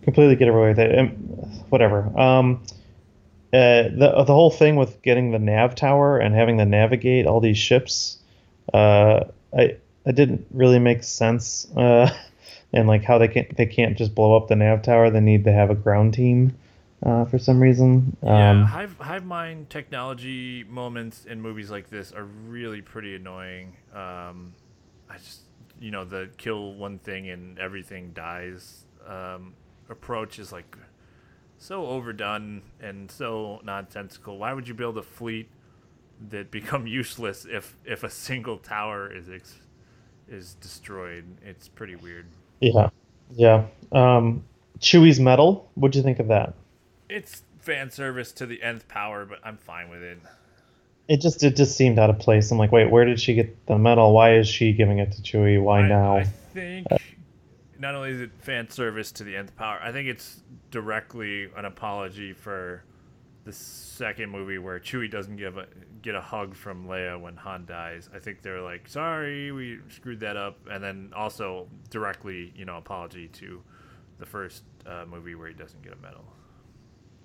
[0.02, 0.94] completely get away with it.
[0.94, 2.16] And whatever.
[2.16, 2.62] Um,
[3.52, 7.40] uh, the the whole thing with getting the nav tower and having to navigate all
[7.40, 8.18] these ships,
[8.72, 11.66] uh, I it didn't really make sense.
[11.76, 12.16] Uh,
[12.72, 15.10] and like how they can't they can't just blow up the nav tower.
[15.10, 16.56] They need to have a ground team.
[17.02, 18.16] Uh, for some reason.
[18.22, 23.76] Yeah, Um, hive hive mind technology moments in movies like this are really pretty annoying.
[23.92, 24.54] Um,
[25.10, 25.40] I just
[25.80, 29.54] you know the kill one thing and everything dies um,
[29.88, 30.76] approach is like
[31.58, 34.38] so overdone and so nonsensical.
[34.38, 35.48] Why would you build a fleet
[36.28, 39.60] that become useless if if a single tower is ex-
[40.28, 41.24] is destroyed?
[41.42, 42.26] It's pretty weird.
[42.60, 42.90] yeah,
[43.32, 43.66] yeah.
[43.92, 44.44] Um,
[44.80, 45.70] Chewie's medal.
[45.74, 46.54] What'd you think of that?
[47.08, 50.18] It's fan service to the nth power, but I'm fine with it.
[51.08, 52.50] It just it just seemed out of place.
[52.50, 54.12] I'm like, wait, where did she get the medal?
[54.12, 55.62] Why is she giving it to Chewie?
[55.62, 56.16] Why I, now?
[56.16, 56.86] I think
[57.78, 61.64] not only is it fan service to the nth power, I think it's directly an
[61.64, 62.82] apology for
[63.44, 65.66] the second movie where Chewie doesn't give a
[66.02, 68.10] get a hug from Leia when Han dies.
[68.14, 72.76] I think they're like, sorry, we screwed that up, and then also directly, you know,
[72.76, 73.62] apology to
[74.18, 76.24] the first uh, movie where he doesn't get a medal.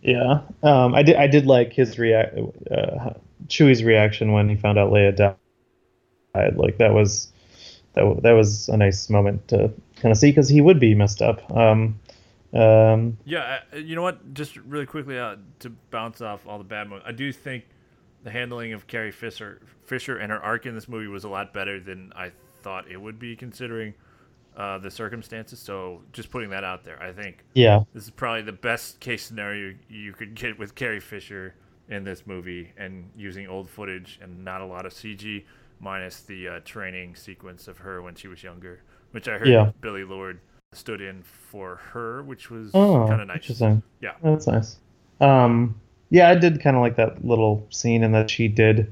[0.01, 2.37] yeah, um, I did I did like his react
[2.69, 3.13] uh,
[3.47, 6.55] Chewie's reaction when he found out Leia died.
[6.55, 7.31] Like that was
[7.93, 11.21] that that was a nice moment to kind of see because he would be messed
[11.21, 11.49] up.
[11.55, 11.99] Um,
[12.53, 14.33] um, Yeah, I- you know what?
[14.33, 17.65] Just really quickly uh, to bounce off all the bad moments, I do think
[18.23, 21.53] the handling of Carrie Fisher, Fisher and her arc in this movie was a lot
[21.53, 22.31] better than I
[22.61, 23.93] thought it would be, considering
[24.55, 25.59] uh, the circumstances.
[25.59, 29.25] So, just putting that out there, I think yeah, this is probably the best case
[29.25, 31.55] scenario you could get with Carrie Fisher
[31.91, 35.43] in this movie, and using old footage and not a lot of CG,
[35.79, 38.81] minus the uh, training sequence of her when she was younger,
[39.11, 39.71] which I heard Yeah.
[39.81, 40.39] Billie Lourd
[40.73, 43.37] stood in for her, which was oh, kind of nice.
[43.37, 43.83] interesting.
[43.99, 44.13] Yeah.
[44.23, 44.77] That's nice.
[45.19, 45.75] Um,
[46.09, 48.91] yeah, I did kind of like that little scene and that she did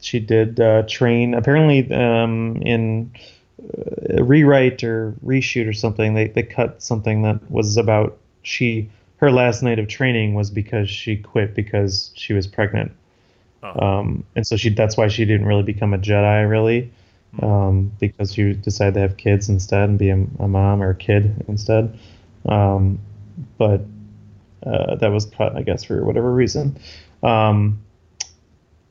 [0.00, 1.34] she did uh, train.
[1.34, 3.10] Apparently, um, in
[3.62, 9.30] uh, rewrite or reshoot or something, they they cut something that was about she her
[9.30, 12.92] last night of training was because she quit because she was pregnant.
[13.62, 13.86] Oh.
[13.86, 16.92] Um, and so she that's why she didn't really become a Jedi really,
[17.42, 20.94] um, because she decided to have kids instead and be a, a mom or a
[20.94, 21.98] kid instead.
[22.46, 22.98] Um,
[23.58, 23.82] but
[24.64, 26.78] uh, that was cut, I guess, for whatever reason.
[27.22, 27.80] Um,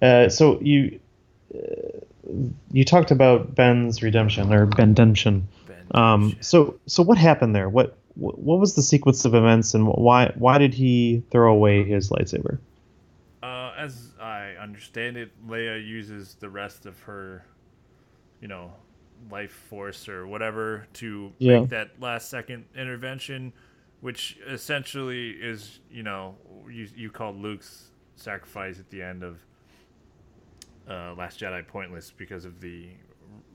[0.01, 0.99] uh, so you
[1.53, 1.99] uh,
[2.71, 5.47] you talked about Ben's redemption or Bendemption.
[5.67, 7.69] Ben, Um, so so what happened there?
[7.69, 11.83] What what what was the sequence of events and why why did he throw away
[11.83, 12.59] his lightsaber?
[13.43, 17.45] Uh, as I understand it, Leia uses the rest of her,
[18.41, 18.73] you know,
[19.29, 21.59] life force or whatever to Yeah.
[21.61, 23.53] make that last second intervention,
[24.01, 26.35] which essentially is, you know,
[26.69, 29.39] you you called Luke's sacrifice at the end of
[30.89, 32.89] uh, Last Jedi pointless because of the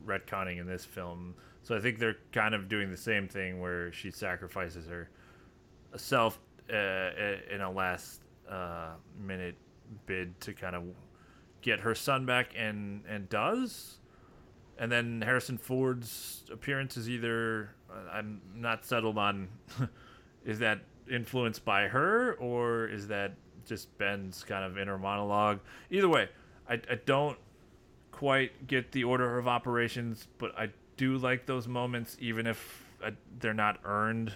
[0.05, 1.35] retconning in this film.
[1.71, 5.09] So I think they're kind of doing the same thing where she sacrifices her
[5.95, 9.55] self uh, in a last uh, minute
[10.05, 10.83] bid to kind of
[11.63, 14.01] get her son back and and does.
[14.79, 19.47] And then Harrison Ford's appearance is either uh, I'm not settled on
[20.45, 25.61] is that influenced by her or is that just Ben's kind of inner monologue?
[25.89, 26.31] Either way
[26.69, 27.39] I, I don't
[28.11, 30.71] quite get the order of operations but I
[31.01, 34.31] do like those moments even if uh, they're not earned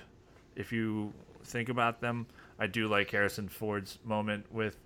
[0.57, 1.12] if you
[1.45, 2.27] think about them.
[2.59, 4.79] I do like Harrison Ford's moment with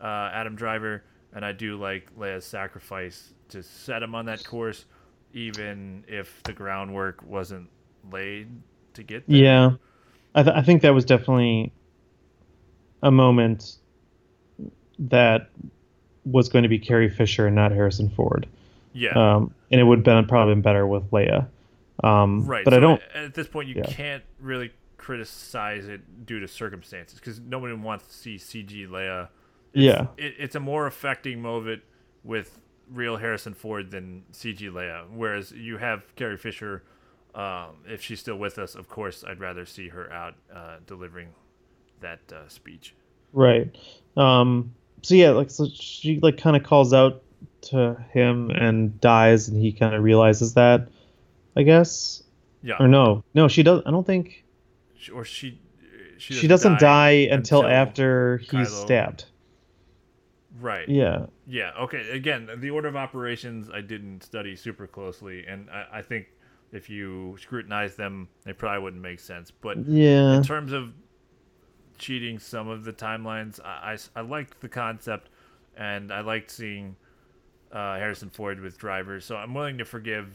[0.00, 1.02] uh, Adam Driver,
[1.32, 4.84] and I do like Leia's sacrifice to set him on that course,
[5.32, 7.68] even if the groundwork wasn't
[8.12, 8.48] laid
[8.94, 9.36] to get there.
[9.36, 9.70] Yeah,
[10.36, 11.72] I, th- I think that was definitely
[13.02, 13.78] a moment
[15.00, 15.50] that
[16.24, 18.46] was going to be Carrie Fisher and not Harrison Ford.
[18.92, 19.10] Yeah.
[19.16, 21.48] Um, and it would have been probably been better with Leia.
[22.02, 22.64] Um, right.
[22.64, 23.02] But so I don't.
[23.14, 23.86] At this point, you yeah.
[23.86, 29.28] can't really criticize it due to circumstances because nobody wants to see CG Leia.
[29.72, 30.06] It's, Yeah.
[30.16, 31.82] It, it's a more affecting moment
[32.24, 32.58] with
[32.92, 35.08] real Harrison Ford than CG Leia.
[35.10, 36.82] Whereas you have Carrie Fisher.
[37.34, 41.28] Um, if she's still with us, of course, I'd rather see her out uh, delivering
[42.00, 42.94] that uh, speech.
[43.34, 43.76] Right.
[44.16, 47.22] Um, so yeah, like so she like kind of calls out
[47.70, 50.88] to him and dies, and he kind of realizes that.
[51.56, 52.22] I guess.
[52.62, 52.76] Yeah.
[52.80, 53.82] Or no, no, she does.
[53.86, 54.44] I don't think
[54.98, 55.60] She- Or she.
[56.18, 59.24] She, she doesn't die, until, until after he's Kylo- stabbed.
[60.58, 60.88] Right.
[60.88, 61.26] Yeah.
[61.46, 61.72] Yeah.
[61.80, 62.08] Okay.
[62.10, 66.28] Again, the order of operations I didn't study super closely, and I, I think
[66.72, 69.50] if you scrutinize them, they probably wouldn't make sense.
[69.50, 70.36] But Yeah.
[70.36, 70.92] in terms of
[71.98, 75.28] cheating some of the timelines, I, I, I liked the concept,
[75.76, 76.96] and I liked seeing
[77.76, 79.26] uh, Harrison Ford with drivers.
[79.26, 80.28] So I'm willing to forgive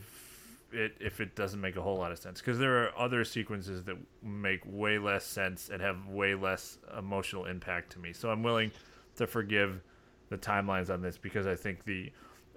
[0.71, 3.83] it if it doesn't make a whole lot of sense because there are other sequences
[3.85, 8.13] that make way less sense and have way less emotional impact to me.
[8.13, 8.71] So I'm willing
[9.15, 9.81] to forgive
[10.29, 12.11] the timelines on this because I think the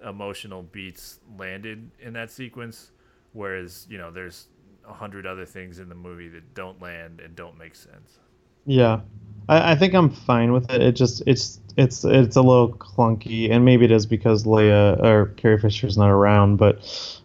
[0.07, 2.91] emotional beats landed in that sequence,
[3.33, 4.49] whereas you know there's
[4.87, 8.19] a hundred other things in the movie that don't land and don't make sense.
[8.67, 9.01] Yeah,
[9.49, 10.81] I, I think I'm fine with it.
[10.81, 15.27] It just it's it's it's a little clunky, and maybe it is because Leia or
[15.37, 16.57] Carrie Fisher's not around.
[16.57, 16.79] But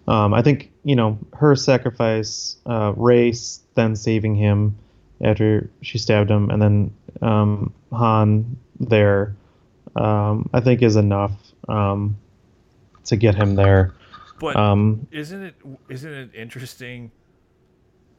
[0.09, 4.77] um, I think you know her sacrifice, uh, Rey's then saving him
[5.23, 9.37] after she stabbed him, and then um, Han there,
[9.97, 11.33] um, I think is enough
[11.69, 12.17] um,
[13.05, 13.95] to get him there.
[14.41, 15.55] But Um, isn't it
[15.89, 17.13] isn't it interesting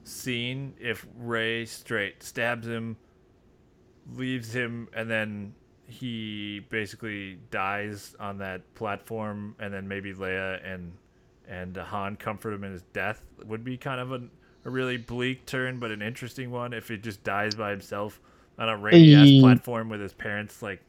[0.03, 2.95] scene if Rey straight stabs him,
[4.15, 5.55] leaves him, and then
[5.91, 10.93] he basically dies on that platform, and then maybe Leia and
[11.47, 14.21] and Han comfort him in his death would be kind of a,
[14.65, 18.19] a really bleak turn, but an interesting one if he just dies by himself
[18.57, 20.81] on a rainy ass platform with his parents like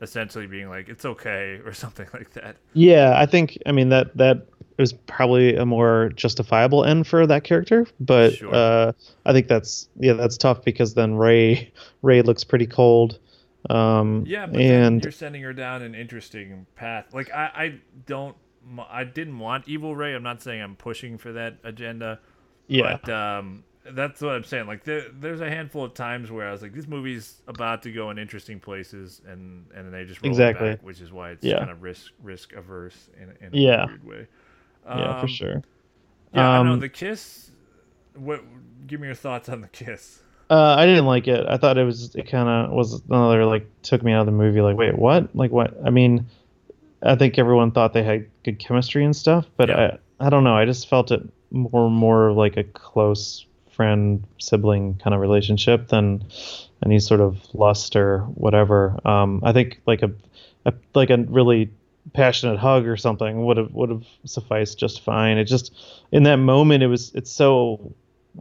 [0.00, 2.56] essentially being like it's okay or something like that.
[2.72, 4.46] Yeah, I think I mean that that
[4.78, 8.54] is probably a more justifiable end for that character, but Sure.
[8.54, 8.92] uh,
[9.26, 11.72] I think that's yeah that's tough because then Rey
[12.02, 13.18] Rey looks pretty cold.
[13.70, 17.06] Um, Yeah, but and you're sending her down an interesting path.
[17.12, 17.74] Like I, I
[18.06, 18.36] don't,
[18.88, 20.14] I didn't want Evil Rey.
[20.14, 22.20] I'm not saying I'm pushing for that agenda.
[22.68, 24.66] yeah, But um, that's what I'm saying.
[24.66, 27.92] Like there, there's a handful of times where I was like, this movie's about to
[27.92, 30.70] go in interesting places, and and then they just roll Exactly.
[30.70, 31.58] back, which is why it's Yeah.
[31.58, 33.86] kind of risk risk averse in, in a Yeah.
[33.86, 34.26] weird way.
[34.92, 35.62] yeah, for Um, sure.
[36.32, 37.50] Yeah, I know Um, the kiss.
[38.14, 38.42] What?
[38.86, 40.21] Give me your thoughts on the kiss.
[40.52, 41.46] Uh, I didn't like it.
[41.48, 44.32] I thought it was it kind of was another like took me out of the
[44.32, 44.60] movie.
[44.60, 45.34] Like, wait, what?
[45.34, 45.74] Like, what?
[45.84, 46.26] I mean,
[47.02, 49.96] I think everyone thought they had good chemistry and stuff, but Yeah.
[50.20, 50.56] I I don't know.
[50.56, 56.24] I just felt it more more like a close friend sibling kind of relationship than
[56.84, 58.98] any sort of lust or whatever.
[59.08, 60.12] Um, I think like a,
[60.66, 61.70] a like a really
[62.14, 65.38] passionate hug or something would have would have sufficed just fine.
[65.38, 65.74] It just
[66.12, 67.94] in that moment it was it's so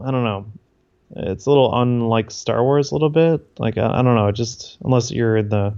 [0.03, 0.45] I don't know.
[1.15, 3.45] It's a little unlike Star Wars a little bit.
[3.59, 4.31] Like I, I don't know.
[4.31, 5.73] Just unless you're in the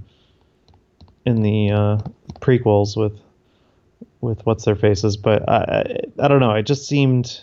[1.26, 1.98] in the uh,
[2.40, 3.20] prequels with
[4.22, 5.56] with what's their faces, but I,
[6.20, 6.52] I I don't know.
[6.54, 7.42] It just seemed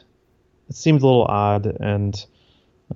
[0.68, 2.24] it seemed a little odd, and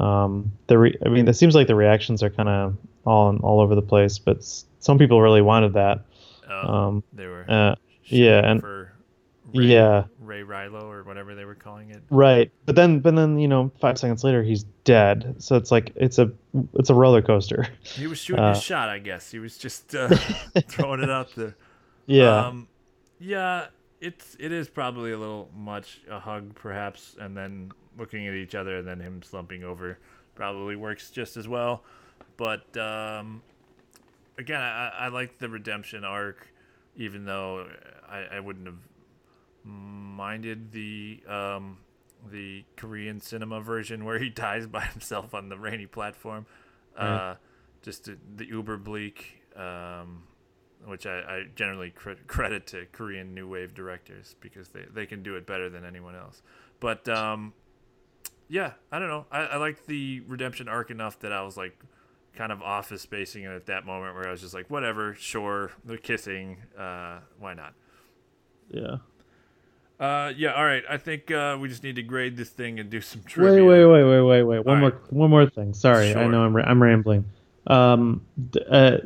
[0.01, 3.61] um, the re- I mean, it seems like the reactions are kind of all all
[3.61, 6.01] over the place, but s- some people really wanted that.
[6.49, 7.75] Um, Um, they were uh,
[8.05, 8.63] yeah, and
[9.53, 12.03] yeah, Rey Reylo or whatever they were calling it.
[12.11, 12.51] right.
[12.67, 15.37] But then, but then you know, five seconds later, he's dead.
[15.39, 16.31] So it's like it's a
[16.75, 17.67] it's a roller coaster.
[17.83, 19.31] He was shooting Uh, his shot, I guess.
[19.31, 20.09] He was just uh,
[20.69, 21.57] throwing it out there.
[22.07, 22.69] yeah, Um,
[23.19, 23.67] yeah,
[24.01, 28.55] it's it is probably a little much a hug perhaps, and then looking at each
[28.55, 29.99] other and then him slumping over
[30.35, 31.85] probably works just as well.
[32.37, 33.41] But um,
[34.37, 36.49] again, I, I like the redemption arc,
[36.97, 37.69] even though
[38.09, 38.79] I, I wouldn't have
[39.65, 41.79] minded the um,
[42.31, 46.47] the Korean cinema version where he dies by himself on the rainy platform.
[46.97, 47.35] Uh,
[47.83, 49.43] just the, the uber bleak.
[49.57, 50.25] Um,
[50.87, 55.23] which I, I generally cre- credit to Korean new wave directors because they, they can
[55.23, 56.43] do it better than anyone else.
[56.81, 57.55] But um,
[58.49, 59.27] yeah, I don't know.
[59.31, 61.79] I, I like the redemption arc enough that I was like
[62.35, 65.97] kind of office spacing at that moment where I was just like, whatever, sure, they're
[65.97, 67.75] kissing, uh, why not?
[68.71, 68.97] yeah.
[70.05, 70.83] Uh, yeah, all right.
[70.89, 73.65] I think uh, we just need to grade this thing and do some trivia.
[73.65, 74.67] Wait, wait, wait, wait, wait, wait.
[74.67, 75.13] One All more, right.
[75.13, 75.73] one more thing.
[75.73, 77.25] Sorry, I know I'm, ra- I'm rambling.
[77.69, 78.99] Um, d- uh,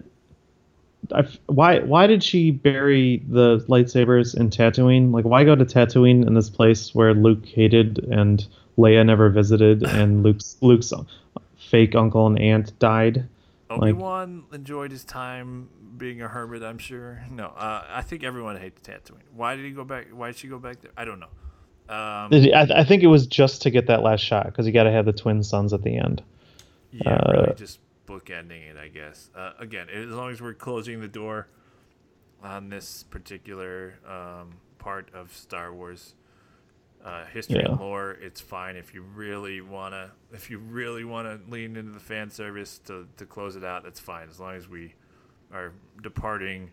[1.14, 5.12] I f why, why did she bury the lightsabers in Tatooine?
[5.12, 8.44] Like, why go to Tatooine in this place where Luke hated and
[8.76, 10.92] Leia never visited, and Luke's Luke's
[11.70, 13.28] fake uncle and aunt died?
[13.70, 16.62] Obi Wan enjoyed his time being a hermit.
[16.62, 17.22] I'm sure.
[17.30, 19.22] No, uh, I think everyone hates Tatooine.
[19.34, 20.06] Why did he go back?
[20.12, 20.90] Why did she go back there?
[20.96, 21.28] I don't know.
[21.88, 24.84] Um, I, I think it was just to get that last shot because you got
[24.84, 26.22] to have the twin suns at the end.
[26.92, 29.30] Yeah, Uh, really just bookending it, I guess.
[29.34, 31.48] Uh, again, as long as we're closing the door
[32.42, 36.14] on this particular um, part of Star Wars
[37.04, 37.70] uh, history Yeah.
[37.72, 38.76] and lore, it's fine.
[38.76, 43.26] If you really wanna, if you really wanna lean into the fan service to to
[43.26, 44.28] close it out, that's fine.
[44.28, 44.94] As long as we
[45.52, 45.72] are
[46.02, 46.70] departing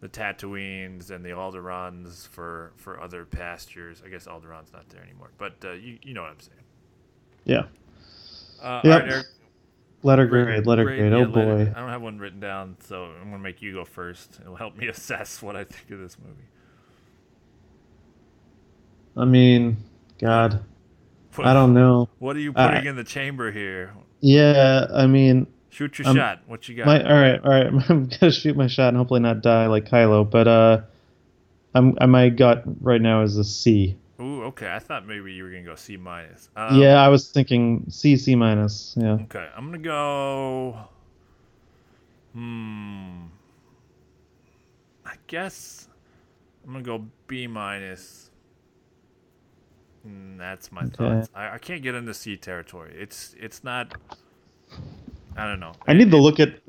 [0.00, 4.02] the Tatooines and the Alderaans for for other pastures.
[4.04, 6.62] I guess Alderaan's not there anymore, but uh, you you know what I'm saying.
[7.44, 7.64] Yeah.
[8.62, 9.02] Uh, Yep.
[9.02, 9.26] right, Eric.
[10.02, 11.10] Letter grade, letter grade.
[11.12, 11.30] yeah, Oh letter-
[11.64, 11.72] boy.
[11.74, 14.38] I don't have one written down, so I'm gonna make you go first.
[14.40, 16.44] It'll help me assess what I think of this movie.
[19.16, 19.78] I mean,
[20.18, 20.62] God,
[21.34, 22.08] What, I don't know.
[22.18, 23.92] What are you Uh, putting in the chamber here?
[24.20, 25.46] Yeah, I mean,
[25.76, 26.40] Shoot your um, shot.
[26.46, 26.86] What you got?
[26.86, 27.66] my all right, all right.
[27.90, 30.28] I'm gonna shoot my shot and hopefully not die like Kylo.
[30.28, 30.80] But uh,
[31.74, 33.94] I'm I my gut right now is a C.
[34.18, 34.72] Ooh, okay.
[34.72, 36.48] I thought maybe you were gonna go C minus.
[36.56, 38.94] Um, yeah, I was thinking C C minus.
[38.96, 39.18] Yeah.
[39.24, 40.78] Okay, I'm gonna go.
[42.32, 43.26] Hmm.
[45.04, 45.88] I guess
[46.66, 48.30] I'm gonna go B minus.
[50.06, 50.90] Mm, that's my Okay.
[50.96, 51.28] thoughts.
[51.34, 52.94] I, I can't get into C territory.
[52.98, 53.94] It's it's not.
[55.36, 55.72] I don't know.
[55.86, 56.60] I need to look at.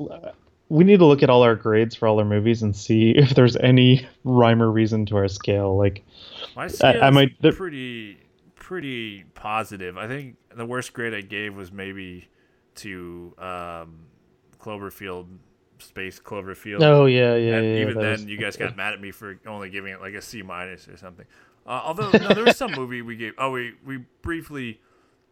[0.70, 3.30] We need to look at all our grades for all our movies and see if
[3.36, 5.78] there's any rhyme or reason to our scale.
[5.78, 6.04] Like,
[6.56, 8.18] My I scale might- pretty
[8.56, 9.98] pretty positive.
[9.98, 12.28] I think the worst grade I gave was maybe
[12.76, 14.00] to um,
[14.60, 15.28] Cloverfield,
[15.80, 16.82] Space Cloverfield.
[16.82, 17.82] oh yeah, yeah, and yeah.
[17.82, 20.22] even then, was- you guys got mad at me for only giving it like a
[20.22, 21.26] C minus or something.
[21.68, 23.34] Uh, although no, there was some movie we gave.
[23.38, 24.80] Oh, we we briefly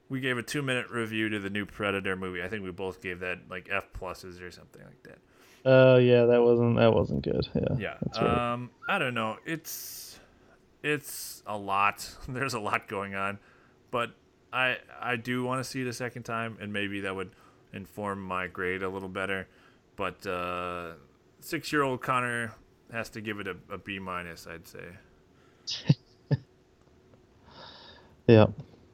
[0.10, 2.44] we gave a two minute review to the new Predator movie.
[2.44, 5.18] I think we both gave that like F pluses or something like that.
[5.66, 7.48] Oh yeah, that wasn't that wasn't good.
[7.56, 7.76] Yeah.
[7.78, 8.22] Yeah.
[8.22, 8.54] Right.
[8.54, 9.38] Um, I don't know.
[9.46, 10.20] It's
[10.84, 12.08] it's a lot.
[12.28, 13.40] There's a lot going on,
[13.90, 14.12] but
[14.52, 17.32] I I do want to see it a second time, and maybe that would
[17.74, 19.48] inform my grade a little better.
[19.96, 20.94] But uh,
[21.40, 22.54] six year old Connor
[22.92, 24.46] has to give it a, a B minus.
[24.48, 24.86] I'd say.
[28.28, 28.46] yeah.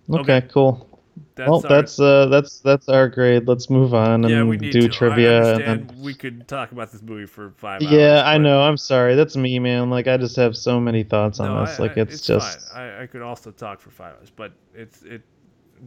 [0.09, 0.47] Okay, okay.
[0.51, 0.87] cool.
[1.35, 3.47] That's well, our- that's uh, that's that's our grade.
[3.47, 4.43] Let's move on and yeah.
[4.43, 4.89] We do to.
[4.89, 5.55] trivia.
[5.55, 6.01] And then...
[6.01, 7.91] we could talk about this movie for five hours.
[7.91, 8.61] Yeah, I know.
[8.61, 9.15] I'm sorry.
[9.15, 9.89] That's me, man.
[9.89, 11.79] Like I just have so many thoughts on No, this.
[11.79, 12.81] I- like I- it's, just fine.
[12.81, 15.23] I, I could also talk for five hours, but it's it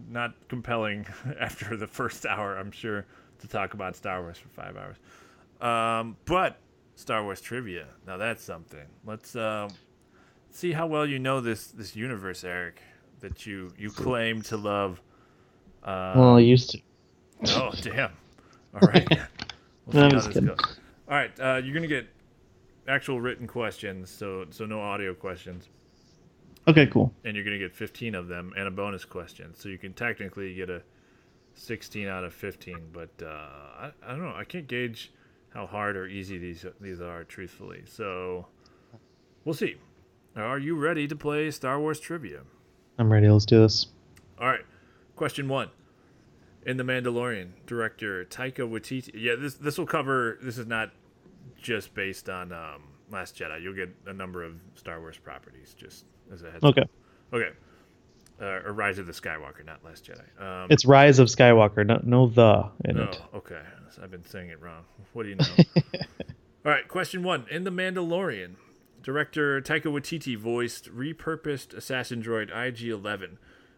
[0.09, 1.07] not compelling
[1.41, 2.57] after the first hour.
[2.57, 3.07] I'm sure
[3.41, 4.97] to talk about Star Wars for five hours.
[5.61, 6.59] Um, but
[6.97, 7.87] Star Wars trivia.
[8.07, 8.87] Now that's something.
[9.05, 9.69] Let's uh,
[10.51, 12.81] see how well you know this this universe, Eric,
[13.25, 15.01] that you you claim to love.
[15.83, 16.79] Uh, well, I used to.
[17.49, 18.13] Oh damn!
[18.75, 19.09] All right.
[19.87, 20.51] We'll no, I'm just kidding.
[20.51, 20.57] All
[21.09, 22.07] right, uh, you're gonna get
[22.87, 25.69] actual written questions, so so no audio questions,
[26.69, 27.13] Okay, cool.
[27.25, 29.55] and you're gonna get 15 of them and a bonus question.
[29.55, 30.83] So you can technically get a
[31.55, 34.35] 16 out of 15, but uh, I, I don't know.
[34.35, 35.13] I can't gauge
[35.53, 37.83] how hard or easy these these are, truthfully.
[37.87, 38.47] So
[39.45, 39.77] we'll see.
[40.37, 42.41] Are you ready to play Star Wars trivia?
[42.99, 43.29] I'm ready.
[43.29, 43.87] Let's do this.
[44.41, 44.65] All right.
[45.17, 45.71] Question one.
[46.67, 49.11] In The Mandalorian, director Taika Waititi.
[49.15, 50.39] Yeah, this this will cover.
[50.43, 50.91] This is not
[51.61, 53.63] just based on um, Last Jedi.
[53.63, 56.65] You'll get a number of Star Wars properties, just as a heads.
[56.65, 56.71] up.
[56.77, 56.85] Okay.
[57.33, 57.51] Okay.
[58.41, 60.43] Uh, or Rise of the Skywalker, not Last Jedi.
[60.43, 61.87] Um, It's Rise of Skywalker.
[61.87, 63.23] No, no the in oh, it.
[63.35, 63.61] okay.
[64.03, 64.85] I've been saying it wrong.
[65.13, 65.45] What do you know?
[66.67, 66.89] All right.
[66.89, 67.45] Question one.
[67.51, 68.55] In The Mandalorian,
[69.05, 73.37] director Taika Waititi voiced repurposed assassin droid IG-11.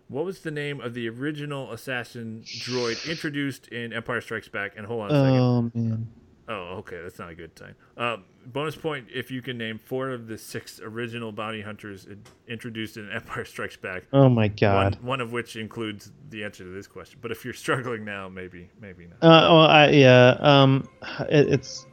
[0.09, 4.73] What was the name of the original assassin droid introduced in Empire Strikes Back?
[4.77, 5.39] And hold on a second.
[5.41, 6.09] Oh man.
[6.49, 7.75] Oh, okay, that's not a good time.
[7.97, 12.07] Um, bonus point if you can name four of the six original bounty hunters
[12.47, 14.05] introduced in Empire Strikes Back.
[14.13, 14.99] Oh my One, god.
[15.03, 17.19] one of which includes the answer to this question.
[17.21, 19.17] But if you're struggling now, maybe, maybe not.
[19.17, 20.37] Uh, well, I yeah.
[20.39, 20.89] Um,
[21.29, 21.85] it, it's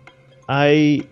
[0.47, 1.07] I.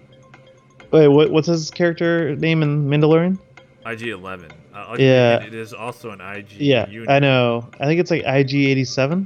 [0.92, 3.38] Wait, what, what's his character name in Mandalorian?
[3.86, 4.52] IG-11.
[4.52, 5.44] Uh, I'll give you a Yeah.
[5.44, 7.10] It is also an IG Yeah, unit.
[7.10, 7.70] I know.
[7.80, 9.26] I think it's like IG87.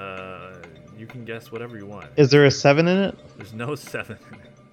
[0.00, 0.54] Uh,
[0.98, 2.06] you can guess whatever you want.
[2.16, 3.18] Is there a seven in it?
[3.36, 4.18] There's no seven.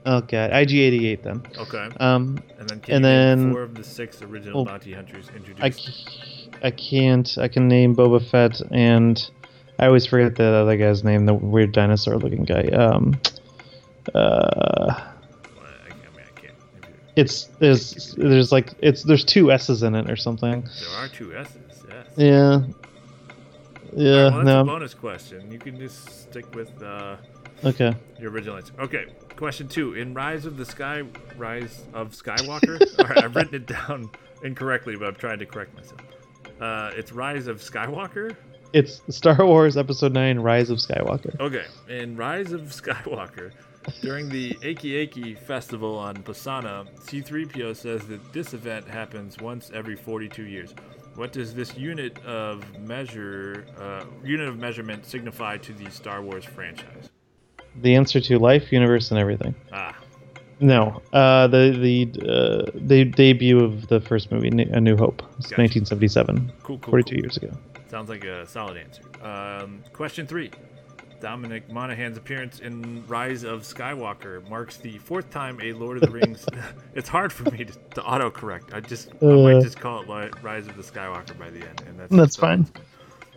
[0.05, 1.43] Oh god, IG88 then.
[1.59, 1.89] okay.
[1.99, 6.01] Um, And then can and then- four of the six original Oh, bounty hunters introduced?
[6.63, 7.37] I, I can't.
[7.37, 9.29] I can name Boba Fett and
[9.77, 12.63] I always forget the other guy's name, the weird dinosaur-looking guy.
[12.69, 13.19] Um,
[14.15, 15.10] uh,
[17.15, 20.61] it's there's there's like it's there's two S's in it or something.
[20.61, 21.83] There are two S's.
[21.89, 22.05] Yes.
[22.17, 22.51] Yeah.
[22.53, 22.69] All right,
[23.93, 24.29] Yeah.
[24.29, 24.63] well, no.
[24.63, 25.51] bonus question.
[25.51, 27.17] You can just stick with uh,
[27.63, 27.93] Okay.
[28.19, 28.73] your original answer.
[28.79, 29.05] Okay.
[29.35, 29.93] Question two.
[29.95, 31.03] In Rise of the Sky,
[31.37, 32.79] Rise of Skywalker.
[32.99, 34.09] All right, I've written it down
[34.43, 35.99] incorrectly, but I'm trying to correct myself.
[36.59, 38.35] Uh, it's Rise of Skywalker.
[38.73, 41.37] It's Star Wars Episode Nine: Rise of Skywalker.
[41.39, 43.51] Okay, in Rise of Skywalker,
[44.01, 49.95] during the Aki Aki festival on Pasaana, C3PO says that this event happens once every
[49.95, 50.73] 42 years.
[51.15, 56.45] What does this unit of measure, uh, unit of measurement, signify to the Star Wars
[56.45, 57.09] franchise?
[57.81, 59.53] The answer to life, universe, and everything.
[59.73, 59.97] Ah,
[60.59, 61.01] No.
[61.11, 65.61] Uh, the the uh, the debut of the first movie, A New Hope, It's Gotcha.
[65.61, 66.91] 1977, cool, cool.
[66.91, 67.23] 42 cool.
[67.23, 67.51] years ago.
[67.89, 69.01] Sounds like a solid answer.
[69.25, 70.49] Um, question three.
[71.21, 76.09] Dominic Monaghan's appearance in Rise of Skywalker marks the fourth time a Lord of the
[76.09, 76.45] Rings.
[76.95, 78.73] it's hard for me to, to autocorrect.
[78.73, 79.61] I just I might Uh.
[79.61, 82.67] just call it Rise of the Skywalker by the end, and that's That's fine.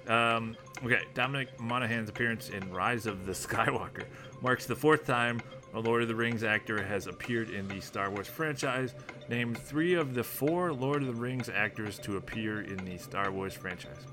[0.08, 4.04] Um, okay, Dominic Monaghan's appearance in Rise of the Skywalker
[4.42, 5.40] marks the fourth time
[5.74, 8.94] a Lord of the Rings actor has appeared in the Star Wars franchise.
[9.28, 13.30] Name three of the four Lord of the Rings actors to appear in the Star
[13.32, 14.06] Wars franchise.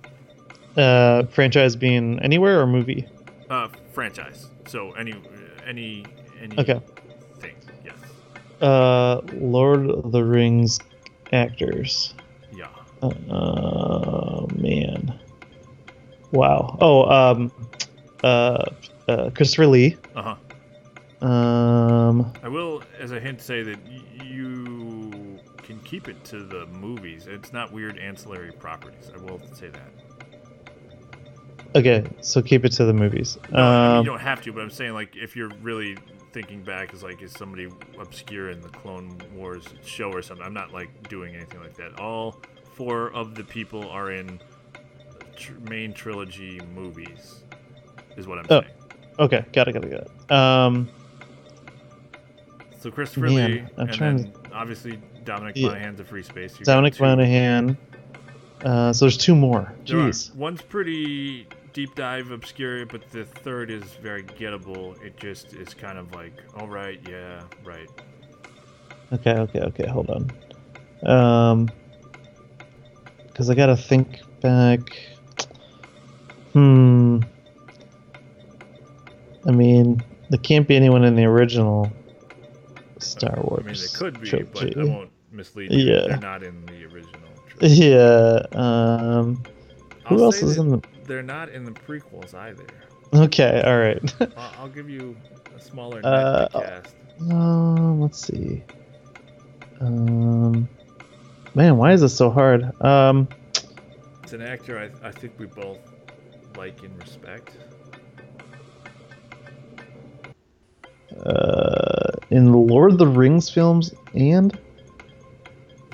[0.75, 3.07] Uh, franchise being anywhere or movie?
[3.51, 4.49] Uh, franchise.
[4.65, 5.13] So any,
[5.67, 6.05] any,
[6.41, 6.57] any.
[6.57, 6.81] Okay.
[7.39, 7.55] Thing.
[7.83, 7.95] Yes.
[8.61, 10.79] Uh, Lord of the Rings
[11.33, 12.13] actors.
[12.55, 12.67] Yeah.
[13.01, 15.19] Oh man.
[16.31, 16.77] Wow.
[16.79, 17.51] Oh, um,
[18.23, 18.63] uh,
[19.09, 19.97] uh, Christopher Lee.
[20.15, 20.35] Uh
[21.19, 21.27] huh.
[21.27, 26.67] Um, I will, as a hint, say that y- you can keep it to the
[26.67, 27.27] movies.
[27.27, 29.11] It's not weird ancillary properties.
[29.13, 29.89] I will say that.
[31.75, 33.37] Okay, so keep it to the movies.
[33.51, 35.97] No, I mean, Um, you don't have to, but I'm saying like if you're really
[36.33, 37.67] thinking back, is like is somebody
[37.99, 40.45] obscure in the Clone Wars show or something.
[40.45, 41.99] I'm not like doing anything like that.
[41.99, 42.41] All
[42.75, 44.39] four of the people are in
[45.35, 47.43] tr- main trilogy movies,
[48.15, 48.61] is what I'm Oh.
[48.61, 48.73] saying.
[49.19, 50.31] okay, got it, got it, got it.
[50.31, 50.89] Um,
[52.79, 55.67] So Christopher Man, Lee, I'm and trying then obviously Dominic Yeah.
[55.67, 56.57] Monaghan's a free space.
[56.57, 56.99] You Dominic.
[56.99, 57.77] Monaghan.
[58.65, 59.71] Uh, so there's two more.
[59.85, 60.33] Jeez.
[60.35, 65.01] One's pretty deep dive obscure, but the third is very gettable.
[65.01, 67.89] It just is kind of like, all right, yeah, right.
[69.13, 69.87] Okay, okay, okay.
[69.87, 70.31] Hold on.
[71.09, 71.69] Um,
[73.27, 74.79] because I gotta think back.
[76.53, 77.21] Hmm.
[79.47, 81.91] I mean, there can't be anyone in the original
[82.99, 83.63] Star Wars.
[83.63, 84.89] I mean, they could be, but I trilogy.
[84.89, 85.93] won't mislead you.
[85.93, 86.07] Yeah.
[86.07, 87.29] They're not in the original.
[87.49, 87.85] trilogy.
[87.85, 88.41] Yeah.
[88.53, 89.43] Um.
[90.07, 90.81] Who I'll else is that in the?
[91.05, 92.65] They're not in the prequels either.
[93.13, 93.61] Okay.
[93.65, 94.13] All right.
[94.37, 95.17] I'll, I'll give you.
[95.55, 96.95] A smaller Uh, cast.
[97.29, 98.63] Um, let's see.
[99.81, 100.69] Um,
[101.55, 102.71] man, why is this so hard?
[102.81, 103.27] Um,
[104.23, 105.79] It's an actor I, I think we both
[106.55, 107.57] like and respect.
[111.25, 114.57] uh, in the Lord of the Rings films, and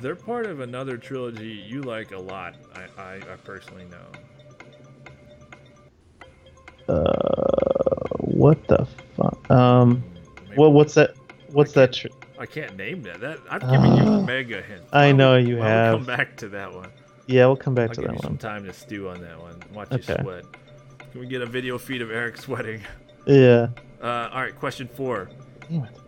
[0.02, 2.56] They're part of another trilogy you like a lot.
[2.76, 4.06] I, I, I personally know.
[6.88, 9.50] Uh, what the fuck?
[9.52, 10.04] Um,
[10.50, 11.16] Maybe- what what's that?
[11.52, 11.94] What's that?
[11.94, 12.08] Tr-
[12.40, 13.20] I can't name that.
[13.20, 14.22] That I've given you a Ah.
[14.22, 14.84] mega hint.
[14.94, 15.96] I Why know don't- you we have.
[15.98, 16.90] Come back to that one.
[17.26, 18.38] yeah, we'll come back I'll to that you some one.
[18.38, 19.56] time to stew on that one.
[19.74, 20.16] Watch Okay.
[20.18, 20.46] you sweat.
[21.12, 22.82] Can we get a video feed of Eric sweating?
[23.26, 23.68] Yeah.
[24.02, 25.28] Uh, all right, question four.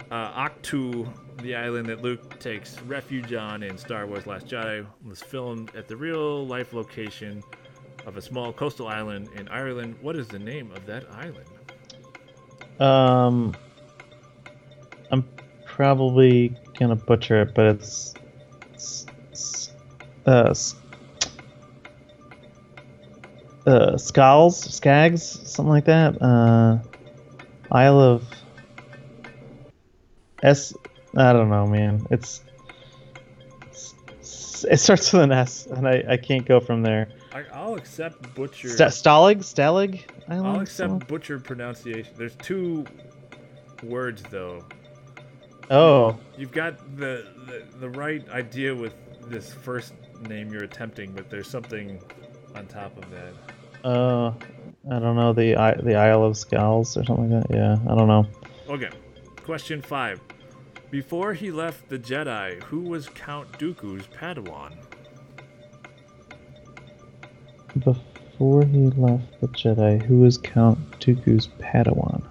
[0.10, 1.06] Uh, Ahch-To,
[1.42, 5.90] the island that Luke takes refuge on in Star Wars Last Jedi, was filmed at
[5.90, 7.44] the real life location
[8.10, 9.96] of a small coastal island in Ireland.
[10.02, 11.46] What is the name of that island?
[12.80, 13.56] Um,
[15.12, 15.24] I'm
[15.66, 18.16] probably gonna butcher it, but it's,
[18.74, 19.74] s- s-
[20.26, 20.56] uh,
[23.68, 26.20] uh, Skulls, Skags, something like that.
[26.20, 26.80] Uh,
[27.72, 28.24] Isle of
[30.42, 30.74] S.
[31.16, 32.08] I don't know, man.
[32.10, 32.42] It's
[33.70, 37.10] s- s- it starts with an S, and I, I can't go from there.
[37.34, 38.70] I, I'll accept butcher.
[38.70, 40.48] St- Stalag, Stalag Island.
[40.48, 41.08] I'll accept something?
[41.08, 42.14] butcher pronunciation.
[42.18, 42.86] There's two
[43.84, 44.64] words though.
[45.72, 48.94] Oh, You've got the, the the right idea with
[49.30, 49.94] this first
[50.28, 52.00] name you're attempting, but there's something
[52.56, 53.88] on top of that.
[53.88, 54.34] Uh,
[54.92, 55.54] I don't know the
[55.84, 57.56] the Isle of Skulls or something like that.
[57.56, 58.26] Yeah, I don't know.
[58.68, 58.90] Okay.
[59.44, 60.20] Question five.
[60.90, 64.74] Before he left the Jedi, who was Count Dooku's Padawan?
[67.78, 72.24] Before he left the Jedi, who was Count Dooku's Padawan?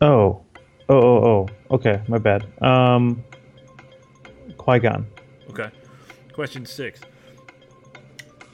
[0.00, 0.42] Oh,
[0.88, 1.48] oh, oh, oh.
[1.70, 2.46] Okay, my bad.
[2.62, 3.24] Um,
[4.56, 5.06] Qui Gon.
[5.50, 5.70] Okay.
[6.32, 7.00] Question six.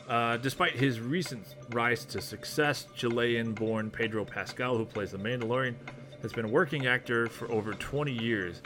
[0.08, 5.74] Uh, despite his recent rise to success, Chilean born Pedro Pascal, who plays the Mandalorian,
[6.20, 8.62] has been a working actor for over 20 years.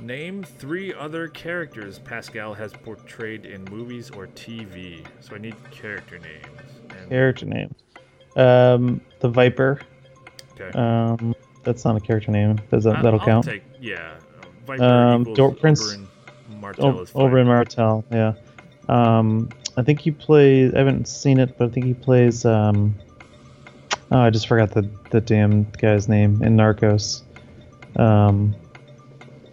[0.00, 5.04] Name three other characters Pascal has portrayed in movies or TV.
[5.20, 6.46] So I need character names.
[6.96, 7.74] And, Character names.
[8.36, 9.80] Um, the Viper.
[10.58, 10.70] okay.
[10.78, 11.34] Um,
[11.64, 12.58] that's not a character name.
[12.70, 13.44] Does that I- that'll I'll count?
[13.46, 14.14] Take, yeah.
[14.66, 16.06] Viper Um, Dor- Prince- Oberyn
[16.60, 17.22] Martell O- is fine.
[17.30, 18.34] Oberyn Martell, yeah.
[18.88, 20.72] Um, I think he plays.
[20.74, 22.44] I haven't seen it, but I think he plays.
[22.44, 22.94] Um,
[24.12, 27.22] oh, I just forgot the the damn guy's name in Narcos.
[27.96, 28.54] Um,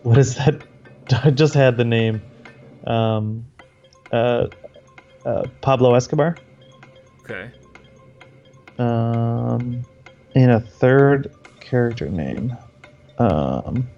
[0.06, 0.62] what is that?
[1.24, 2.22] I just had the name.
[2.86, 3.46] Um,
[4.12, 4.48] uh,
[5.26, 6.38] uh, Pablo Escobar.
[7.22, 7.52] Okay.
[8.78, 9.84] Um,
[10.36, 12.56] and a third character name.
[13.18, 13.90] Um,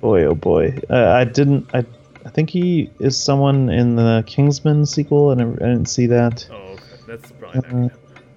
[0.00, 1.70] boy, oh boy, uh, I didn't.
[1.72, 1.86] I,
[2.26, 6.46] I think he is someone in the Kingsman sequel, and I, I didn't see that.
[6.50, 6.82] Oh, okay.
[7.06, 7.92] That's probably not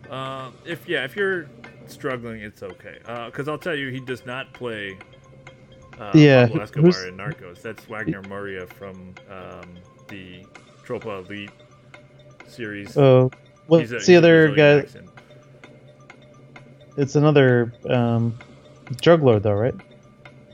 [0.10, 0.14] Uh-uh.
[0.14, 1.48] Uh, if yeah, if you're
[1.92, 2.98] struggling, it's okay.
[3.26, 4.98] Because I'll tell you, he does not play.
[6.00, 7.62] Uh, Yeah, Pablo Escobar who's- in Narcos.
[7.62, 9.78] That's Wagner Moura from um,
[10.08, 10.46] the
[10.86, 11.52] Tropa Elite
[12.48, 12.96] series.
[12.98, 13.32] Oh,
[13.68, 14.80] well, it's the other guy.
[14.80, 15.10] accent.
[16.98, 18.38] It's another um,
[19.02, 19.76] drug lord, though, right?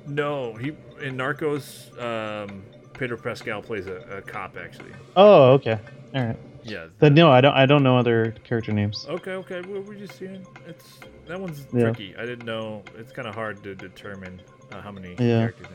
[0.08, 0.70] No, he
[1.02, 1.92] in Narcos.
[2.02, 2.64] Um,
[2.94, 4.92] Pedro Pascal plays a, a cop actually.
[5.16, 5.80] Oh, okay,
[6.14, 6.38] all right.
[6.64, 6.88] Yeah.
[7.02, 7.54] No, I don't.
[7.54, 9.06] I don't know other character names.
[9.10, 9.62] Okay, okay.
[9.62, 10.46] What were you seeing?
[10.68, 11.82] It's that one's Yeah.
[11.84, 12.16] tricky.
[12.18, 12.84] I didn't know.
[12.98, 14.42] It's kind of hard to determine
[14.72, 15.40] uh, how many Yeah.
[15.40, 15.68] characters.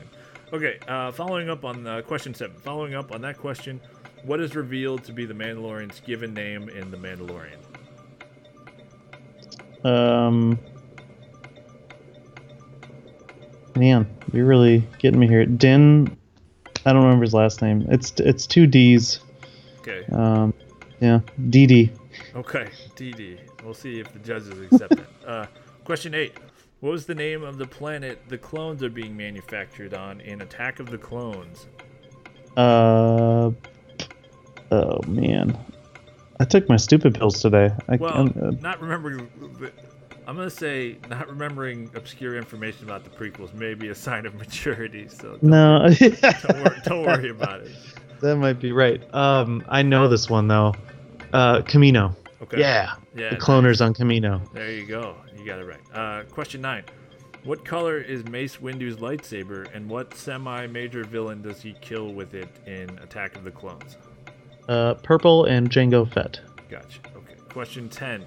[0.53, 0.79] Okay.
[0.89, 2.57] Uh, following up on uh, question seven.
[2.59, 3.81] Following up on that question,
[4.25, 7.59] what is revealed to be the Mandalorian's given name in the Mandalorian?
[9.85, 10.59] Um,
[13.77, 15.45] man, you're really getting me here.
[15.47, 16.17] Din,
[16.85, 17.87] I don't remember his last name.
[17.91, 19.21] It's it's two D's.
[19.81, 20.05] Okay.
[20.13, 20.53] Um,
[21.01, 21.91] yeah, DD.
[22.35, 22.69] Okay.
[22.97, 23.39] DD.
[23.65, 25.07] We'll see if the judges accept it.
[25.29, 25.45] Uh,
[25.85, 26.33] question eight.
[26.81, 30.81] What was the name of the planet the clones are being manufactured on in Attack
[30.81, 31.67] of the Clones?
[32.57, 33.51] Uh,
[34.71, 35.59] oh man,
[36.41, 37.71] I took my stupid pills today.
[37.91, 39.29] I, Well, I'm, uh, not remembering.
[40.27, 44.35] I'm gonna say not remembering obscure information about the prequels may be a sign of
[44.37, 45.09] maturity.
[45.09, 47.71] So don't, no, don't, worry, don't worry about it.
[48.21, 49.03] that might be right.
[49.15, 50.75] Um, I know this one though.
[51.33, 52.15] Uh, Kamino.
[52.43, 52.61] Okay.
[52.61, 53.31] Yeah, Yeah.
[53.31, 54.41] the cloners on Kamino.
[54.53, 55.17] There you go.
[55.37, 55.81] You got it right.
[55.93, 56.85] Uh, question nine.
[57.45, 62.49] What color is Mace Windu's lightsaber, and what semi-major villain does he kill with it
[62.67, 63.97] in Attack of the Clones?
[64.69, 66.41] Uh, purple and Jango Fett.
[66.69, 66.99] Gotcha.
[67.17, 67.35] Okay.
[67.49, 68.25] Question 10.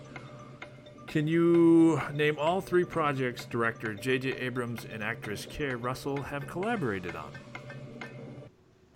[1.08, 4.32] Can you name all three projects director J.J.
[4.38, 7.32] Abrams and actress Keri Russell have collaborated on?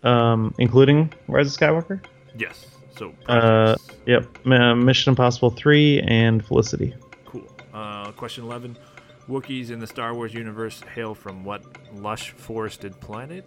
[0.03, 1.99] Um, including Rise of Skywalker.
[2.38, 2.68] Yes.
[2.97, 3.13] So.
[3.27, 4.26] Uh, yep.
[4.45, 6.95] M- Mission Impossible three and Felicity.
[7.26, 7.47] Cool.
[7.73, 8.77] Uh, question 11.
[9.30, 11.63] Wookiees in the Star Wars universe hail from what
[11.93, 13.45] lush forested planet?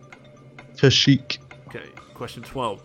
[0.77, 1.39] Kashyyyk.
[1.69, 1.87] Okay.
[2.15, 2.83] Question 12.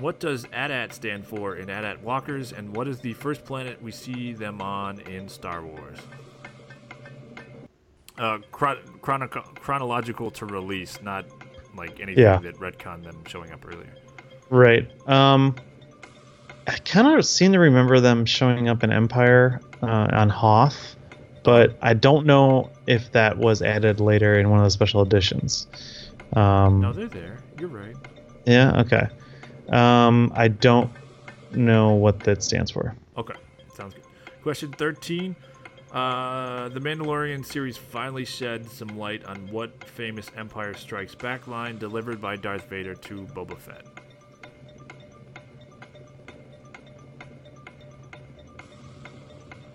[0.00, 3.92] What does AT-AT stand for in AT-AT Walkers, and what is the first planet we
[3.92, 5.98] see them on in Star Wars?
[8.18, 11.26] Uh, chron- chrono- chronological to release, not
[11.76, 12.38] like anything Yeah.
[12.38, 13.94] that retconned them showing up earlier.
[14.48, 14.90] Right.
[15.08, 15.54] Um,
[16.70, 20.94] I kind of seem to remember them showing up in Empire uh, on Hoth,
[21.42, 25.66] but I don't know if that was added later in one of the special editions.
[26.34, 27.38] Um, No, they're there.
[27.58, 27.96] You're right.
[28.46, 28.82] yeah.
[28.82, 29.08] Okay.
[29.70, 30.92] Um, I don't
[31.50, 32.94] know what that stands for.
[33.18, 33.34] Okay,
[33.74, 34.04] sounds good.
[34.44, 35.34] Question 13.
[35.90, 41.78] Uh, the Mandalorian series finally shed some light on what famous Empire Strikes Back line
[41.78, 43.84] delivered by Darth Vader to Boba Fett.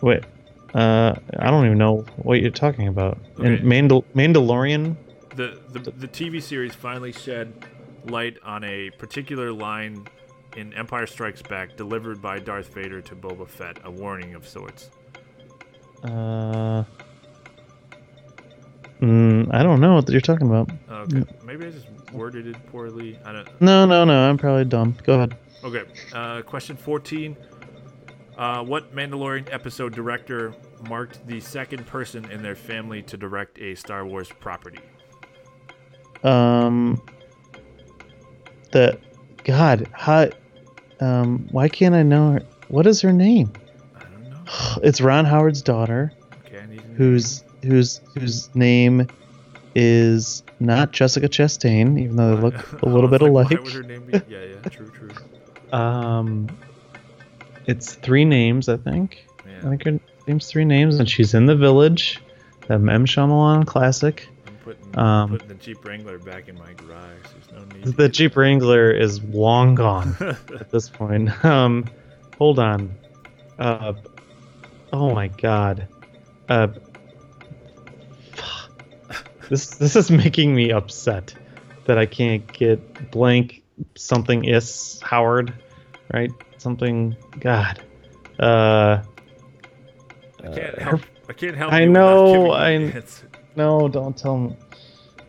[0.01, 0.23] Wait.
[0.73, 3.17] Uh, I don't even know what you're talking about.
[3.39, 3.57] Okay.
[3.59, 4.95] Mandal- Mandalorian.
[5.35, 7.53] The, the the TV series finally shed
[8.05, 10.07] light on a particular line
[10.55, 14.89] in Empire Strikes Back delivered by Darth Vader to Boba Fett, a warning of sorts.
[16.03, 16.83] Uh.
[19.01, 20.69] Mm, I don't know what you're talking about.
[20.89, 23.19] Okay, maybe I just worded it poorly.
[23.25, 23.61] I don't.
[23.61, 24.29] No, no, no.
[24.29, 24.95] I'm probably dumb.
[25.03, 25.37] Go ahead.
[25.63, 25.83] Okay.
[26.13, 27.35] Uh, question 14.
[28.37, 30.53] Uh, what Mandalorian episode director
[30.89, 34.79] marked the second person in their family to direct a Star Wars property?
[36.23, 37.01] Um.
[38.71, 38.99] The,
[39.45, 40.29] God, how,
[40.99, 42.39] um, why can't I know her?
[42.67, 43.53] What is her name?
[43.95, 44.37] I don't know.
[44.83, 46.11] It's Ron Howard's daughter,
[46.47, 49.07] Okay, I need to whose whose whose name
[49.75, 53.63] is not Jessica Chastain, even though they look a little bit Why alike.
[53.63, 54.13] would her name be?
[54.27, 55.09] Yeah, yeah, true, true.
[55.71, 56.47] Um,
[57.67, 59.25] it's three names, I think.
[59.45, 62.21] I think her name's three names, and she's in the village.
[62.67, 63.05] The M.
[63.05, 64.27] Shyamalan classic.
[64.47, 67.19] I'm putting, um, putting the Jeep Wrangler back in my garage.
[67.21, 67.85] There's no need.
[67.97, 71.29] The Jeep Wrangler is long gone at this point.
[71.45, 71.85] Um,
[72.37, 72.95] hold on.
[73.59, 73.93] Uh,
[74.91, 75.87] oh my god.
[76.49, 76.67] Uh,
[79.49, 81.35] this this is making me upset
[81.85, 83.63] that I can't get blank
[83.95, 85.53] something is Howard,
[86.13, 86.31] right?
[86.65, 87.15] Something.
[87.41, 87.83] God.
[88.39, 89.03] Uh,
[90.43, 91.01] I can't uh, help.
[91.29, 91.71] I can't help.
[91.71, 93.03] I you know, I-
[93.55, 94.55] no, don't tell me.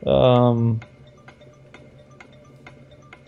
[0.06, 0.80] Um.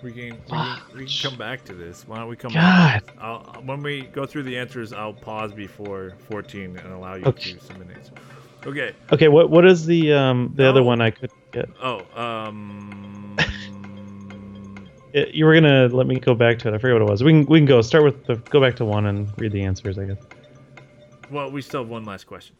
[0.03, 2.09] We can, we can we can come back to this.
[2.09, 3.05] Why don't we come God.
[3.05, 3.15] back?
[3.21, 7.53] I'll, when we go through the answers, I'll pause before 14 and allow you Okay.
[7.53, 8.17] to submit answers.
[8.65, 8.95] Okay.
[9.13, 9.29] Okay.
[9.29, 11.69] What what is the um the other one I could get?
[11.83, 13.08] Oh, um,
[15.13, 16.75] It, you were gonna let me go back to it.
[16.75, 17.25] I forget what it was.
[17.25, 19.63] We can we can go start with the go back to one and read the
[19.63, 19.99] answers.
[19.99, 20.19] I guess.
[21.31, 22.55] well, we still have one last question.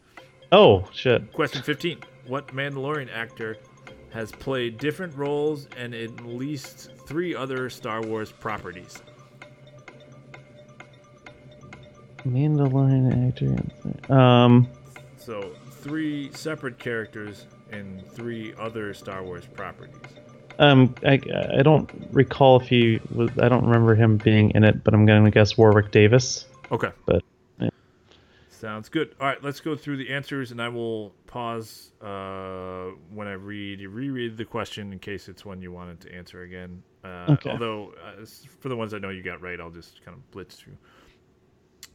[0.51, 1.33] Oh shit.
[1.33, 1.99] Question 15.
[2.27, 3.59] What Mandalorian actor
[4.11, 9.03] has played different roles in at least three other Star Wars properties?
[12.27, 14.13] Mandalorian actor.
[14.13, 14.69] Um.
[15.17, 19.95] So, three separate characters in three other Star Wars properties.
[20.59, 20.95] Um.
[21.05, 21.21] I
[21.59, 23.31] I don't recall if he was.
[23.41, 26.47] I don't remember him being in it, but I'm gonna guess Warwick Davis.
[26.71, 26.91] Okay.
[27.07, 27.23] But,
[27.61, 27.71] yeah.
[28.51, 29.15] Sounds good.
[29.21, 33.81] All right, let's go through the answers, and I will pause uh, when I read
[33.81, 36.83] reread the question in case it's one you wanted to answer again.
[37.05, 37.51] Uh, Okay.
[37.51, 38.25] Although uh,
[38.61, 40.77] for the ones I know you got right, I'll just kind of blitz through.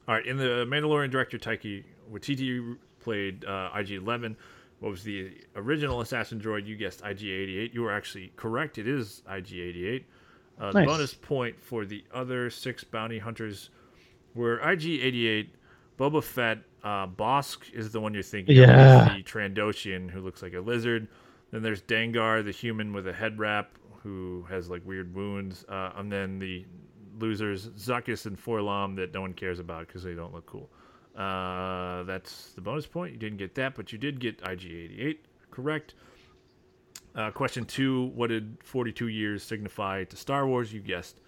[0.08, 4.36] All right, in the Mandalorian director Taika Waititi played uh, IG-11.
[4.80, 6.66] What was the original assassin droid?
[6.66, 7.74] You guessed IG-88.
[7.74, 8.78] You were actually correct.
[8.78, 10.04] It is IG-88.
[10.60, 10.88] Uh, The Nice.
[10.88, 13.70] bonus point for the other six bounty hunters
[14.36, 15.48] were IG-88,
[15.98, 18.58] Boba Fett, uh, Bossk is the one you're thinking.
[18.58, 19.14] Yeah.
[19.16, 21.08] He's the Trandoshan who looks like a lizard.
[21.52, 23.72] Then there's Dengar, the human with a head wrap
[24.02, 25.64] who has like weird wounds.
[25.70, 26.66] Uh, and then the
[27.20, 30.70] losers, Zuckuss and 4-LOM, that no one cares about because they don't look cool.
[31.16, 33.14] Uh, that's the bonus point.
[33.14, 35.18] You didn't get that, but you did get IG88
[35.52, 35.94] correct.
[37.16, 40.74] Uh, question two What did 42 years signify to Star Wars?
[40.74, 41.20] You guessed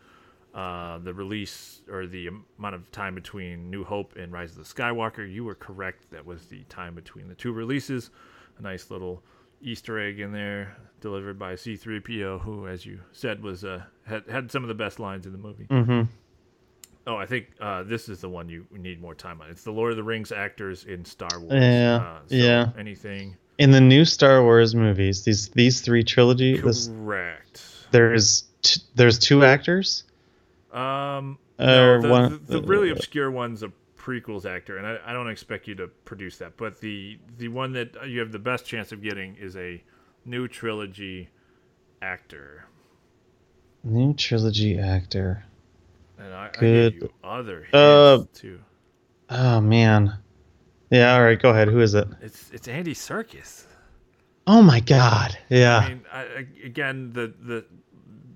[0.56, 4.64] uh, the release or the amount of time between New Hope and Rise of the
[4.64, 5.32] Skywalker.
[5.32, 6.10] You were correct.
[6.12, 8.10] That was the time between the two releases.
[8.58, 9.22] A nice little
[9.62, 14.52] Easter egg in there, delivered by C3PO, who, as you said, was uh, had had
[14.52, 15.66] some of the best lines in the movie.
[15.66, 16.04] Mm-hmm.
[17.08, 19.50] Oh, I think uh, this is the one you need more time on.
[19.50, 21.54] It's the Lord of the Rings actors in Star Wars.
[21.54, 22.72] Yeah, Uh, so yeah.
[22.78, 23.38] Anything?
[23.58, 27.64] In the new Star Wars movies, these these three trilogy, this, Correct.
[27.92, 30.04] there's t- there's two actors.
[30.74, 35.14] Um, no, the, one- the, the really obscure one's a prequels actor, and I, I
[35.14, 36.58] don't expect you to produce that.
[36.58, 39.82] But the the one that you have the best chance of getting is a
[40.26, 41.30] new trilogy
[42.02, 42.66] actor.
[43.84, 45.46] New trilogy actor.
[46.18, 46.94] And I, I Good.
[46.94, 48.60] gave you other hints Uh, too.
[49.30, 50.18] Oh man.
[50.92, 51.16] Yeah.
[51.16, 51.40] All right.
[51.42, 51.68] Go ahead.
[51.68, 52.08] Who is it?
[52.22, 53.66] It's it's Andy Serkis.
[54.48, 55.38] Oh my God.
[55.50, 55.78] Yeah.
[55.80, 57.66] I mean, I, I, again, the the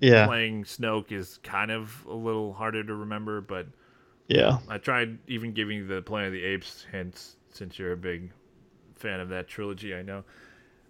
[0.00, 0.26] yeah.
[0.26, 3.66] playing Snoke is kind of a little harder to remember, but
[4.28, 4.58] Yeah.
[4.68, 8.32] I tried even giving the Planet of the Apes hints since you're a big
[8.96, 9.94] fan of that trilogy.
[9.94, 10.24] I know.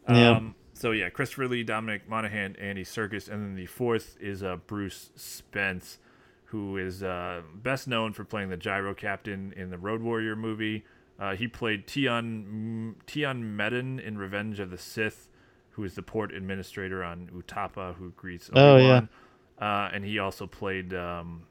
[0.09, 0.31] Yeah.
[0.31, 4.57] Um, so yeah, Christopher Lee, Dominic Monaghan, Andy Serkis, and then the fourth is uh,
[4.67, 5.99] Bruce Spence,
[6.51, 10.85] who is uh, best known for playing the gyro captain in the Road Warrior movie.
[11.19, 15.29] Uh, he played Tion Tion Medon in Revenge of the Sith,
[15.71, 19.09] who is the port administrator on Utapau, who greets Oh, Obi-Wan.
[19.61, 21.43] Uh, and he also played um,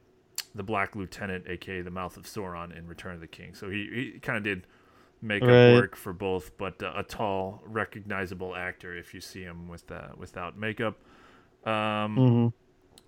[0.55, 3.53] the Black Lieutenant, aka the Mouth of Sauron, in Return of the King.
[3.53, 4.67] So he, he kind of did
[5.21, 5.65] makeup Right.
[5.65, 10.09] work for both, but uh, a tall, recognizable actor if you see him with uh,
[10.17, 10.97] without makeup.
[11.65, 12.47] Um, hmm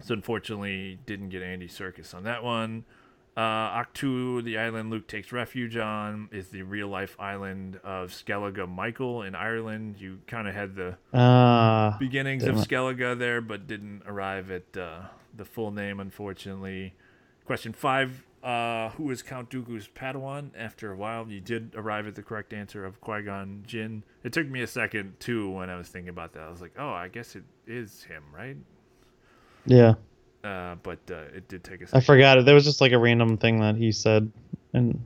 [0.03, 2.83] so unfortunately, didn't get Andy Serkis on that one.
[3.37, 3.39] Uh,
[3.81, 9.21] Ahch-To, the island Luke takes refuge on, is the real life island of Skellig Michael
[9.23, 9.95] in Ireland.
[9.99, 11.95] You kind of had the Ah.
[11.97, 12.55] beginnings of.
[12.57, 15.03] Skellig there, but didn't arrive at uh,
[15.33, 16.93] the full name, unfortunately.
[17.45, 20.49] Question five uh, Who is Count Dooku's Padawan?
[20.57, 24.03] After a while, you did arrive at the correct answer of Qui Gon Jinn.
[24.25, 26.43] It took me a second, too, when I was thinking about that.
[26.43, 28.57] I was like, oh, I guess it is him, right?
[29.65, 29.93] Yeah.
[30.43, 32.45] Uh, but uh, it did take a I forgot it.
[32.45, 34.31] There was just like a random thing that he said
[34.73, 34.99] in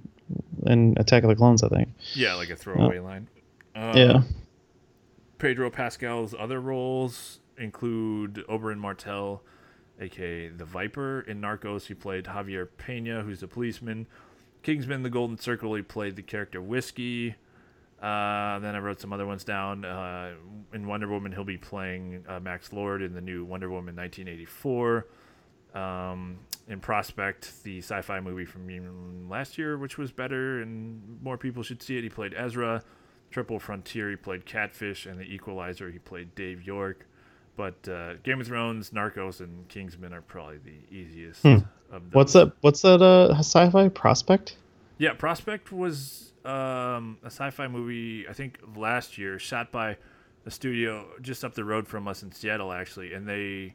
[0.66, 1.90] in Attack of the Clones, I think.
[2.14, 3.28] Yeah, like a throwaway line.
[3.76, 4.22] Uh, yeah.
[5.38, 9.44] Pedro Pascal's other roles include Oberyn Martell,
[10.00, 11.22] aka the Viper.
[11.22, 14.08] In Narcos, he played Javier Pena, who's a policeman.
[14.64, 17.36] Kingsman: The Golden Circle, he played the character Whiskey.
[18.06, 19.84] Uh, then I wrote some other ones down.
[19.84, 20.34] Uh,
[20.74, 25.08] in Wonder Woman, he'll be playing uh, Max Lord in the new Wonder Woman 1984.
[25.74, 26.38] Um,
[26.68, 31.82] in Prospect, the sci-fi movie from last year, which was better and more people should
[31.82, 32.84] see it, he played Ezra.
[33.32, 37.06] Triple Frontier, he played Catfish, and The Equalizer, he played Dave York.
[37.58, 41.58] But uh, Game of Thrones, Narcos, and Kingsman are probably the easiest Hmm.
[41.92, 42.04] of.
[42.14, 42.54] What's that?
[42.62, 43.02] What's that?
[43.02, 44.58] Uh, sci-fi prospect?
[44.98, 49.98] Yeah, Prospect was um, a sci-fi movie I think last year, shot by
[50.46, 53.74] a studio just up the road from us in Seattle, actually, and they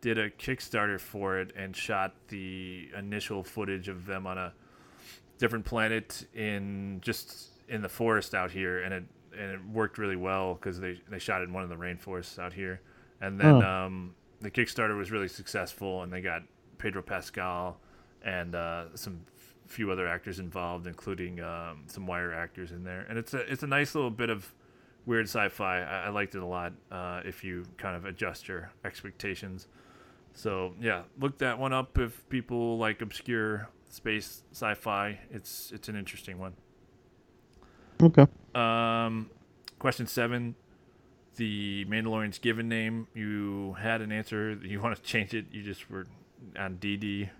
[0.00, 4.52] did a Kickstarter for it and shot the initial footage of them on a
[5.38, 9.04] different planet in just in the forest out here, and it
[9.38, 12.38] and it worked really well because they they shot it in one of the rainforests
[12.38, 12.80] out here,
[13.20, 13.62] and then Oh.
[13.62, 16.42] um, the Kickstarter was really successful, and they got
[16.78, 17.78] Pedro Pascal
[18.22, 19.20] and uh, some
[19.70, 23.62] few other actors involved, including um, some wire actors in there, and it's a it's
[23.62, 24.52] a nice little bit of
[25.06, 25.80] weird sci-fi.
[25.80, 26.72] I, I liked it a lot.
[26.90, 29.68] Uh, if you kind of adjust your expectations.
[30.34, 35.20] So yeah, look that one up if people like obscure space sci-fi.
[35.30, 36.54] It's it's an interesting one.
[38.02, 38.26] Okay.
[38.54, 39.30] Um,
[39.78, 40.56] question seven.
[41.36, 43.06] The Mandalorian's given name.
[43.14, 44.58] You had an answer.
[44.62, 45.46] You want to change it?
[45.52, 46.06] You just were
[46.58, 47.30] on DD.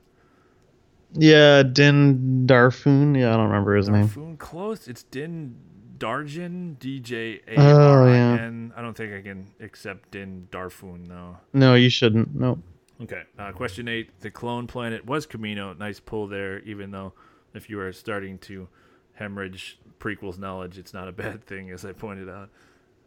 [1.13, 3.19] Yeah, Din Darfoon.
[3.19, 4.09] Yeah, I don't remember his name.
[4.09, 4.89] Darfoon close.
[4.89, 5.57] It's Din
[5.99, 6.79] Djarin.
[6.79, 8.73] D J A R I N.
[8.77, 11.37] I don't think I can accept Din Darfoon though.
[11.53, 12.35] No, you shouldn't.
[12.35, 12.59] No.
[13.03, 13.23] Okay.
[13.39, 14.11] Uh, question eight.
[14.21, 15.77] The clone planet was Kamino.
[15.79, 17.13] Nice pull there, even though
[17.55, 18.69] if you are starting to
[19.15, 22.51] hemorrhage prequels knowledge, it's not a bad thing, as I pointed out.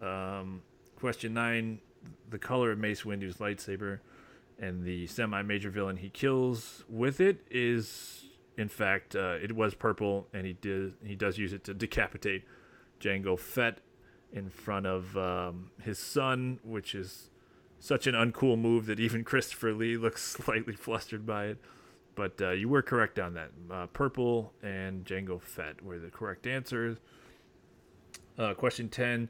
[0.02, 0.62] Um,
[1.00, 1.80] question nine.
[2.30, 4.00] The color of Mace Windu's lightsaber
[4.64, 8.26] and the semi major villain he kills with it is,
[8.58, 12.46] in fact, uh, it was purple, and he, did, he does use it to decapitate
[13.00, 13.80] Jango Fett
[14.32, 17.30] in front of um, his son, which is
[17.80, 21.58] such an uncool move that even Christopher Lee looks slightly flustered by it.
[22.16, 23.50] But uh, you were correct on that.
[23.70, 27.00] Uh, purple and Jango Fett were the correct answers.
[28.38, 29.30] Uh, question 10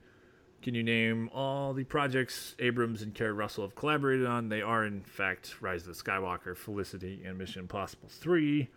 [0.63, 4.47] Can you name all the projects Abrams and Keri Russell have collaborated on?
[4.47, 8.69] They are, in fact, Rise of the Skywalker, Felicity, and Mission Impossible 3.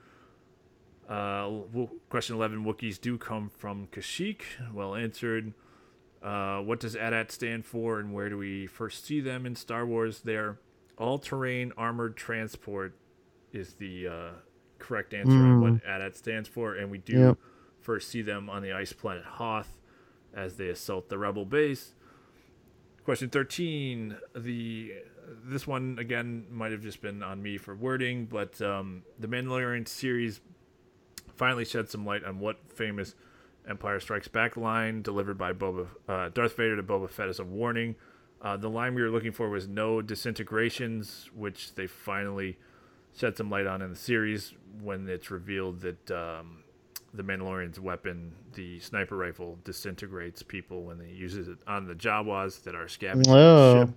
[1.08, 1.48] Uh,
[2.10, 4.42] question 11 Wookiees do come from Kashyyyk.
[4.74, 5.52] Well answered.
[6.20, 9.86] Uh, what does AT-AT stand for, and where do we first see them in Star
[9.86, 10.22] Wars?
[10.22, 10.58] Their
[10.98, 12.94] all-terrain armored transport
[13.52, 14.28] is the uh,
[14.80, 15.88] correct answer on what Mm.
[15.88, 17.38] AT-AT stands for, and we do Yep.
[17.80, 19.75] first see them on the ice planet Hoth
[20.36, 21.94] as they assault the rebel base.
[23.04, 24.16] Question 13.
[24.36, 24.92] The
[25.44, 29.88] this one again might have just been on me for wording, but um, the Mandalorian
[29.88, 30.40] series
[31.34, 33.14] finally shed some light on what famous
[33.68, 37.44] Empire Strikes Back line delivered by Boba uh, Darth Vader to Boba Fett as a
[37.44, 37.96] warning.
[38.40, 42.58] Uh, the line we were looking for was no disintegrations, which they finally
[43.16, 44.52] shed some light on in the series
[44.82, 46.62] when it's revealed that um,
[47.16, 52.62] the Mandalorian's weapon, the sniper rifle, disintegrates people when they use it on the Jawas
[52.64, 53.74] that are scavenging Oh.
[53.74, 53.94] the ship.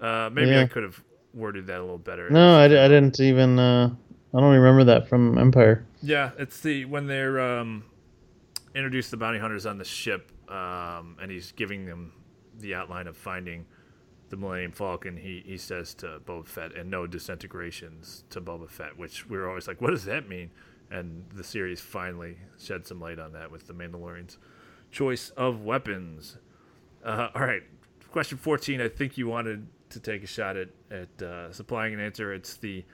[0.00, 1.02] Uh, maybe I could have
[1.34, 2.30] worded that a little better.
[2.30, 3.58] No, I, I didn't even.
[3.58, 3.90] Uh,
[4.34, 5.84] I don't remember that from Empire.
[6.02, 7.84] Yeah, it's the when they're um,
[8.74, 12.12] introduce the bounty hunters on the ship, um, and he's giving them
[12.60, 13.66] the outline of finding
[14.30, 15.16] the Millennium Falcon.
[15.18, 19.48] He he says to Boba Fett, "And no disintegrations to Boba Fett," which we were
[19.48, 20.50] always like, "What does that mean?"
[20.90, 24.38] And the series finally shed some light on that with the Mandalorian's
[24.90, 26.36] choice of weapons.
[27.04, 27.62] Uh, all right,
[28.10, 28.80] question fourteen.
[28.80, 32.34] I think you wanted to take a shot at at uh, supplying an answer.
[32.34, 32.84] It's the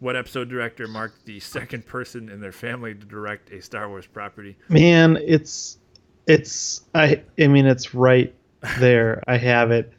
[0.00, 4.06] what episode director marked the second person in their family to direct a Star Wars
[4.06, 4.56] property?
[4.68, 5.78] Man, it's
[6.26, 8.34] it's I I mean it's right
[8.78, 9.22] there.
[9.26, 9.92] I have it.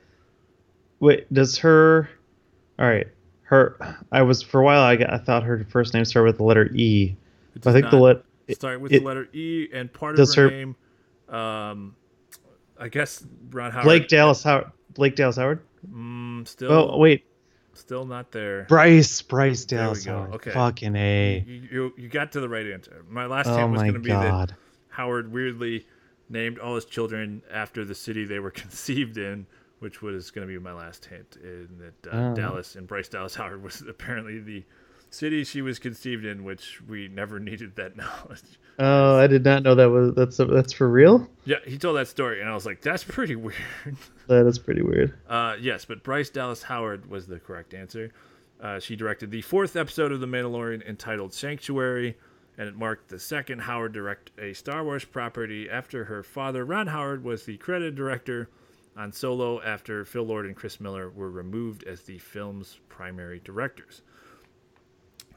[0.99, 2.09] Wait, does her
[2.77, 3.07] All right.
[3.41, 6.43] Her I was for a while I, I thought her first name started with the
[6.43, 7.17] letter E.
[7.65, 10.49] I think the let start with it- the letter E, and part of her, her-
[10.49, 10.75] name,
[11.27, 11.95] um,
[12.77, 13.83] I guess Ron Howard.
[13.85, 15.59] Blake Dallas Howard Blake Dallas Howard?
[15.89, 17.25] Mm, still, Oh, wait.
[17.73, 18.63] still not there.
[18.69, 20.05] Bryce Bryce Dallas.
[20.05, 20.33] Howard.
[20.35, 20.51] Okay.
[20.51, 21.43] Fucking A.
[21.47, 23.03] You, you you got to the right answer.
[23.09, 24.55] My last Oh hint was going to be that god.
[24.89, 25.85] Howard weirdly
[26.29, 29.45] named all his children after the city they were conceived in,
[29.79, 31.37] which was going to be my last hint.
[31.43, 32.35] In that uh, Oh.
[32.35, 34.63] Dallas and Bryce Dallas Howard was apparently the
[35.09, 38.41] city she was conceived in, which we never needed that knowledge.
[38.77, 41.27] Oh, I did not know that was that's that's for real?
[41.45, 44.81] Yeah, he told that story, and I was like, "That's pretty weird." That is pretty
[44.81, 45.13] weird.
[45.27, 48.11] Uh, yes, but Bryce Dallas Howard was the correct answer.
[48.61, 52.17] Uh, she directed the fourth episode of The Mandalorian entitled Sanctuary,
[52.57, 56.87] and it marked the second Howard direct a Star Wars property after her father, Ron
[56.87, 58.49] Howard, was the credited director
[58.97, 64.01] on Solo after Phil Lord and Chris Miller were removed as the film's primary directors.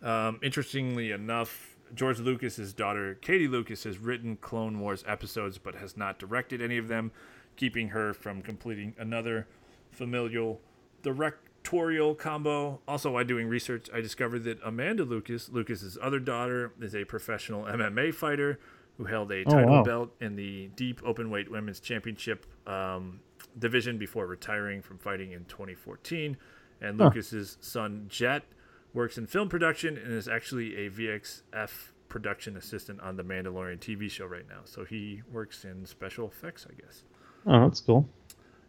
[0.02, 5.96] Um, interestingly enough, George Lucas's daughter, Katie Lucas, has written Clone Wars episodes but has
[5.96, 7.12] not directed any of them,
[7.56, 9.46] keeping her from completing another
[9.90, 10.60] familial
[11.02, 12.80] directorial combo.
[12.88, 17.64] Also, while doing research, I discovered that Amanda Lucas, Lucas's other daughter, is a professional
[17.64, 18.58] MMA fighter
[18.96, 19.82] who held a Oh, title wow.
[19.84, 23.20] belt in the deep openweight women's championship um,
[23.58, 26.36] division before retiring from fighting in 2014.
[26.80, 27.04] And Huh.
[27.06, 28.44] Lucas's son Jet
[28.92, 31.70] works in film production and is actually a VXF
[32.08, 34.60] production assistant on the Mandalorian TV show right now.
[34.64, 37.04] So he works in special effects, I guess.
[37.46, 38.08] Oh, that's cool.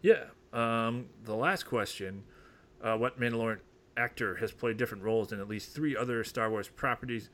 [0.01, 0.25] Yeah.
[0.53, 2.23] Um, the last question
[2.81, 3.59] uh, What Mandalorian
[3.97, 7.29] actor has played different roles in at least three other Star Wars properties?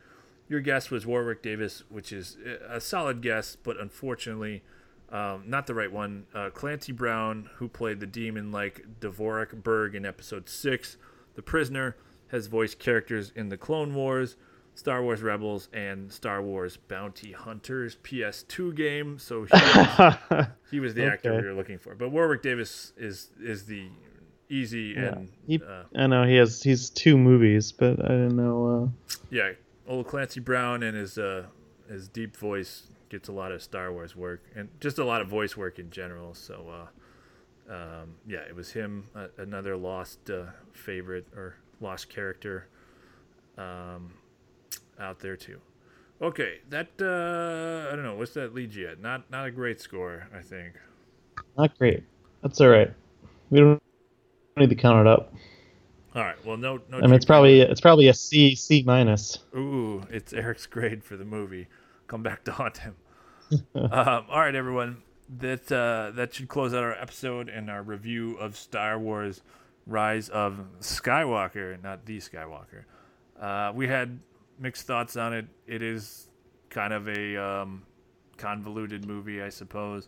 [0.47, 2.37] Your guess was Warwick Davis, which is
[2.67, 4.63] a solid guess, but unfortunately
[5.11, 6.25] um, not the right one.
[6.33, 10.97] Uh, Clancy Brown, who played the demon like Dvorak Burg in Episode 6,
[11.35, 11.95] The Prisoner,
[12.29, 14.35] has voiced characters in the Clone Wars,
[14.75, 19.17] Star Wars Rebels, and Star Wars Bounty Hunters PS2 game.
[19.19, 21.95] So he was, he was the actor we were looking for.
[21.95, 23.87] But Warwick Davis is is the
[24.49, 25.13] easy Yeah.
[25.13, 28.91] and He- uh, I know he has he's two movies, but I didn't know.
[29.29, 29.51] yeah,
[29.87, 31.45] old Clancy Brown and his uh
[31.89, 35.27] his deep voice gets a lot of Star Wars work and just a lot of
[35.27, 36.33] voice work in general.
[36.35, 36.87] So
[37.69, 40.43] uh, um, yeah, it was him, uh, another lost uh,
[40.73, 42.67] favorite or lost character
[43.57, 44.13] um,
[44.99, 45.59] out there too.
[46.21, 48.15] Okay, that uh, I don't know.
[48.15, 48.99] What's that lead you at?
[48.99, 50.73] Not not a great score, I think.
[51.57, 52.03] Not great.
[52.41, 52.93] That's all right.
[53.49, 53.81] We don't
[54.57, 55.33] need to count it up.
[56.15, 56.43] All right.
[56.45, 56.97] Well, no, no.
[56.97, 59.39] I mean, it's probably it's probably a C C minus.
[59.55, 61.67] Ooh, it's Eric's grade for the movie.
[62.07, 62.95] Come back to haunt him.
[63.75, 65.03] um, all right, everyone.
[65.37, 69.41] That uh, that should close out our episode and our review of Star Wars:
[69.89, 72.83] Rise of Skywalker, not the Skywalker.
[73.39, 74.19] Uh, we had
[74.59, 75.47] mixed thoughts on it.
[75.65, 76.29] It is
[76.69, 77.83] kind of a um,
[78.37, 80.07] convoluted movie, I suppose,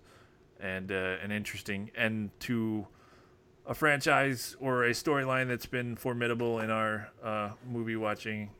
[0.59, 2.87] and uh, an interesting end to
[3.65, 8.51] a franchise or a storyline that's been formidable in our uh, movie watching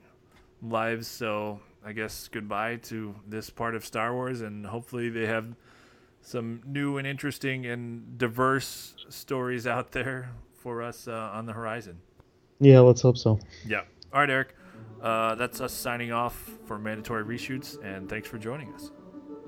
[0.61, 1.07] lives.
[1.07, 5.55] So I guess goodbye to this part of Star Wars, and hopefully they have
[6.21, 10.31] some new and interesting and diverse stories out there
[10.61, 11.99] for us uh, on the horizon.
[12.59, 13.39] Yeah, let's hope so.
[13.65, 13.81] Yeah.
[14.13, 14.55] All right, Eric.
[15.01, 18.91] uh, that's us signing off for mandatory reshoots, and thanks for joining us.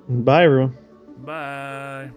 [0.09, 0.77] Bye, everyone.
[1.19, 2.09] Bye.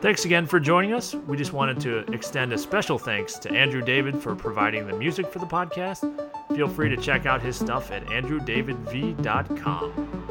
[0.00, 1.14] Thanks again for joining us.
[1.14, 5.30] We just wanted to extend a special thanks to Andrew David for providing the music
[5.30, 6.10] for the podcast.
[6.56, 10.29] Feel free to check out his stuff at andrewdavidv.com.